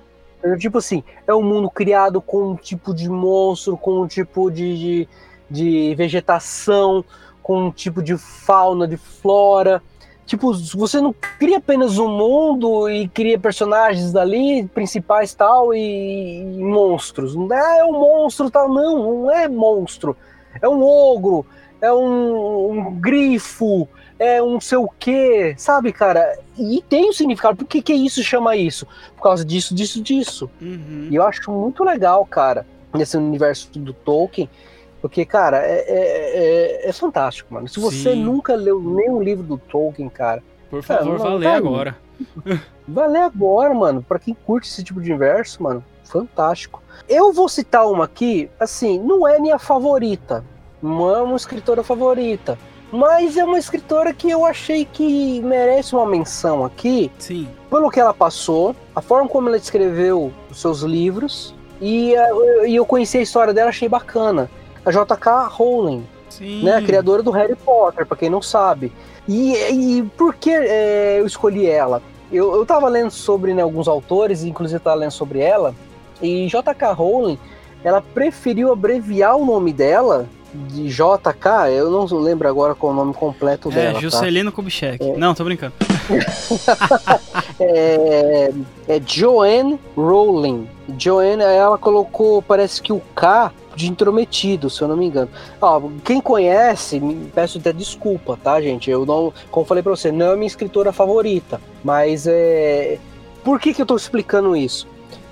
Tipo 0.59 0.79
assim, 0.79 1.05
é 1.25 1.33
um 1.33 1.43
mundo 1.43 1.71
criado 1.71 2.21
com 2.21 2.51
um 2.51 2.57
tipo 2.57 2.93
de 2.93 3.09
monstro, 3.09 3.77
com 3.77 4.03
um 4.03 4.09
tipo 4.09 4.51
de, 4.51 4.77
de, 4.77 5.09
de 5.49 5.95
vegetação, 5.95 7.05
com 7.43 7.67
um 7.67 7.71
tipo 7.71 8.03
de 8.03 8.17
fauna, 8.19 8.89
de 8.89 8.97
flora. 8.97 9.81
Tipo, 10.27 10.53
você 10.53 11.01
não 11.01 11.15
cria 11.39 11.59
apenas 11.59 11.99
um 11.99 12.09
mundo 12.09 12.91
e 12.91 13.07
cria 13.07 13.39
personagens 13.39 14.13
dali, 14.13 14.67
principais 14.75 15.33
tal, 15.33 15.73
e, 15.73 16.41
e 16.41 16.65
monstros. 16.65 17.37
Não 17.37 17.53
é 17.55 17.85
um 17.85 17.93
monstro 17.93 18.51
tal, 18.51 18.69
não, 18.69 19.23
não 19.23 19.31
é 19.31 19.49
monstro. 19.49 20.17
É 20.61 20.69
um 20.69 20.83
ogro, 20.83 21.47
é 21.81 21.93
um, 21.93 22.71
um 22.71 22.95
grifo, 23.01 23.89
é 24.19 24.43
um 24.43 24.61
sei 24.61 24.79
o 24.79 24.89
quê, 24.99 25.55
sabe, 25.57 25.93
cara? 25.93 26.37
E 26.59 26.83
tem 26.89 27.09
um 27.09 27.13
significado. 27.13 27.57
Por 27.57 27.67
que, 27.67 27.81
que 27.81 27.93
isso 27.93 28.21
chama 28.25 28.57
isso? 28.57 28.85
Por 29.15 29.23
causa 29.23 29.45
disso, 29.45 29.75
disso, 29.75 30.03
disso. 30.03 30.51
Uhum. 30.61 31.07
E 31.09 31.15
eu 31.15 31.23
acho 31.23 31.53
muito 31.53 31.85
legal, 31.85 32.27
cara, 32.27 32.67
nesse 32.93 33.17
universo 33.17 33.71
do 33.79 33.93
Tolkien, 33.93 34.51
porque, 35.01 35.25
cara, 35.25 35.59
é, 35.59 35.85
é, 35.87 36.85
é- 36.87 36.89
é 36.89 36.93
fantástico, 36.93 37.53
mano. 37.55 37.69
Se 37.69 37.79
você 37.81 38.13
Sim. 38.13 38.25
nunca 38.25 38.55
leu 38.55 38.81
nenhum 38.81 39.23
livro 39.23 39.43
do 39.45 39.59
Tolkien, 39.59 40.09
cara, 40.09 40.43
Por 40.71 40.83
favor, 40.83 41.19
não 41.19 41.37
ler 41.37 41.45
vai. 41.49 41.57
agora. 41.57 41.97
vai 42.89 43.09
ler 43.09 43.21
agora, 43.23 43.75
mano. 43.75 44.03
Pra 44.07 44.19
quem 44.19 44.35
curte 44.47 44.69
esse 44.69 44.83
tipo 44.83 45.01
de 45.01 45.11
universo, 45.11 45.63
mano, 45.63 45.85
fantástico. 46.05 46.83
Eu 47.09 47.33
vou 47.33 47.49
citar 47.49 47.87
uma 47.87 48.05
aqui, 48.05 48.51
assim, 48.59 48.99
não 48.99 49.27
é 49.29 49.39
minha 49.39 49.59
favorita, 49.59 50.45
não 50.83 51.15
é 51.15 51.21
uma 51.23 51.37
escritora 51.37 51.83
favorita, 51.83 52.59
mas 52.91 53.37
é 53.37 53.45
uma 53.45 53.59
escritora 53.59 54.13
que 54.15 54.31
eu 54.31 54.45
achei 54.47 54.85
que 54.85 55.41
merece 55.43 55.95
uma 55.95 56.07
menção 56.07 56.65
aqui, 56.65 57.11
Sim. 57.19 57.49
pelo 57.69 57.91
que 57.91 58.01
ela 58.01 58.15
passou, 58.15 58.75
a 58.95 59.01
forma 59.03 59.29
como 59.29 59.49
ela 59.49 59.57
escreveu 59.57 60.33
os 60.51 60.61
seus 60.61 60.81
livros, 60.81 61.55
e, 61.81 62.15
e 62.67 62.75
eu 62.75 62.87
conheci 62.87 63.19
a 63.19 63.23
história 63.23 63.53
dela, 63.53 63.69
achei 63.69 63.89
bacana. 63.89 64.51
A 64.87 64.91
J.K. 64.93 65.49
Rowling, 65.49 66.07
Sim. 66.31 66.63
né, 66.63 66.77
a 66.77 66.83
criadora 66.83 67.23
do 67.23 67.33
Harry 67.33 67.57
Potter, 67.57 68.07
pra 68.07 68.17
quem 68.17 68.31
não 68.31 68.41
sabe. 68.41 68.93
E, 69.29 69.53
e 69.73 70.03
por 70.17 70.35
que 70.35 70.51
eh, 70.51 71.17
eu 71.19 71.27
escolhi 71.27 71.67
ela? 71.67 72.01
Eu, 72.33 72.55
eu 72.55 72.65
tava 72.65 72.89
lendo 72.89 73.11
sobre 73.11 73.53
né, 73.53 73.63
alguns 73.63 73.89
autores, 73.89 74.45
inclusive 74.45 74.79
tava 74.81 74.97
lendo 74.97 75.11
sobre 75.11 75.41
ela, 75.41 75.75
e 76.23 76.47
J.K. 76.47 76.93
Rowling, 76.93 77.39
ela 77.83 78.01
preferiu 78.01 78.73
abreviar 78.73 79.37
o 79.37 79.45
nome 79.45 79.73
dela 79.73 80.29
de 80.55 80.89
JK, 80.89 81.71
eu 81.77 81.91
não 81.91 82.05
lembro 82.19 82.49
agora 82.49 82.75
qual 82.75 82.93
é 82.93 82.95
o 82.95 82.99
nome 82.99 83.13
completo 83.13 83.69
É, 83.71 83.75
dela. 83.75 83.95
tá? 83.95 84.01
Juscelino 84.01 84.51
Kubitschek. 84.51 85.05
Não, 85.17 85.35
tô 85.35 85.45
brincando. 85.45 85.75
é, 87.61 88.51
é 88.89 89.01
Joanne 89.05 89.79
Rowling. 89.97 90.69
Joanne, 90.99 91.43
ela 91.43 91.77
colocou, 91.77 92.41
parece 92.41 92.81
que 92.81 92.93
o 92.93 93.01
K 93.15 93.53
de 93.77 93.89
intrometido, 93.89 94.69
se 94.71 94.83
eu 94.83 94.89
não 94.89 94.97
me 94.97 95.07
engano. 95.07 95.29
Ó, 95.61 95.83
quem 96.03 96.21
conhece, 96.21 96.99
me 96.99 97.31
peço 97.33 97.59
até 97.59 97.73
desculpa, 97.73 98.37
tá, 98.43 98.61
gente? 98.61 98.91
Eu 98.91 99.07
não, 99.07 99.33
como 99.51 99.65
eu 99.65 99.69
falei 99.69 99.83
pra 99.83 99.95
você, 99.95 100.11
não 100.11 100.33
é 100.33 100.35
minha 100.37 100.47
escritora 100.47 100.93
favorita, 100.93 101.61
mas 101.85 102.27
é. 102.27 102.99
Por 103.45 103.61
que, 103.61 103.73
que 103.73 103.81
eu 103.83 103.87
tô 103.87 103.95
explicando 103.95 104.57
isso? 104.57 104.89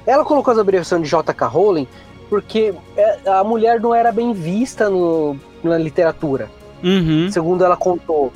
Ela 0.07 0.25
colocou 0.25 0.53
as 0.53 0.59
abreviações 0.59 1.03
de 1.03 1.09
J.K. 1.09 1.47
Rowling 1.49 1.89
porque 2.29 2.75
é, 2.97 3.19
a 3.29 3.43
mulher 3.43 3.81
não 3.81 3.95
era 3.95 4.13
bem 4.13 4.33
vista 4.33 4.89
no, 4.89 5.37
na 5.63 5.79
literatura 5.79 6.51
Uhum. 6.83 7.31
segundo 7.31 7.65
ela 7.65 7.77
contou. 7.77 8.31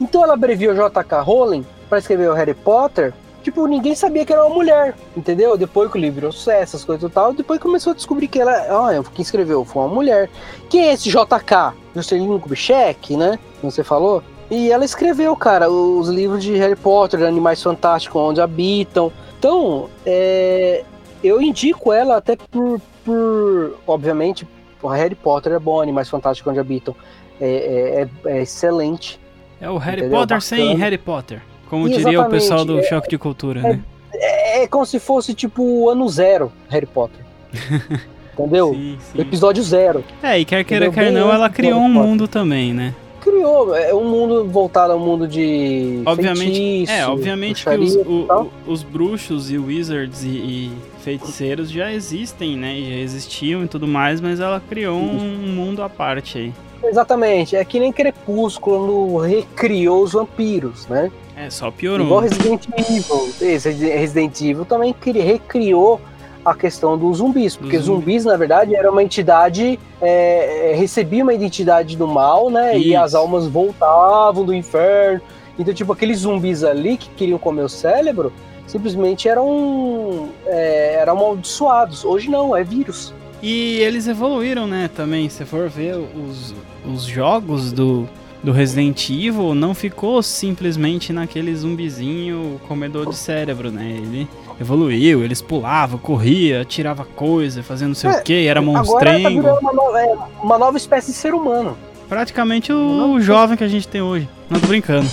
Então 0.00 0.22
ela 0.22 0.34
abreviou 0.34 0.74
J.K. 0.74 1.20
Rowling 1.20 1.66
para 1.88 1.98
escrever 1.98 2.30
o 2.30 2.34
Harry 2.34 2.54
Potter. 2.54 3.12
Tipo, 3.42 3.66
ninguém 3.66 3.94
sabia 3.94 4.24
que 4.26 4.32
era 4.32 4.44
uma 4.44 4.54
mulher, 4.54 4.94
entendeu? 5.16 5.56
Depois 5.56 5.90
que 5.90 5.96
o 5.96 6.00
livro 6.00 6.16
virou 6.16 6.32
sucesso, 6.32 6.62
essas 6.76 6.84
coisas 6.84 7.08
e 7.08 7.12
tal, 7.12 7.32
depois 7.32 7.60
começou 7.60 7.92
a 7.92 7.96
descobrir 7.96 8.28
que 8.28 8.40
ela, 8.40 8.52
ah, 8.52 9.02
quem 9.14 9.22
escreveu 9.22 9.64
foi 9.64 9.82
uma 9.82 9.94
mulher. 9.94 10.28
Quem 10.68 10.88
é 10.88 10.92
esse 10.92 11.08
JK? 11.08 11.74
Juscelino 11.94 12.38
Kubitschek, 12.40 13.16
né? 13.16 13.38
Como 13.60 13.70
você 13.70 13.82
falou. 13.84 14.22
E 14.50 14.70
ela 14.72 14.84
escreveu, 14.84 15.34
cara, 15.36 15.70
os 15.70 16.08
livros 16.08 16.42
de 16.42 16.54
Harry 16.56 16.76
Potter, 16.76 17.22
Animais 17.22 17.62
Fantásticos, 17.62 18.20
Onde 18.20 18.40
Habitam. 18.40 19.12
Então, 19.38 19.88
é, 20.04 20.84
eu 21.22 21.40
indico 21.40 21.92
ela 21.92 22.16
até 22.16 22.34
por, 22.36 22.80
por 23.04 23.78
obviamente, 23.86 24.46
Harry 24.82 25.14
Potter 25.14 25.52
é 25.52 25.58
bom, 25.58 25.80
Animais 25.80 26.08
Fantásticos, 26.08 26.50
Onde 26.50 26.60
Habitam 26.60 26.94
é, 27.40 28.08
é- 28.26 28.30
é 28.38 28.42
excelente. 28.42 29.20
É 29.60 29.68
o 29.70 29.76
Harry 29.76 30.00
Entendeu? 30.00 30.18
Potter 30.18 30.40
sem 30.40 30.58
Bacana. 30.66 30.78
Harry 30.84 30.98
Potter. 30.98 31.42
Como 31.68 31.88
diria 31.88 32.20
o 32.20 32.28
pessoal 32.28 32.64
do 32.64 32.78
é- 32.78 32.82
Choque 32.82 33.08
de 33.08 33.18
Cultura, 33.18 33.60
né? 33.62 33.80
É 34.14 34.58
É, 34.60 34.62
é 34.62 34.66
como 34.66 34.84
se 34.86 34.98
fosse 34.98 35.34
tipo 35.34 35.62
o 35.62 35.88
ano 35.90 36.08
zero 36.08 36.50
Harry 36.68 36.86
Potter. 36.86 37.20
Entendeu? 38.34 38.72
Sim, 38.72 38.96
sim. 39.00 39.20
Episódio 39.20 39.62
zero. 39.62 40.04
É, 40.22 40.38
e 40.38 40.44
quer 40.44 40.64
queira, 40.64 40.90
quer 40.90 41.10
não, 41.10 41.32
ela 41.32 41.50
criou 41.50 41.80
um 41.80 41.88
mundo 41.88 42.28
também, 42.28 42.72
né? 42.72 42.94
Criou 43.20 43.74
é 43.74 43.92
um 43.92 44.04
mundo 44.08 44.46
voltado 44.46 44.92
ao 44.92 44.98
mundo 44.98 45.26
de 45.26 46.02
Obviamente, 46.06 46.52
feitiço, 46.52 46.92
é, 46.92 47.06
obviamente 47.06 47.64
que 47.64 47.70
os, 47.76 47.96
o- 47.96 48.50
os 48.66 48.82
bruxos 48.84 49.50
e 49.50 49.58
wizards 49.58 50.22
e, 50.22 50.28
e 50.28 50.72
feiticeiros 51.00 51.68
já 51.70 51.92
existem, 51.92 52.56
né? 52.56 52.76
Já 52.80 52.96
existiam 52.96 53.64
e 53.64 53.68
tudo 53.68 53.88
mais, 53.88 54.20
mas 54.20 54.38
ela 54.38 54.62
criou 54.68 54.96
um 54.96 55.52
mundo 55.52 55.82
à 55.82 55.88
parte 55.88 56.38
aí. 56.38 56.52
Exatamente, 56.84 57.56
é 57.56 57.64
que 57.64 57.80
nem 57.80 57.92
Crepúsculo 57.92 59.18
recriou 59.18 60.02
os 60.04 60.12
vampiros, 60.12 60.86
né? 60.86 61.10
É, 61.40 61.50
só 61.50 61.70
piorou. 61.70 62.06
Igual 62.06 62.20
Resident 62.20 62.66
Evil. 62.76 63.28
Esse 63.40 63.70
Resident 63.70 64.40
Evil 64.40 64.64
também 64.64 64.92
cri- 64.92 65.20
recriou 65.20 66.00
a 66.44 66.54
questão 66.54 66.96
dos 66.96 67.18
zumbis, 67.18 67.56
porque 67.56 67.76
Dos 67.76 67.86
zumbis, 67.86 68.24
na 68.24 68.36
verdade, 68.36 68.74
era 68.74 68.90
uma 68.90 69.02
entidade, 69.02 69.78
é, 70.00 70.72
é, 70.72 70.74
recebia 70.74 71.22
uma 71.22 71.34
identidade 71.34 71.96
do 71.96 72.08
mal, 72.08 72.48
né? 72.48 72.76
E 72.78 72.88
Isso. 72.92 72.98
as 72.98 73.14
almas 73.14 73.46
voltavam 73.46 74.44
do 74.44 74.54
inferno. 74.54 75.20
Então, 75.58 75.74
tipo, 75.74 75.92
aqueles 75.92 76.20
zumbis 76.20 76.64
ali 76.64 76.96
que 76.96 77.10
queriam 77.10 77.38
comer 77.38 77.62
o 77.62 77.68
cérebro, 77.68 78.32
simplesmente 78.66 79.28
eram, 79.28 80.28
é, 80.46 80.94
eram 81.00 81.12
amaldiçoados. 81.14 82.04
Hoje 82.04 82.30
não, 82.30 82.56
é 82.56 82.64
vírus. 82.64 83.12
E 83.42 83.78
eles 83.80 84.06
evoluíram, 84.08 84.66
né, 84.66 84.88
também. 84.94 85.28
Se 85.28 85.44
for 85.44 85.68
ver 85.68 85.96
os, 85.96 86.54
os 86.86 87.02
jogos 87.02 87.72
do, 87.72 88.08
do 88.42 88.52
Resident 88.52 89.08
Evil, 89.10 89.54
não 89.54 89.74
ficou 89.74 90.22
simplesmente 90.22 91.12
naquele 91.12 91.54
zumbizinho 91.54 92.60
comedor 92.68 93.08
de 93.08 93.16
cérebro, 93.16 93.70
né? 93.70 93.90
Ele 93.96 94.28
evoluiu, 94.60 95.24
eles 95.24 95.42
pulavam, 95.42 95.98
corria, 95.98 96.64
tirava 96.64 97.04
coisa, 97.04 97.62
fazendo 97.62 97.88
não 97.88 97.94
sei 97.94 98.10
É, 98.10 98.18
o 98.18 98.22
que, 98.22 98.46
era 98.46 98.60
Agora 98.60 98.72
tá 98.84 98.90
monstrengo. 98.90 99.42
virando 99.42 99.60
uma 99.60 99.72
nova, 99.72 100.00
é, 100.00 100.16
uma 100.42 100.58
nova 100.58 100.76
espécie 100.76 101.10
de 101.12 101.16
ser 101.16 101.34
humano. 101.34 101.76
Praticamente 102.08 102.72
o 102.72 103.20
jovem 103.20 103.56
que 103.56 103.64
a 103.64 103.68
gente 103.68 103.86
tem 103.88 104.00
hoje. 104.00 104.28
Não 104.48 104.58
tô 104.60 104.66
brincando. 104.68 105.08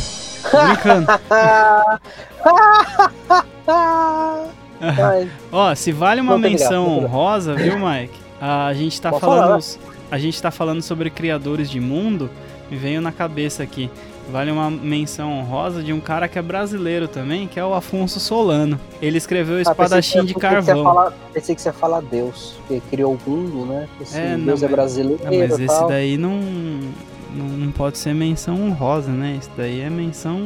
Tô 0.49 0.57
brincando. 0.63 1.07
Ó, 5.51 5.73
se 5.76 5.91
vale 5.91 6.21
uma 6.21 6.38
menção 6.38 6.88
honrosa, 6.99 7.55
viu, 7.55 7.78
Mike? 7.80 8.13
A 8.39 8.73
gente 8.73 8.99
tá 9.01 9.09
Pode 9.09 9.21
falando. 9.21 9.61
falar. 9.61 9.95
A 10.11 10.17
gente 10.17 10.41
tá 10.41 10.51
falando 10.51 10.82
sobre 10.82 11.09
criadores 11.09 11.69
de 11.69 11.80
mundo. 11.80 12.30
Me 12.70 12.78
veio 12.78 12.99
na 13.01 13.11
cabeça 13.11 13.61
aqui. 13.63 13.89
Vale 14.32 14.49
uma 14.49 14.72
menção 14.72 15.32
honrosa 15.39 15.84
de 15.84 15.93
um 15.93 15.99
cara 15.99 16.28
que 16.28 16.39
é 16.39 16.41
brasileiro 16.41 17.07
também, 17.07 17.47
que 17.47 17.59
é 17.59 17.63
o 17.66 17.76
Afonso 17.76 18.20
Solano. 18.20 18.80
Ele 18.99 19.20
escreveu 19.20 19.57
Ah, 19.57 19.61
Espadachim 19.61 20.22
que- 20.22 20.26
de 20.28 20.34
Carvão. 20.34 20.84
falar- 20.84 21.13
pensei 21.32 21.53
que 21.53 21.61
você 21.61 21.70
ia 21.70 21.74
falar 21.74 22.01
Deus, 22.01 22.55
que 22.68 22.80
criou 22.89 23.13
o 23.13 23.30
mundo, 23.30 23.66
né? 23.72 23.88
Esse 24.01 24.18
É, 24.18 24.36
não, 24.36 24.45
Deus 24.45 24.63
é 24.63 24.66
mas- 24.66 24.76
brasileiro 24.76 25.20
Não, 25.24 25.32
mas 25.38 25.59
e 25.59 25.63
esse 25.66 25.68
tal. 25.78 25.88
daí 25.88 26.18
não, 26.18 26.39
não, 27.36 27.45
não 27.45 27.72
pode 27.72 27.99
ser 27.99 28.16
menção 28.16 28.55
honrosa, 28.66 29.11
né? 29.11 29.36
Esse 29.39 29.49
daí 29.55 29.82
é 29.82 29.89
menção 29.91 30.39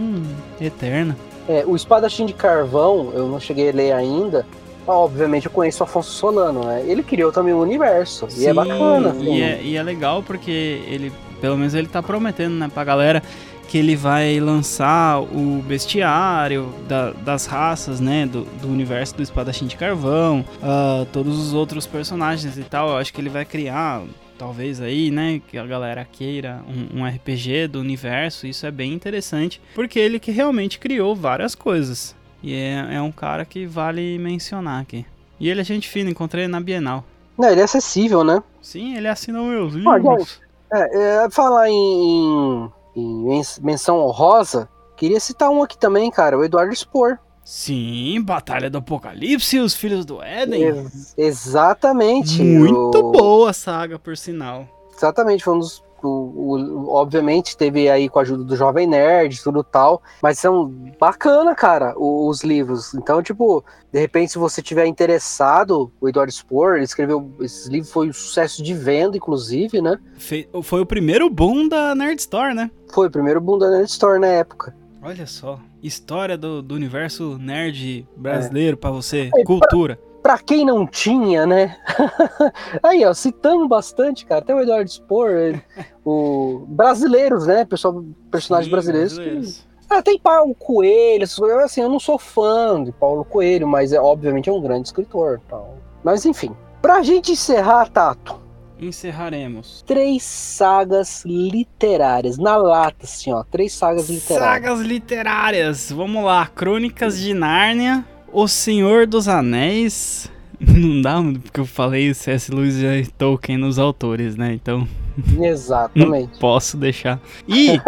eterna. 0.59 1.15
É, 1.47 1.63
o 1.65 1.73
Espadachim 1.73 2.25
de 2.25 2.33
Carvão, 2.33 3.11
eu 3.13 3.27
não 3.29 3.39
cheguei 3.39 3.69
a 3.69 3.73
ler 3.73 3.91
ainda. 3.93 4.45
mas, 4.85 4.95
Obviamente 4.95 5.45
eu 5.45 5.51
conheço 5.51 5.81
o 5.81 5.85
Afonso 5.85 6.11
Solano, 6.11 6.65
né? 6.65 6.83
Ele 6.85 7.01
criou 7.01 7.31
também 7.31 7.53
o 7.53 7.61
universo. 7.61 8.25
e 8.37 8.45
é 8.45 8.49
Sim, 8.49 8.53
bacana, 8.53 9.09
assim. 9.11 9.35
E 9.35 9.41
é, 9.41 9.61
e 9.63 9.77
é 9.77 9.83
legal 9.83 10.21
porque 10.21 10.81
ele, 10.87 11.13
pelo 11.41 11.57
menos 11.57 11.73
ele 11.73 11.87
tá 11.87 12.01
prometendo, 12.03 12.55
né, 12.55 12.69
pra 12.73 12.83
galera 12.83 13.23
que 13.67 13.77
ele 13.77 13.95
vai 13.95 14.39
lançar 14.39 15.21
o 15.21 15.63
bestiário 15.67 16.73
da- 16.87 17.11
das 17.11 17.45
raças, 17.45 17.99
né, 17.99 18.25
do, 18.25 18.41
do 18.61 18.67
universo 18.67 19.15
do 19.15 19.21
Espadachim 19.21 19.67
de 19.67 19.75
Carvão, 19.75 20.43
ah, 20.61 21.05
todos 21.13 21.37
os 21.37 21.53
outros 21.53 21.85
personagens 21.85 22.57
e 22.57 22.63
tal. 22.63 22.89
Eu 22.89 22.97
acho 22.97 23.13
que 23.13 23.21
ele 23.21 23.29
vai 23.29 23.45
criar, 23.45 24.01
talvez 24.39 24.81
aí, 24.81 25.11
né, 25.11 25.39
que 25.47 25.55
a 25.57 25.65
galera 25.67 26.03
queira 26.11 26.61
um, 26.67 27.01
um 27.01 27.05
RPG 27.05 27.67
do 27.67 27.79
universo. 27.79 28.47
Isso 28.47 28.65
é 28.65 28.71
bem 28.71 28.91
interessante, 28.93 29.61
porque 29.75 29.99
ele 29.99 30.19
que 30.19 30.31
realmente 30.31 30.79
criou 30.79 31.15
várias 31.15 31.53
coisas. 31.53 32.15
E 32.41 32.53
é, 32.55 32.95
é 32.95 33.01
um 33.01 33.11
cara 33.11 33.45
que 33.45 33.65
vale 33.67 34.17
mencionar 34.17 34.81
aqui. 34.81 35.05
E 35.39 35.47
ele 35.49 35.61
é 35.61 35.63
gente 35.63 35.87
fina, 35.87 36.09
encontrei 36.09 36.45
ele 36.45 36.51
na 36.51 36.59
Bienal. 36.59 37.05
Não, 37.37 37.49
ele 37.49 37.61
é 37.61 37.63
acessível, 37.65 38.23
né? 38.23 38.41
Sim, 38.61 38.95
ele 38.97 39.07
assinou 39.07 39.45
meus 39.45 39.73
livros. 39.73 40.41
É, 40.71 41.23
é, 41.25 41.29
falar 41.29 41.69
em, 41.69 42.71
em- 42.95 43.41
menção 43.61 43.97
honrosa, 43.99 44.69
queria 44.95 45.19
citar 45.19 45.49
um 45.49 45.63
aqui 45.63 45.77
também, 45.77 46.09
cara, 46.11 46.37
o 46.37 46.43
Eduardo 46.43 46.73
Spor. 46.75 47.17
Sim, 47.43 48.21
Batalha 48.21 48.69
do 48.69 48.77
Apocalipse 48.77 49.57
e 49.57 49.59
os 49.59 49.73
Filhos 49.73 50.05
do 50.05 50.21
Éden. 50.21 50.61
Ex- 50.63 51.13
exatamente. 51.17 52.43
Muito 52.43 52.99
o- 52.99 53.11
boa 53.11 53.49
a 53.49 53.53
saga, 53.53 53.97
por 53.97 54.15
sinal. 54.15 54.67
Exatamente, 54.95 55.43
foi 55.43 55.55
um 55.55 55.59
dos. 55.59 55.83
O- 56.07 56.33
o- 56.55 56.89
obviamente 56.93 57.55
teve 57.57 57.89
aí 57.89 58.07
com 58.09 58.19
a 58.19 58.21
ajuda 58.21 58.43
do 58.43 58.55
Jovem 58.55 58.87
Nerd, 58.87 59.41
tudo 59.43 59.63
tal, 59.63 60.01
mas 60.21 60.39
são 60.39 60.67
bacana, 60.99 61.53
cara, 61.55 61.93
o- 61.97 62.27
os 62.29 62.43
livros. 62.43 62.93
Então, 62.93 63.21
tipo, 63.21 63.63
de 63.91 63.99
repente, 63.99 64.31
se 64.31 64.37
você 64.37 64.61
tiver 64.61 64.85
interessado, 64.85 65.91
o 65.99 66.07
Eduardo 66.07 66.31
Spohr, 66.31 66.75
ele 66.75 66.85
escreveu. 66.85 67.31
Esse 67.41 67.69
livro 67.69 67.89
foi 67.89 68.09
um 68.09 68.13
sucesso 68.13 68.63
de 68.63 68.73
venda, 68.73 69.17
inclusive, 69.17 69.81
né? 69.81 69.97
Fe- 70.17 70.47
Foi 70.63 70.81
o 70.81 70.85
primeiro 70.85 71.29
boom 71.29 71.67
da 71.67 71.93
Nerd 71.95 72.19
Store, 72.19 72.53
né? 72.53 72.69
Foi 72.93 73.07
o 73.07 73.11
primeiro 73.11 73.39
boom 73.41 73.57
da 73.57 73.69
Nerd 73.69 73.89
Store 73.89 74.19
na 74.19 74.27
época. 74.27 74.75
Olha 75.01 75.25
só, 75.25 75.59
história 75.81 76.37
do, 76.37 76.61
do 76.61 76.75
universo 76.75 77.37
nerd 77.39 78.05
brasileiro 78.17 78.75
pra 78.75 78.91
você, 78.91 79.29
É, 79.35 79.43
cultura. 79.45 79.95
Pra 79.95 80.08
quem 80.45 80.65
não 80.65 80.85
tinha, 80.85 81.45
né? 81.45 81.77
Aí, 82.83 83.05
ó, 83.05 83.13
citando 83.13 83.67
bastante, 83.67 84.25
cara. 84.25 84.41
Até 84.41 84.53
o 84.53 84.59
Eduardo 84.61 84.89
Spohr, 84.89 85.31
ele- 85.31 85.63
o 86.05 86.65
brasileiros, 86.67 87.47
né? 87.47 87.65
Pessoal, 87.65 88.03
personagens 88.31 88.65
Sim, 88.67 88.71
brasileiros. 88.71 89.13
que- 89.13 89.17
brasileiros. 89.19 89.67
Ah, 89.89 90.01
tem 90.03 90.19
Paulo 90.19 90.53
Coelho. 90.53 91.23
Assim, 91.63 91.81
eu 91.81 91.89
não 91.89 91.99
sou 91.99 92.19
fã 92.19 92.83
de 92.83 92.91
Paulo 92.91 93.25
Coelho, 93.25 93.67
mas 93.67 93.91
é 93.91 93.99
obviamente 93.99 94.47
é 94.49 94.53
um 94.53 94.61
grande 94.61 94.87
escritor. 94.87 95.41
Tal. 95.49 95.77
Mas 96.03 96.25
enfim. 96.25 96.55
Pra 96.81 97.01
gente 97.01 97.31
encerrar, 97.31 97.89
Tato, 97.89 98.39
Encerraremos. 98.79 99.83
três 99.85 100.23
sagas 100.23 101.23
literárias. 101.25 102.37
Na 102.37 102.55
lata, 102.55 103.03
assim, 103.03 103.33
ó. 103.33 103.43
Três 103.43 103.73
sagas 103.73 104.09
literárias. 104.09 104.47
Sagas 104.49 104.79
literárias. 104.81 105.91
Vamos 105.91 106.23
lá. 106.23 106.45
Crônicas 106.47 107.17
de 107.19 107.33
Nárnia. 107.33 108.05
O 108.31 108.47
Senhor 108.47 109.07
dos 109.07 109.27
Anéis. 109.27 110.31
Não 110.59 111.01
dá, 111.01 111.15
porque 111.41 111.59
eu 111.59 111.65
falei 111.65 112.13
C.S. 112.13 112.53
Lewis 112.53 112.75
e 112.77 113.09
Tolkien 113.17 113.57
nos 113.57 113.79
autores, 113.79 114.35
né? 114.35 114.53
Então 114.53 114.87
Exatamente. 115.39 116.37
posso 116.39 116.77
deixar. 116.77 117.19
E 117.47 117.79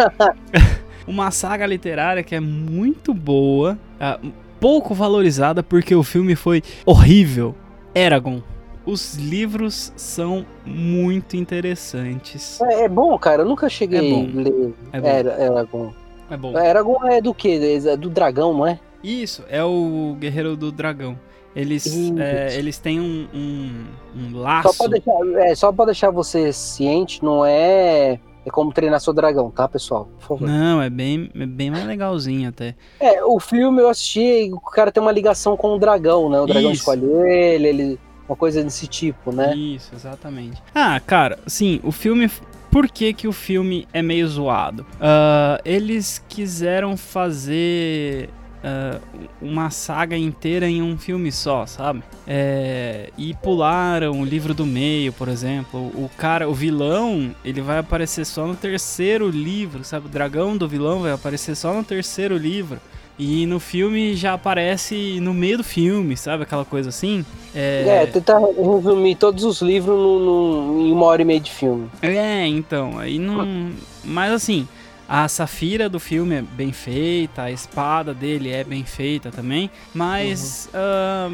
uma 1.05 1.31
saga 1.31 1.65
literária 1.65 2.23
que 2.23 2.33
é 2.35 2.39
muito 2.39 3.13
boa, 3.13 3.77
ah, 3.99 4.19
pouco 4.59 4.93
valorizada 4.93 5.61
porque 5.61 5.93
o 5.93 6.03
filme 6.03 6.35
foi 6.35 6.63
horrível. 6.85 7.55
Eragon. 7.93 8.41
Os 8.85 9.15
livros 9.15 9.93
são 9.95 10.45
muito 10.65 11.35
interessantes. 11.35 12.59
É, 12.61 12.85
é 12.85 12.89
bom, 12.89 13.17
cara. 13.19 13.43
Eu 13.43 13.47
nunca 13.47 13.69
cheguei 13.69 13.99
É 13.99 14.97
a 14.97 15.01
ler 15.01 15.25
É 15.27 15.45
Eragon. 15.45 15.93
É 16.29 16.37
bom. 16.37 16.57
Eragon 16.57 17.05
é 17.07 17.21
do 17.21 17.33
quê? 17.33 17.59
É 17.85 17.97
do 17.97 18.09
dragão, 18.09 18.53
não 18.53 18.65
é? 18.65 18.79
Isso, 19.03 19.43
é 19.49 19.63
o 19.63 20.15
Guerreiro 20.19 20.55
do 20.55 20.71
Dragão. 20.71 21.17
Eles, 21.55 21.85
é, 22.17 22.57
eles 22.57 22.77
têm 22.77 22.99
um, 22.99 23.27
um, 23.33 23.85
um 24.15 24.31
Só 24.31 24.39
laço. 24.39 24.77
pra, 24.77 24.87
deixar, 24.87 25.11
é, 25.39 25.55
só 25.55 25.71
pra 25.71 25.85
deixar 25.85 26.09
você 26.09 26.53
ciente, 26.53 27.23
não 27.23 27.45
é. 27.45 28.19
É 28.43 28.49
como 28.49 28.73
treinar 28.73 28.99
seu 28.99 29.13
dragão, 29.13 29.51
tá, 29.51 29.67
pessoal? 29.67 30.09
Por 30.19 30.27
favor. 30.39 30.47
Não, 30.47 30.81
é 30.81 30.89
bem, 30.89 31.29
é 31.35 31.45
bem 31.45 31.69
mais 31.69 31.85
legalzinho 31.85 32.49
até. 32.49 32.73
É, 32.99 33.23
o 33.23 33.39
filme 33.39 33.81
eu 33.81 33.89
assisti 33.89 34.47
e 34.47 34.53
o 34.53 34.59
cara 34.59 34.91
tem 34.91 35.03
uma 35.03 35.11
ligação 35.11 35.55
com 35.55 35.75
o 35.75 35.79
dragão, 35.79 36.27
né? 36.27 36.39
O 36.39 36.47
dragão 36.47 36.71
Isso. 36.71 36.79
escolhe 36.79 37.05
ele, 37.05 37.67
ele. 37.67 37.99
Uma 38.27 38.35
coisa 38.35 38.63
desse 38.63 38.87
tipo, 38.87 39.31
né? 39.31 39.53
Isso, 39.55 39.93
exatamente. 39.93 40.63
Ah, 40.73 40.99
cara, 41.05 41.37
sim, 41.45 41.79
o 41.83 41.91
filme. 41.91 42.31
Por 42.71 42.87
que, 42.87 43.13
que 43.13 43.27
o 43.27 43.33
filme 43.33 43.85
é 43.91 44.01
meio 44.01 44.25
zoado? 44.27 44.85
Ah, 44.99 45.59
eles 45.65 46.23
quiseram 46.29 46.95
fazer 46.95 48.29
ah, 48.63 48.99
uma 49.41 49.69
saga 49.69 50.17
inteira 50.17 50.67
em 50.69 50.81
um 50.81 50.97
filme 50.97 51.31
só, 51.31 51.65
sabe? 51.65 52.03
É, 52.27 53.09
e 53.17 53.33
pularam 53.33 54.21
o 54.21 54.25
livro 54.25 54.53
do 54.53 54.65
meio, 54.65 55.11
por 55.13 55.27
exemplo. 55.27 55.79
O 55.79 56.09
cara, 56.17 56.47
o 56.49 56.53
vilão, 56.53 57.35
ele 57.43 57.61
vai 57.61 57.79
aparecer 57.79 58.25
só 58.25 58.45
no 58.45 58.55
terceiro 58.55 59.29
livro, 59.29 59.83
sabe? 59.83 60.05
O 60.07 60.09
dragão 60.09 60.55
do 60.57 60.67
vilão 60.67 60.99
vai 61.01 61.11
aparecer 61.11 61.55
só 61.55 61.73
no 61.73 61.83
terceiro 61.83 62.37
livro. 62.37 62.79
E 63.19 63.45
no 63.45 63.59
filme 63.59 64.15
já 64.15 64.33
aparece 64.33 65.19
no 65.21 65.31
meio 65.33 65.57
do 65.57 65.63
filme, 65.63 66.17
sabe? 66.17 66.43
Aquela 66.43 66.65
coisa 66.65 66.89
assim. 66.89 67.23
É, 67.53 68.05
tentar 68.07 68.39
resumir 68.39 69.15
todos 69.15 69.43
os 69.43 69.61
livros 69.61 69.95
no- 69.95 70.19
no- 70.73 70.87
em 70.87 70.91
uma 70.91 71.05
hora 71.05 71.21
e 71.21 71.25
meia 71.25 71.39
de 71.39 71.51
filme. 71.51 71.87
É, 72.01 72.47
então, 72.47 72.97
aí 72.97 73.19
não. 73.19 73.71
Mas 74.03 74.31
assim, 74.31 74.67
A 75.13 75.27
Safira 75.27 75.89
do 75.89 75.99
filme 75.99 76.35
é 76.35 76.41
bem 76.41 76.71
feita, 76.71 77.41
a 77.41 77.51
espada 77.51 78.13
dele 78.13 78.49
é 78.49 78.63
bem 78.63 78.85
feita 78.85 79.29
também, 79.29 79.69
mas 79.93 80.69
ah, 80.73 81.29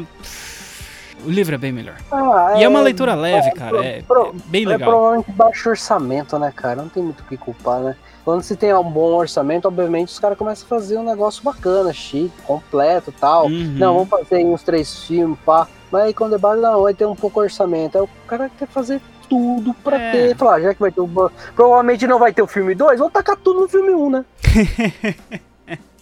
o 1.24 1.30
livro 1.30 1.54
é 1.54 1.58
bem 1.58 1.70
melhor. 1.70 1.94
Ah, 2.10 2.54
E 2.58 2.64
é 2.64 2.68
uma 2.68 2.80
leitura 2.80 3.14
leve, 3.14 3.52
cara, 3.52 3.70
pro- 3.70 3.82
é- 3.84 4.02
pro- 4.02 4.28
é 4.30 4.32
bem 4.46 4.64
É 4.64 4.68
legal. 4.70 4.90
provavelmente 4.90 5.30
baixo 5.30 5.68
orçamento, 5.70 6.36
né, 6.40 6.52
cara? 6.54 6.82
Não 6.82 6.88
tem 6.88 7.04
muito 7.04 7.20
o 7.20 7.24
que 7.26 7.36
culpar, 7.36 7.78
né? 7.78 7.94
Quando 8.24 8.42
se 8.42 8.56
tem 8.56 8.74
um 8.74 8.82
bom 8.82 9.12
orçamento, 9.14 9.68
obviamente 9.68 10.08
os 10.08 10.18
caras 10.18 10.36
começam 10.36 10.66
a 10.66 10.68
fazer 10.68 10.98
um 10.98 11.04
negócio 11.04 11.40
bacana, 11.44 11.92
chique, 11.92 12.32
completo 12.42 13.12
tal. 13.12 13.46
Uhum. 13.46 13.74
Não, 13.78 13.94
vamos 13.94 14.08
fazer 14.08 14.44
uns 14.44 14.64
três 14.64 15.04
filmes, 15.04 15.38
pá. 15.46 15.68
Mas 15.92 16.02
aí 16.02 16.12
quando 16.14 16.34
é 16.34 16.38
baixo, 16.38 16.60
não, 16.60 16.82
vai 16.82 16.94
ter 16.94 17.06
um 17.06 17.14
pouco 17.14 17.38
orçamento. 17.38 17.96
Aí 17.96 18.02
o 18.02 18.08
cara 18.26 18.50
quer 18.58 18.66
fazer 18.66 19.00
tudo 19.28 19.74
pra 19.74 19.98
É. 20.00 20.12
ter. 20.12 20.36
Falar, 20.36 20.60
já 20.60 20.74
que 20.74 20.80
vai 20.80 20.90
ter 20.92 21.00
o. 21.00 21.30
Provavelmente 21.54 22.06
não 22.06 22.18
vai 22.18 22.32
ter 22.32 22.42
o 22.42 22.46
filme 22.46 22.74
2, 22.74 22.98
vou 22.98 23.10
tacar 23.10 23.36
tudo 23.36 23.60
no 23.60 23.68
filme 23.68 23.90
1, 23.94 24.04
um, 24.06 24.10
né? 24.10 24.24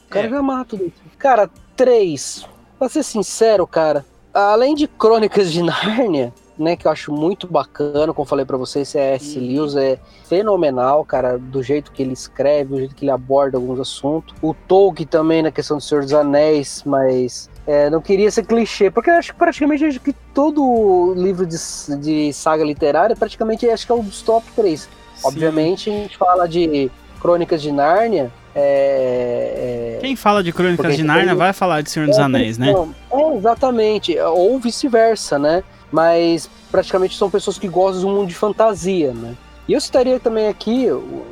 O 0.07 0.09
cara 0.09 0.27
É. 0.29 0.31
já 0.31 0.41
mata 0.43 0.65
tudo 0.71 0.85
isso. 0.85 0.95
Cara, 1.19 1.51
três. 1.75 2.47
Pra 2.79 2.89
ser 2.89 3.03
sincero, 3.03 3.67
cara, 3.67 4.05
além 4.33 4.75
de 4.75 4.87
Crônicas 4.87 5.51
de 5.51 5.63
Nárnia, 5.63 6.33
né, 6.59 6.77
que 6.77 6.87
eu 6.87 6.93
acho 6.93 7.13
muito 7.13 7.47
bacana, 7.47 8.13
como 8.15 8.25
eu 8.25 8.29
falei 8.29 8.45
pra 8.45 8.57
vocês, 8.57 8.89
C.S. 8.89 9.37
Uhum. 9.39 9.47
Lewis 9.47 9.75
é 9.77 9.99
fenomenal, 10.29 11.05
cara, 11.05 11.39
do 11.39 11.63
jeito 11.63 11.91
que 11.91 12.03
ele 12.03 12.13
escreve, 12.13 12.71
do 12.71 12.79
jeito 12.79 12.95
que 12.95 13.05
ele 13.05 13.11
aborda 13.11 13.59
alguns 13.59 13.81
assuntos. 13.81 14.35
O 14.41 14.55
Tolkien 14.55 15.07
também 15.07 15.43
na 15.43 15.51
questão 15.51 15.79
do 15.79 15.83
Senhor 15.83 16.03
dos 16.05 16.15
Anéis, 16.15 16.83
mas 16.87 17.51
é, 17.67 17.91
não 17.91 18.01
queria 18.01 18.31
ser 18.31 18.45
clichê, 18.47 18.91
porque 18.91 19.11
eu 19.11 19.15
acho 19.15 19.33
que 19.33 19.39
praticamente 19.39 19.85
acho 19.85 20.01
que 20.01 20.13
todo 20.33 21.15
livro 21.17 21.45
de, 21.45 21.57
de 21.99 22.33
saga 22.33 22.65
literária, 22.65 23.17
praticamente 23.17 23.69
acho 23.69 23.85
que 23.87 23.93
é 23.93 23.95
um 23.95 24.03
dos 24.03 24.23
top 24.23 24.47
3. 24.55 24.81
Sim. 24.83 24.89
Obviamente, 25.25 25.91
a 25.91 25.93
gente 25.93 26.17
fala 26.17 26.49
de 26.49 26.91
Crônicas 27.21 27.61
de 27.61 27.73
Nárnia, 27.73 28.31
é, 28.59 29.97
é, 29.97 30.01
Quem 30.01 30.17
fala 30.17 30.43
de 30.43 30.51
Crônicas 30.51 30.97
de 30.97 31.03
Nárnia 31.03 31.29
tem- 31.29 31.37
vai 31.37 31.53
falar 31.53 31.83
de 31.83 31.91
Senhor 31.91 32.09
dos 32.09 32.19
Anéis, 32.19 32.57
né? 32.57 32.73
É, 33.13 33.37
exatamente. 33.37 34.19
Ou 34.19 34.59
vice-versa, 34.59 35.39
né? 35.39 35.63
Mas 35.93 36.49
praticamente 36.71 37.17
são 37.19 37.31
pessoas 37.31 37.59
que 37.59 37.69
gostam 37.69 38.03
do 38.03 38.09
mundo 38.09 38.29
de 38.29 38.35
fantasia, 38.35 39.13
né? 39.13 39.35
E 39.69 39.73
eu 39.75 39.81
citaria 39.81 40.19
também 40.19 40.49
aqui 40.49 40.89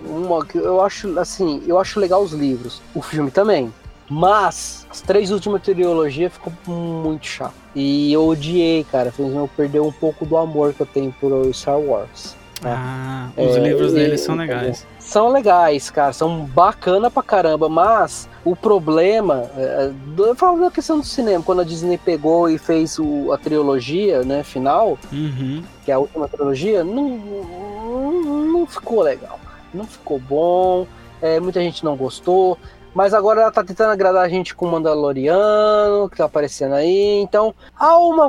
uma 0.07 0.45
que 0.45 0.59
eu 0.59 0.83
acho 0.83 1.19
assim, 1.19 1.63
eu 1.67 1.79
acho 1.79 1.99
legal 1.99 2.23
os 2.23 2.33
livros, 2.33 2.83
o 2.95 3.01
filme 3.01 3.31
também. 3.31 3.73
Mas 4.09 4.87
as 4.91 5.01
três 5.01 5.31
últimas 5.31 5.63
trilogias 5.63 6.33
ficou 6.33 6.53
muito 6.67 7.27
chato. 7.27 7.55
E 7.75 8.13
eu 8.13 8.27
odiei, 8.27 8.85
cara. 8.85 9.11
Fez 9.11 9.35
eu 9.35 9.49
perder 9.57 9.81
um 9.81 9.93
pouco 9.93 10.27
do 10.27 10.37
amor 10.37 10.73
que 10.75 10.81
eu 10.83 10.87
tenho 10.87 11.13
por 11.21 11.53
Star 11.55 11.79
Wars. 11.79 12.37
Ah, 12.67 13.29
os 13.37 13.57
É, 13.57 13.61
livros 13.61 13.93
e- 13.93 13.97
dele 13.97 14.17
são 14.17 14.35
legais. 14.37 14.87
São 14.99 15.29
legais, 15.29 15.91
cara, 15.91 16.15
são 16.15 16.47
bacana 16.47 17.11
pra 17.11 17.23
caramba, 17.23 17.69
mas 17.69 18.27
o 18.43 18.57
problema, 18.57 19.51
é, 19.55 19.91
do- 20.15 20.25
eu 20.27 20.35
falo 20.35 20.59
da 20.61 20.71
questão 20.71 20.99
do 20.99 21.05
cinema, 21.05 21.45
quando 21.45 21.61
a 21.61 21.65
Disney 21.65 21.99
pegou 21.99 22.49
e 22.49 22.57
fez 22.57 22.99
o- 22.99 23.31
a 23.33 23.37
trilogia, 23.37 24.23
né, 24.23 24.43
final, 24.43 24.97
Uhum. 25.13 25.63
que 25.85 25.91
é 25.91 25.95
a 25.95 25.99
última 25.99 26.27
trilogia, 26.27 26.83
não, 26.83 27.11
não, 27.11 28.43
não 28.53 28.67
ficou 28.67 29.03
legal, 29.03 29.39
não 29.75 29.85
ficou 29.85 30.19
bom, 30.19 30.87
é, 31.21 31.39
muita 31.41 31.61
gente 31.61 31.85
não 31.85 31.97
gostou, 31.97 32.57
mas 32.95 33.13
agora 33.15 33.43
ela 33.43 33.51
tá 33.53 33.63
tentando 33.65 33.91
agradar 33.93 34.25
a 34.25 34.29
gente 34.29 34.55
com 34.55 34.67
o 34.67 34.71
Mandaloriano, 34.73 36.09
que 36.11 36.17
tá 36.17 36.25
aparecendo 36.27 36.75
aí, 36.75 37.19
então 37.21 37.55
há 37.77 37.99
uma, 37.99 38.29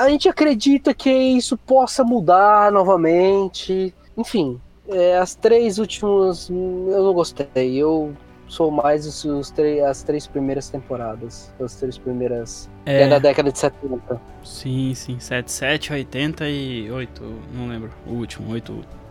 a 0.00 0.08
gente 0.08 0.28
acredita 0.28 0.94
que 0.94 1.10
isso 1.10 1.56
possa 1.56 2.04
mudar 2.04 2.70
novamente, 2.72 3.94
enfim, 4.16 4.60
é, 4.88 5.18
as 5.18 5.34
três 5.34 5.78
últimas 5.78 6.48
eu 6.48 7.02
não 7.04 7.12
gostei. 7.12 7.46
Eu 7.76 8.14
sou 8.48 8.70
mais 8.70 9.04
os, 9.06 9.22
os 9.26 9.50
três- 9.50 9.82
as 9.84 10.02
três 10.02 10.26
primeiras 10.26 10.70
temporadas. 10.70 11.52
As 11.60 11.74
três 11.74 11.98
primeiras. 11.98 12.70
É. 12.86 13.06
da 13.06 13.16
É, 13.16 13.20
década 13.20 13.52
de 13.52 13.58
70. 13.58 14.18
sim, 14.42 14.94
sim. 14.94 15.20
77, 15.20 15.92
80 15.92 16.48
e 16.48 16.90
8, 16.90 17.22
não 17.52 17.68
lembro. 17.68 17.90
O 18.06 18.12
último, 18.14 18.50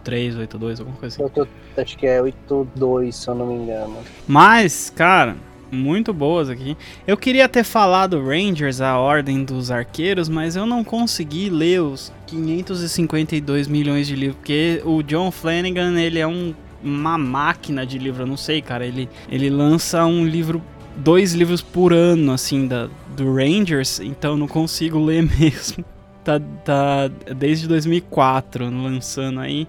83, 0.08 0.36
82, 0.38 0.80
alguma 0.80 0.98
coisa 0.98 1.24
assim. 1.24 1.34
Tô- 1.34 1.48
acho 1.82 1.98
que 1.98 2.08
é 2.08 2.22
8-2, 2.22 3.12
se 3.16 3.28
eu 3.28 3.36
não 3.36 3.48
me 3.48 3.54
engano. 3.56 3.98
Mas, 4.28 4.90
cara, 4.90 5.36
muito 5.72 6.14
boas 6.14 6.50
aqui. 6.50 6.78
Eu 7.06 7.18
queria 7.18 7.48
ter 7.48 7.64
falado 7.64 8.24
Rangers, 8.24 8.82
a 8.82 8.98
Ordem 8.98 9.44
dos 9.44 9.70
Arqueiros, 9.70 10.30
mas 10.30 10.56
eu 10.56 10.66
não 10.66 10.84
consegui 10.84 11.50
ler 11.50 11.82
os 11.82 12.12
552 12.26 13.68
milhões 13.68 14.08
de 14.08 14.16
livros, 14.16 14.38
porque 14.38 14.82
o 14.86 15.02
John 15.04 15.30
Flanagan, 15.32 16.00
ele 16.00 16.20
é 16.20 16.28
um- 16.28 16.54
uma 16.84 17.18
máquina 17.18 17.86
de 17.86 17.98
livro, 17.98 18.24
eu 18.24 18.28
não 18.28 18.38
sei, 18.38 18.62
cara, 18.62 18.86
ele, 18.86 19.10
ele 19.30 19.50
lança 19.50 20.06
um 20.06 20.26
livro, 20.26 20.62
dois 20.96 21.34
livros 21.34 21.62
por 21.62 21.92
ano, 21.92 22.32
assim, 22.32 22.68
da, 22.68 22.88
do 23.16 23.34
Rangers, 23.36 24.00
então 24.00 24.32
eu 24.32 24.38
não 24.38 24.48
consigo 24.48 24.98
ler 25.04 25.24
mesmo. 25.24 25.84
Tá, 26.24 26.42
tá 26.66 27.08
desde 27.38 27.68
2004 27.70 28.66
lançando 28.70 29.40
aí 29.40 29.66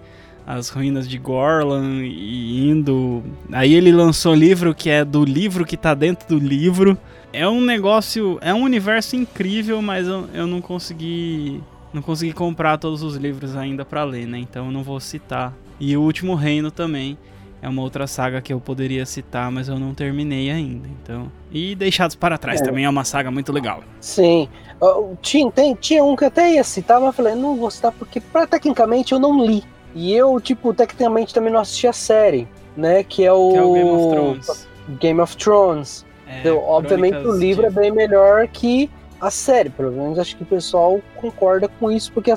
as 0.50 0.70
ruínas 0.70 1.06
de 1.06 1.18
Gorlan 1.18 2.02
e 2.04 2.70
indo. 2.70 3.22
Aí 3.52 3.74
ele 3.74 3.92
lançou 3.92 4.34
livro 4.34 4.74
que 4.74 4.88
é 4.88 5.04
do 5.04 5.22
livro 5.22 5.66
que 5.66 5.76
tá 5.76 5.92
dentro 5.92 6.26
do 6.26 6.38
livro. 6.42 6.96
É 7.34 7.46
um 7.46 7.60
negócio, 7.60 8.38
é 8.40 8.54
um 8.54 8.62
universo 8.62 9.14
incrível, 9.14 9.82
mas 9.82 10.08
eu, 10.08 10.26
eu 10.32 10.46
não 10.46 10.62
consegui 10.62 11.62
não 11.92 12.00
consegui 12.02 12.32
comprar 12.32 12.78
todos 12.78 13.02
os 13.02 13.16
livros 13.16 13.54
ainda 13.56 13.84
pra 13.84 14.04
ler, 14.04 14.26
né? 14.26 14.38
Então 14.38 14.66
eu 14.66 14.72
não 14.72 14.82
vou 14.82 14.98
citar. 15.00 15.52
E 15.78 15.94
o 15.96 16.00
Último 16.02 16.34
Reino 16.34 16.70
também 16.70 17.18
é 17.60 17.68
uma 17.68 17.82
outra 17.82 18.06
saga 18.06 18.40
que 18.40 18.52
eu 18.52 18.58
poderia 18.60 19.04
citar, 19.04 19.50
mas 19.50 19.68
eu 19.68 19.78
não 19.78 19.92
terminei 19.92 20.50
ainda. 20.50 20.88
Então, 21.02 21.30
e 21.52 21.74
Deixados 21.74 22.14
para 22.16 22.38
Trás 22.38 22.60
É. 22.60 22.64
também 22.64 22.84
é 22.86 22.88
uma 22.88 23.04
saga 23.04 23.30
muito 23.30 23.52
legal. 23.52 23.82
Sim. 24.00 24.48
Ó, 24.80 25.12
Tinha, 25.20 25.50
tem- 25.50 25.74
tinha 25.74 26.02
um 26.04 26.14
que 26.16 26.24
eu 26.24 26.28
até 26.28 26.54
ia 26.54 26.64
citar, 26.64 26.98
mas 27.00 27.08
eu 27.08 27.12
falei, 27.12 27.34
não 27.34 27.56
vou 27.56 27.70
citar 27.70 27.92
porque 27.92 28.18
pra, 28.20 28.46
tecnicamente 28.46 29.12
eu 29.12 29.18
não 29.18 29.44
li. 29.44 29.62
E 29.98 30.14
eu, 30.14 30.40
tipo, 30.40 30.72
tecnicamente 30.72 31.34
também 31.34 31.52
não 31.52 31.60
assisti 31.60 31.86
a 31.88 31.92
série, 31.92 32.46
né? 32.76 33.02
Que 33.02 33.24
é 33.24 33.32
o, 33.32 33.50
Que 33.50 33.56
é 33.56 33.62
o 33.62 33.72
Game 33.74 33.90
of 33.90 34.08
Thrones. 34.14 34.68
Game 35.00 35.20
of 35.20 35.36
Thrones. 35.36 36.06
É, 36.26 36.40
Então, 36.40 36.58
obviamente 36.58 37.16
o 37.16 37.32
livro 37.32 37.66
é 37.66 37.68
de- 37.68 37.74
bem 37.74 37.90
melhor 37.90 38.46
que 38.48 38.88
a 39.20 39.30
série, 39.30 39.68
pelo 39.70 39.90
menos 39.90 40.18
acho 40.18 40.36
que 40.36 40.42
o 40.44 40.46
pessoal 40.46 41.00
concorda 41.16 41.66
com 41.68 41.90
isso, 41.90 42.12
porque, 42.12 42.32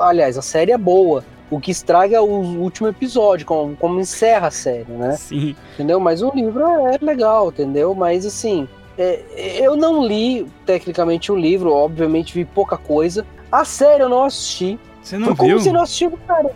aliás, 0.00 0.36
a 0.36 0.42
série 0.42 0.72
é 0.72 0.76
boa. 0.78 1.24
O 1.50 1.58
que 1.60 1.70
estraga 1.70 2.16
é 2.16 2.20
o 2.20 2.24
último 2.24 2.88
episódio, 2.88 3.46
como, 3.46 3.76
como 3.76 3.98
encerra 4.00 4.48
a 4.48 4.50
série, 4.50 4.90
né? 4.92 5.12
Sim. 5.12 5.54
Entendeu? 5.74 5.98
Mas 6.00 6.20
o 6.20 6.30
livro 6.34 6.62
é 6.88 6.98
legal, 7.00 7.48
entendeu? 7.48 7.94
Mas 7.94 8.26
assim, 8.26 8.68
é, 8.98 9.22
eu 9.60 9.76
não 9.76 10.04
li 10.04 10.46
tecnicamente 10.66 11.30
o 11.32 11.36
livro, 11.36 11.72
obviamente 11.72 12.34
vi 12.34 12.44
pouca 12.44 12.76
coisa. 12.76 13.24
A 13.50 13.64
série 13.64 14.02
eu 14.02 14.08
não 14.08 14.24
assisti. 14.24 14.78
Você 15.06 15.18
não 15.18 15.28
Foi 15.28 15.36
como 15.36 15.48
viu? 15.50 15.60
se 15.60 15.70
não 15.70 15.82
assistiu, 15.82 16.18
cara. 16.26 16.50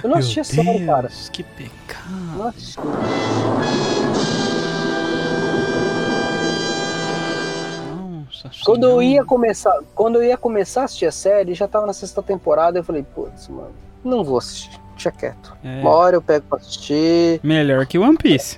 Eu 0.00 0.08
não 0.08 0.18
assisti 0.18 0.38
a 0.38 0.44
série, 0.44 0.86
cara. 0.86 1.08
Que 1.32 1.42
pecado. 1.42 2.36
Não 2.36 2.46
assisti. 2.46 2.78
Nossa 7.96 8.50
Quando 8.64 8.86
eu 8.86 9.02
ia 9.02 9.24
começar, 9.24 9.76
quando 9.92 10.16
eu 10.16 10.22
ia 10.22 10.36
começar 10.36 10.82
a 10.82 10.84
assistir 10.84 11.06
a 11.06 11.10
série, 11.10 11.52
já 11.52 11.66
tava 11.66 11.84
na 11.84 11.92
sexta 11.92 12.22
temporada, 12.22 12.78
eu 12.78 12.84
falei, 12.84 13.02
putz, 13.02 13.48
mano, 13.48 13.72
não 14.04 14.22
vou 14.22 14.38
assistir. 14.38 14.80
Deixa 14.92 15.10
quieto. 15.10 15.56
É, 15.64 15.80
Uma 15.80 15.90
hora 15.90 16.14
eu 16.14 16.22
pego 16.22 16.46
pra 16.48 16.58
assistir. 16.58 17.40
melhor 17.42 17.86
que 17.86 17.98
One 17.98 18.16
Piece. 18.16 18.56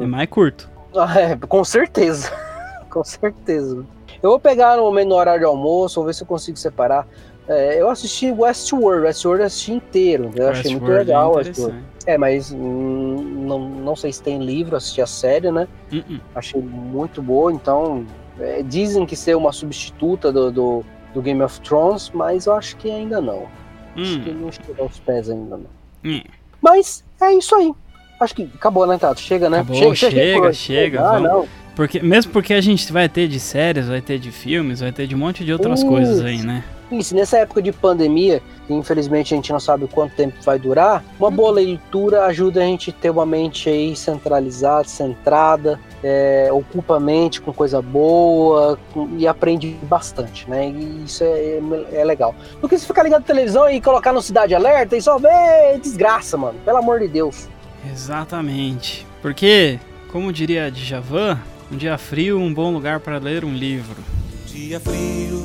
É 0.00 0.04
mais 0.04 0.28
curto. 0.28 0.68
Ah, 0.96 1.20
é, 1.20 1.36
com 1.36 1.62
certeza. 1.62 2.32
com 2.90 3.04
certeza. 3.04 3.86
Eu 4.20 4.30
vou 4.30 4.40
pegar 4.40 4.76
no 4.76 4.82
momento 4.82 5.10
no 5.10 5.14
horário 5.14 5.38
de 5.42 5.46
almoço, 5.46 5.94
vou 5.94 6.06
ver 6.06 6.14
se 6.14 6.24
eu 6.24 6.26
consigo 6.26 6.58
separar. 6.58 7.06
É, 7.50 7.80
eu 7.80 7.90
assisti 7.90 8.30
Westworld, 8.30 9.06
Westworld 9.06 9.40
eu 9.40 9.46
assisti 9.48 9.72
inteiro. 9.72 10.30
Eu 10.36 10.48
achei 10.50 10.70
muito 10.70 10.88
é 10.90 10.94
legal 10.98 11.32
interessante. 11.32 11.84
É, 12.06 12.16
mas 12.16 12.52
hum, 12.52 13.44
não, 13.46 13.58
não 13.68 13.96
sei 13.96 14.12
se 14.12 14.22
tem 14.22 14.38
livro, 14.38 14.76
assisti 14.76 15.02
a 15.02 15.06
série, 15.06 15.50
né? 15.50 15.66
Uh-uh. 15.92 16.20
Achei 16.34 16.60
muito 16.62 17.20
boa, 17.20 17.52
então. 17.52 18.06
é, 18.38 18.62
dizem 18.62 19.04
que 19.04 19.16
ser 19.16 19.36
uma 19.36 19.52
substituta 19.52 20.30
do, 20.32 20.52
do, 20.52 20.84
do 21.12 21.20
Game 21.20 21.42
of 21.42 21.60
Thrones, 21.62 22.10
mas 22.14 22.46
eu 22.46 22.52
acho 22.54 22.76
que 22.76 22.88
ainda 22.88 23.20
não. 23.20 23.48
Acho 23.96 24.20
que 24.20 24.30
Hum, 24.30 24.38
não 24.42 24.52
chegou 24.52 24.84
aos 24.84 24.98
pés 25.00 25.28
ainda 25.28 25.56
não. 25.56 25.66
hum. 26.04 26.22
Mas 26.62 27.02
é 27.20 27.32
isso 27.34 27.52
aí. 27.56 27.72
Acho 28.20 28.34
que 28.36 28.48
acabou, 28.54 28.86
né, 28.86 28.96
Tato? 28.96 29.20
Chega, 29.20 29.50
né? 29.50 29.58
Acabou, 29.58 29.92
chega, 29.96 30.40
por- 30.40 30.54
chega, 30.54 31.00
Ah, 31.00 31.10
vamos. 31.14 31.28
não. 31.28 31.48
Porque, 31.74 32.00
mesmo 32.00 32.30
porque 32.32 32.54
a 32.54 32.60
gente 32.60 32.92
vai 32.92 33.08
ter 33.08 33.26
de 33.26 33.40
séries, 33.40 33.88
vai 33.88 34.00
ter 34.00 34.18
de 34.20 34.30
filmes, 34.30 34.80
vai 34.80 34.92
ter 34.92 35.06
de 35.08 35.14
um 35.16 35.18
monte 35.18 35.44
de 35.44 35.52
outras 35.52 35.82
coisas 35.82 36.22
aí, 36.22 36.42
né? 36.42 36.62
Isso, 36.90 37.14
nessa 37.14 37.38
época 37.38 37.62
de 37.62 37.70
pandemia, 37.72 38.42
que 38.66 38.74
infelizmente 38.74 39.32
a 39.32 39.36
gente 39.36 39.52
não 39.52 39.60
sabe 39.60 39.86
quanto 39.88 40.14
tempo 40.14 40.34
vai 40.42 40.58
durar, 40.58 41.04
uma 41.18 41.30
boa 41.30 41.52
leitura 41.52 42.24
ajuda 42.26 42.60
a 42.60 42.64
gente 42.64 42.90
a 42.90 42.92
ter 42.92 43.10
uma 43.10 43.24
mente 43.24 43.68
aí 43.68 43.94
centralizada, 43.94 44.84
centrada, 44.88 45.78
é, 46.02 46.48
ocupa 46.52 46.96
a 46.96 47.00
mente 47.00 47.40
com 47.40 47.52
coisa 47.52 47.80
boa 47.82 48.78
com- 48.92 49.08
e 49.18 49.26
aprende 49.28 49.76
bastante, 49.82 50.48
né? 50.48 50.68
E 50.68 51.04
isso 51.04 51.22
é, 51.22 51.60
é 51.92 52.04
legal. 52.04 52.34
Do 52.60 52.68
que 52.68 52.78
se 52.78 52.86
ficar 52.86 53.02
ligado 53.02 53.20
na 53.20 53.26
televisão 53.26 53.68
e 53.70 53.80
colocar 53.80 54.12
no 54.12 54.22
Cidade 54.22 54.54
Alerta 54.54 54.96
e 54.96 55.02
só 55.02 55.18
ver 55.18 55.78
desgraça, 55.80 56.36
mano. 56.36 56.58
Pelo 56.64 56.78
amor 56.78 57.00
de 57.00 57.08
Deus. 57.08 57.48
Exatamente. 57.92 59.06
Porque, 59.22 59.78
como 60.10 60.32
diria 60.32 60.70
Djavan, 60.70 61.38
um 61.70 61.76
dia 61.76 61.96
frio, 61.98 62.38
um 62.38 62.52
bom 62.52 62.72
lugar 62.72 63.00
para 63.00 63.18
ler 63.18 63.44
um 63.44 63.52
livro. 63.54 64.02
Dia 64.46 64.80
frio, 64.80 65.40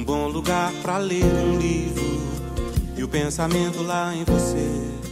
um 0.00 0.04
bom 0.04 0.28
lugar 0.28 0.72
pra 0.80 0.96
ler 0.96 1.22
um 1.24 1.58
livro 1.58 2.02
e 2.96 3.04
o 3.04 3.08
pensamento 3.08 3.82
lá 3.82 4.14
em 4.16 4.24
você. 4.24 4.66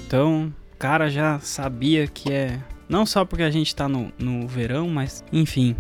Então, 0.07 0.51
o 0.73 0.77
cara 0.79 1.11
já 1.11 1.39
sabia 1.41 2.07
que 2.07 2.33
é. 2.33 2.59
Não 2.89 3.05
só 3.05 3.23
porque 3.23 3.43
a 3.43 3.51
gente 3.51 3.77
tá 3.77 3.87
no, 3.87 4.11
no 4.19 4.49
verão, 4.49 4.89
mas 4.89 5.23
enfim. 5.31 5.77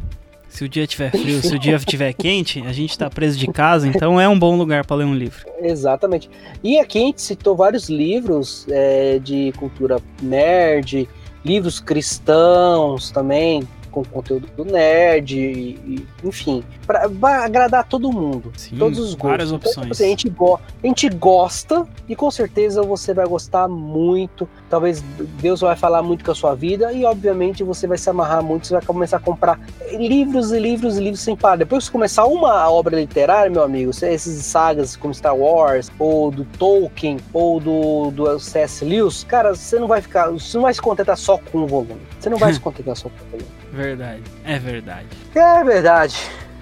Se 0.46 0.62
o 0.62 0.68
dia 0.68 0.86
tiver 0.86 1.10
frio, 1.10 1.40
se 1.40 1.54
o 1.54 1.58
dia 1.58 1.78
tiver 1.78 2.12
quente, 2.12 2.62
a 2.66 2.72
gente 2.72 2.98
tá 2.98 3.08
preso 3.08 3.38
de 3.38 3.46
casa, 3.46 3.88
então 3.88 4.20
é 4.20 4.28
um 4.28 4.38
bom 4.38 4.56
lugar 4.56 4.84
para 4.84 4.96
ler 4.96 5.04
um 5.04 5.14
livro. 5.14 5.46
Exatamente. 5.62 6.28
E 6.62 6.78
aqui 6.78 6.98
a 6.98 7.06
gente 7.06 7.22
citou 7.22 7.56
vários 7.56 7.88
livros 7.88 8.66
é, 8.68 9.18
de 9.18 9.52
cultura 9.56 9.98
nerd, 10.22 11.08
livros 11.42 11.80
cristãos 11.80 13.10
também, 13.10 13.66
com 13.88 14.04
conteúdo 14.04 14.46
do 14.56 14.64
nerd, 14.64 15.36
e- 15.38 16.06
enfim, 16.24 16.62
para 16.86 17.08
agradar 17.44 17.84
todo 17.88 18.10
mundo, 18.12 18.52
Sim, 18.56 18.76
todos 18.76 18.98
os 18.98 19.14
gostos. 19.14 19.28
várias 19.30 19.48
Então, 19.52 19.56
opções. 19.70 19.90
assim, 19.90 20.04
a, 20.04 20.08
gente 20.08 20.32
a 20.38 20.86
gente 20.86 21.08
gosta 21.10 21.86
e 22.08 22.14
com 22.16 22.30
certeza 22.30 22.82
você 22.82 23.12
vai 23.14 23.26
gostar 23.26 23.68
muito. 23.68 24.48
Talvez 24.70 25.02
Deus 25.40 25.60
vai 25.60 25.76
falar 25.76 26.02
muito 26.02 26.24
com 26.24 26.30
a 26.30 26.34
sua 26.34 26.54
vida 26.54 26.92
e, 26.92 27.04
obviamente, 27.04 27.62
você 27.64 27.86
vai 27.86 27.98
se 27.98 28.08
amarrar 28.10 28.42
muito. 28.42 28.66
Você 28.66 28.74
vai 28.74 28.82
começar 28.82 29.16
a 29.16 29.20
comprar 29.20 29.58
livros 29.92 30.52
e 30.52 30.58
livros 30.58 30.96
e 30.98 31.00
livros 31.00 31.20
sem 31.20 31.34
parar. 31.36 31.56
Depois 31.56 31.84
que 31.84 31.86
você 31.86 31.92
começar 31.92 32.24
uma 32.26 32.70
obra 32.70 32.96
literária, 32.98 33.50
meu 33.50 33.62
amigo, 33.62 33.92
se- 33.92 34.06
esses 34.12 34.44
sagas 34.44 34.96
como 34.96 35.12
Star 35.14 35.36
Wars, 35.36 35.90
ou 35.98 36.30
do 36.30 36.44
Tolkien, 36.44 37.18
ou 37.32 37.58
do, 37.60 38.10
do 38.10 38.38
C.S. 38.38 38.84
Lewis, 38.84 39.24
cara, 39.24 39.54
você 39.54 39.78
não 39.78 39.88
vai 39.88 40.00
ficar. 40.02 40.30
Você 40.30 40.56
não 40.56 40.62
vai 40.62 40.74
se 40.74 40.80
contentar 40.82 41.16
só 41.16 41.38
com 41.38 41.58
o 41.58 41.66
volume. 41.66 42.00
Você 42.20 42.28
não 42.30 42.38
vai 42.38 42.52
se 42.54 42.60
contentar 42.60 42.96
só 42.96 43.08
com 43.08 43.14
o 43.16 43.30
volume. 43.30 43.57
Verdade, 43.72 44.22
é 44.44 44.58
verdade. 44.58 45.06
É 45.34 45.64
verdade. 45.64 46.16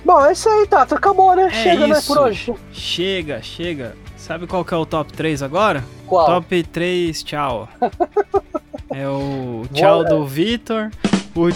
Bom, 0.05 0.25
é 0.25 0.33
isso 0.33 0.49
aí, 0.49 0.67
Tato. 0.67 0.95
Acabou, 0.95 1.35
né? 1.35 1.47
É 1.47 1.51
Chega, 1.51 1.87
né, 1.87 1.99
isso. 1.99 2.07
por 2.15 2.23
hoje. 2.23 2.55
Chega, 2.73 3.43
chega. 3.43 3.97
Sabe 4.17 4.47
qual 4.47 4.65
que 4.65 4.73
é 4.73 4.77
o 4.77 4.87
top 4.87 5.13
3 5.13 5.43
agora? 5.43 5.85
Qual? 6.07 6.27
Top 6.27 6.63
3, 6.63 7.23
tchau. 7.23 7.69
É 8.89 9.07
o 9.09 9.65
tchau 9.75 10.05
do 10.05 10.25
Vitor. 10.25 10.91
O. 11.35 11.49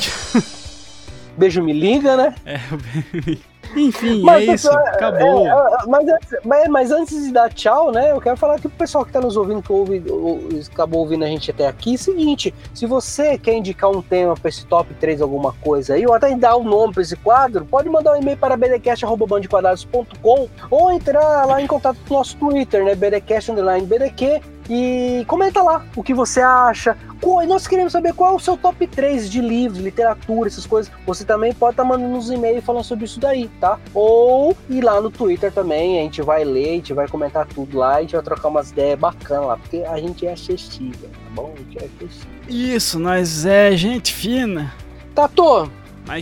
Beijo 1.39 1.63
me 1.63 1.73
liga, 1.73 2.17
né? 2.17 2.35
É, 2.45 2.57
o... 2.57 3.50
Enfim, 3.77 4.23
Mas, 4.23 4.49
é 4.49 4.55
isso. 4.55 4.69
pessoal, 4.69 4.87
Acabou. 4.87 5.47
É, 5.47 5.51
é, 5.51 5.87
mas, 5.87 6.09
antes- 6.09 6.39
mas, 6.45 6.69
mas 6.69 6.91
antes 6.91 7.25
de 7.25 7.33
dar 7.33 7.53
tchau, 7.53 7.93
né? 7.93 8.11
Eu 8.13 8.21
quero 8.21 8.37
falar 8.37 8.59
que 8.59 8.67
o 8.67 8.71
pessoal 8.71 9.05
que 9.05 9.13
tá 9.13 9.21
nos 9.21 9.37
ouvindo, 9.37 9.63
que 9.63 9.73
ouve, 9.73 10.03
ou- 10.11 10.41
acabou 10.73 11.01
ouvindo 11.01 11.25
a 11.25 11.29
gente 11.29 11.51
até 11.51 11.67
aqui, 11.67 11.95
é 11.95 11.97
seguinte: 11.97 12.55
se 12.75 12.87
você 12.87 13.39
quer 13.39 13.55
indicar 13.55 13.91
um 13.91 14.03
tema 14.03 14.35
pra 14.35 14.49
esse 14.49 14.65
top 14.67 14.93
3, 14.95 15.21
alguma 15.21 15.53
coisa 15.53 15.95
aí, 15.95 16.07
ou 16.07 16.15
até 16.15 16.35
dar 16.35 16.57
o 16.57 16.61
um 16.61 16.65
nome 16.65 16.93
pra 16.93 17.03
esse 17.03 17.17
quadro, 17.17 17.65
pode 17.65 17.89
mandar 17.89 18.15
um 18.15 18.17
e-mail 18.21 18.37
para 18.37 18.57
bdcast.com 18.57 20.49
ou 20.71 20.93
entrar 20.93 21.47
lá 21.47 21.61
em 21.61 21.67
contato 21.67 21.97
com 22.09 22.15
o 22.15 22.19
nosso 22.19 22.37
Twitter, 22.37 22.85
né? 22.85 22.95
bdcast 22.95 23.53
underline 23.53 23.87
bdq 23.87 24.41
e 24.71 25.25
comenta 25.27 25.61
lá 25.63 25.85
o 25.97 26.03
que 26.03 26.15
você 26.15 26.41
acha. 26.41 26.97
Qual- 27.21 27.45
Nós 27.45 27.67
queremos 27.67 27.93
saber 27.93 28.15
qual 28.15 28.33
é 28.33 28.37
o 28.37 28.39
seu 28.39 28.57
top 28.57 28.87
3 28.87 29.29
de 29.29 29.41
livros, 29.41 29.81
literatura, 29.81 30.49
essas 30.49 30.65
coisas. 30.65 30.93
Você 31.05 31.25
também 31.25 31.53
pode 31.53 31.73
estar 31.73 31.83
mandando 31.85 32.15
uns 32.17 32.31
e-mails 32.31 32.65
falando 32.65 32.85
sobre 32.85 33.05
isso 33.05 33.19
daí, 33.19 33.49
tá? 33.61 33.79
Ou 33.93 34.57
ir 34.69 34.81
lá 34.81 35.01
no 35.01 35.11
Twitter 35.11 35.51
também, 35.53 35.99
a 35.99 36.03
gente 36.03 36.23
vai 36.23 36.45
ler, 36.45 36.69
a 36.69 36.73
gente 36.75 36.93
vai 36.95 37.09
comentar 37.09 37.47
tudo 37.47 37.77
lá, 37.79 37.97
a 37.97 38.01
gente 38.03 38.13
vai 38.15 38.23
trocar 38.23 38.49
umas 38.49 38.71
ideias 38.71 38.99
bacanas 38.99 39.47
lá, 39.47 39.57
porque 39.57 39.79
a 39.79 39.99
gente 39.99 40.25
é 40.27 40.33
acessível, 40.33 41.09
tá 41.09 41.31
bom? 41.35 41.53
A 41.55 41.59
gente 41.59 41.77
é 41.79 41.87
acessível. 41.87 42.31
Isso, 42.49 42.99
nós 42.99 43.45
é 43.45 43.73
gente 43.77 44.15
fina. 44.15 44.73
Tato, 45.15 45.71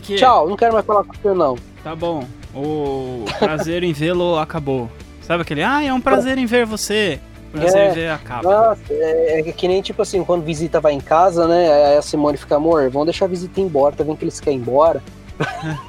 que... 0.03 0.16
tchau, 0.16 0.49
não 0.49 0.57
quero 0.57 0.72
mais 0.72 0.86
falar 0.86 1.05
com 1.05 1.12
você 1.12 1.34
não. 1.34 1.57
Tá 1.84 1.94
bom. 1.94 2.24
O 2.55 3.24
prazer 3.38 3.82
em 3.84 3.92
vê-lo 3.92 4.38
acabou. 4.38 4.90
Sabe 5.20 5.42
aquele? 5.42 5.62
Ah, 5.62 5.84
é 5.84 5.92
um 5.92 6.01
prazer 6.01 6.38
em 6.38 6.46
ver 6.46 6.64
você. 6.64 7.20
Prazer 7.53 7.80
É. 7.80 7.90
em 7.90 7.94
ver 7.94 8.09
acaba. 8.11 8.42
Nossa, 8.68 8.82
é, 8.90 9.40
é 9.40 9.53
que 9.53 9.66
nem 9.68 9.80
tipo 9.82 10.03
assim, 10.03 10.22
quando 10.24 10.44
visita 10.44 10.80
vai 10.80 10.92
em 10.92 11.01
casa, 11.01 11.46
né? 11.49 11.72
Aí 11.72 11.96
a 11.96 12.03
Simone 12.03 12.36
fica, 12.36 12.57
amor, 12.57 12.90
vamos 12.90 13.07
deixar 13.07 13.24
a 13.24 13.28
visita 13.28 13.61
embora, 13.61 13.94
tá 13.96 14.05
vendo 14.05 14.16
que 14.16 14.24
eles 14.24 14.38
querem 14.40 14.59
ir 14.59 14.62
embora? 14.62 15.03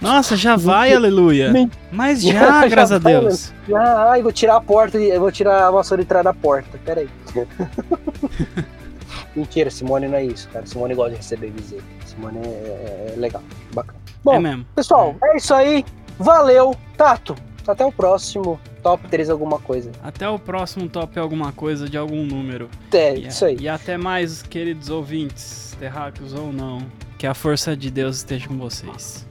Nossa, 0.00 0.36
já 0.36 0.56
vai, 0.56 0.92
aleluia. 0.92 1.52
Mas 1.92 2.20
já, 2.24 2.62
Já 2.62 2.68
graças 2.68 2.92
a 2.96 2.98
vai, 2.98 3.20
Deus. 3.20 3.52
Ah, 3.72 4.10
ai, 4.10 4.22
vou 4.22 4.32
tirar 4.32 4.56
a 4.56 4.60
porta, 4.60 4.98
vou 5.18 5.30
tirar 5.30 5.68
a 5.68 5.70
vassoura 5.70 6.02
e 6.02 6.04
trás 6.04 6.24
da 6.24 6.34
porta, 6.34 6.78
peraí. 6.84 7.08
Mentira, 9.34 9.70
Simone 9.70 10.08
não 10.08 10.16
é 10.18 10.24
isso, 10.24 10.48
cara. 10.50 10.66
Simone 10.66 10.94
gosta 10.94 11.10
de 11.12 11.16
receber 11.16 11.50
visita. 11.50 11.82
Simone 12.04 12.38
é, 12.38 12.48
é- 12.48 13.12
é 13.14 13.16
legal, 13.18 13.42
bacana. 13.72 13.98
Bom, 14.22 14.46
é 14.46 14.58
pessoal, 14.74 15.14
é 15.24 15.36
isso 15.36 15.54
aí. 15.54 15.84
Valeu, 16.18 16.74
Tato. 16.96 17.34
Até 17.66 17.84
o 17.84 17.92
próximo 17.92 18.58
top 18.82 19.08
3 19.08 19.30
alguma 19.30 19.58
coisa. 19.58 19.90
Até 20.02 20.28
o 20.28 20.38
próximo 20.38 20.88
top 20.88 21.18
alguma 21.18 21.52
coisa 21.52 21.88
de 21.88 21.96
algum 21.96 22.24
número. 22.24 22.68
É, 22.92 23.16
E, 23.16 23.26
isso 23.28 23.44
aí. 23.44 23.56
e 23.60 23.68
até 23.68 23.96
mais, 23.96 24.42
queridos 24.42 24.90
ouvintes, 24.90 25.76
terráqueos 25.78 26.32
ou 26.34 26.52
não. 26.52 26.80
Que 27.18 27.26
a 27.26 27.34
força 27.34 27.76
de 27.76 27.90
Deus 27.90 28.16
esteja 28.18 28.48
com 28.48 28.56
vocês. 28.58 29.26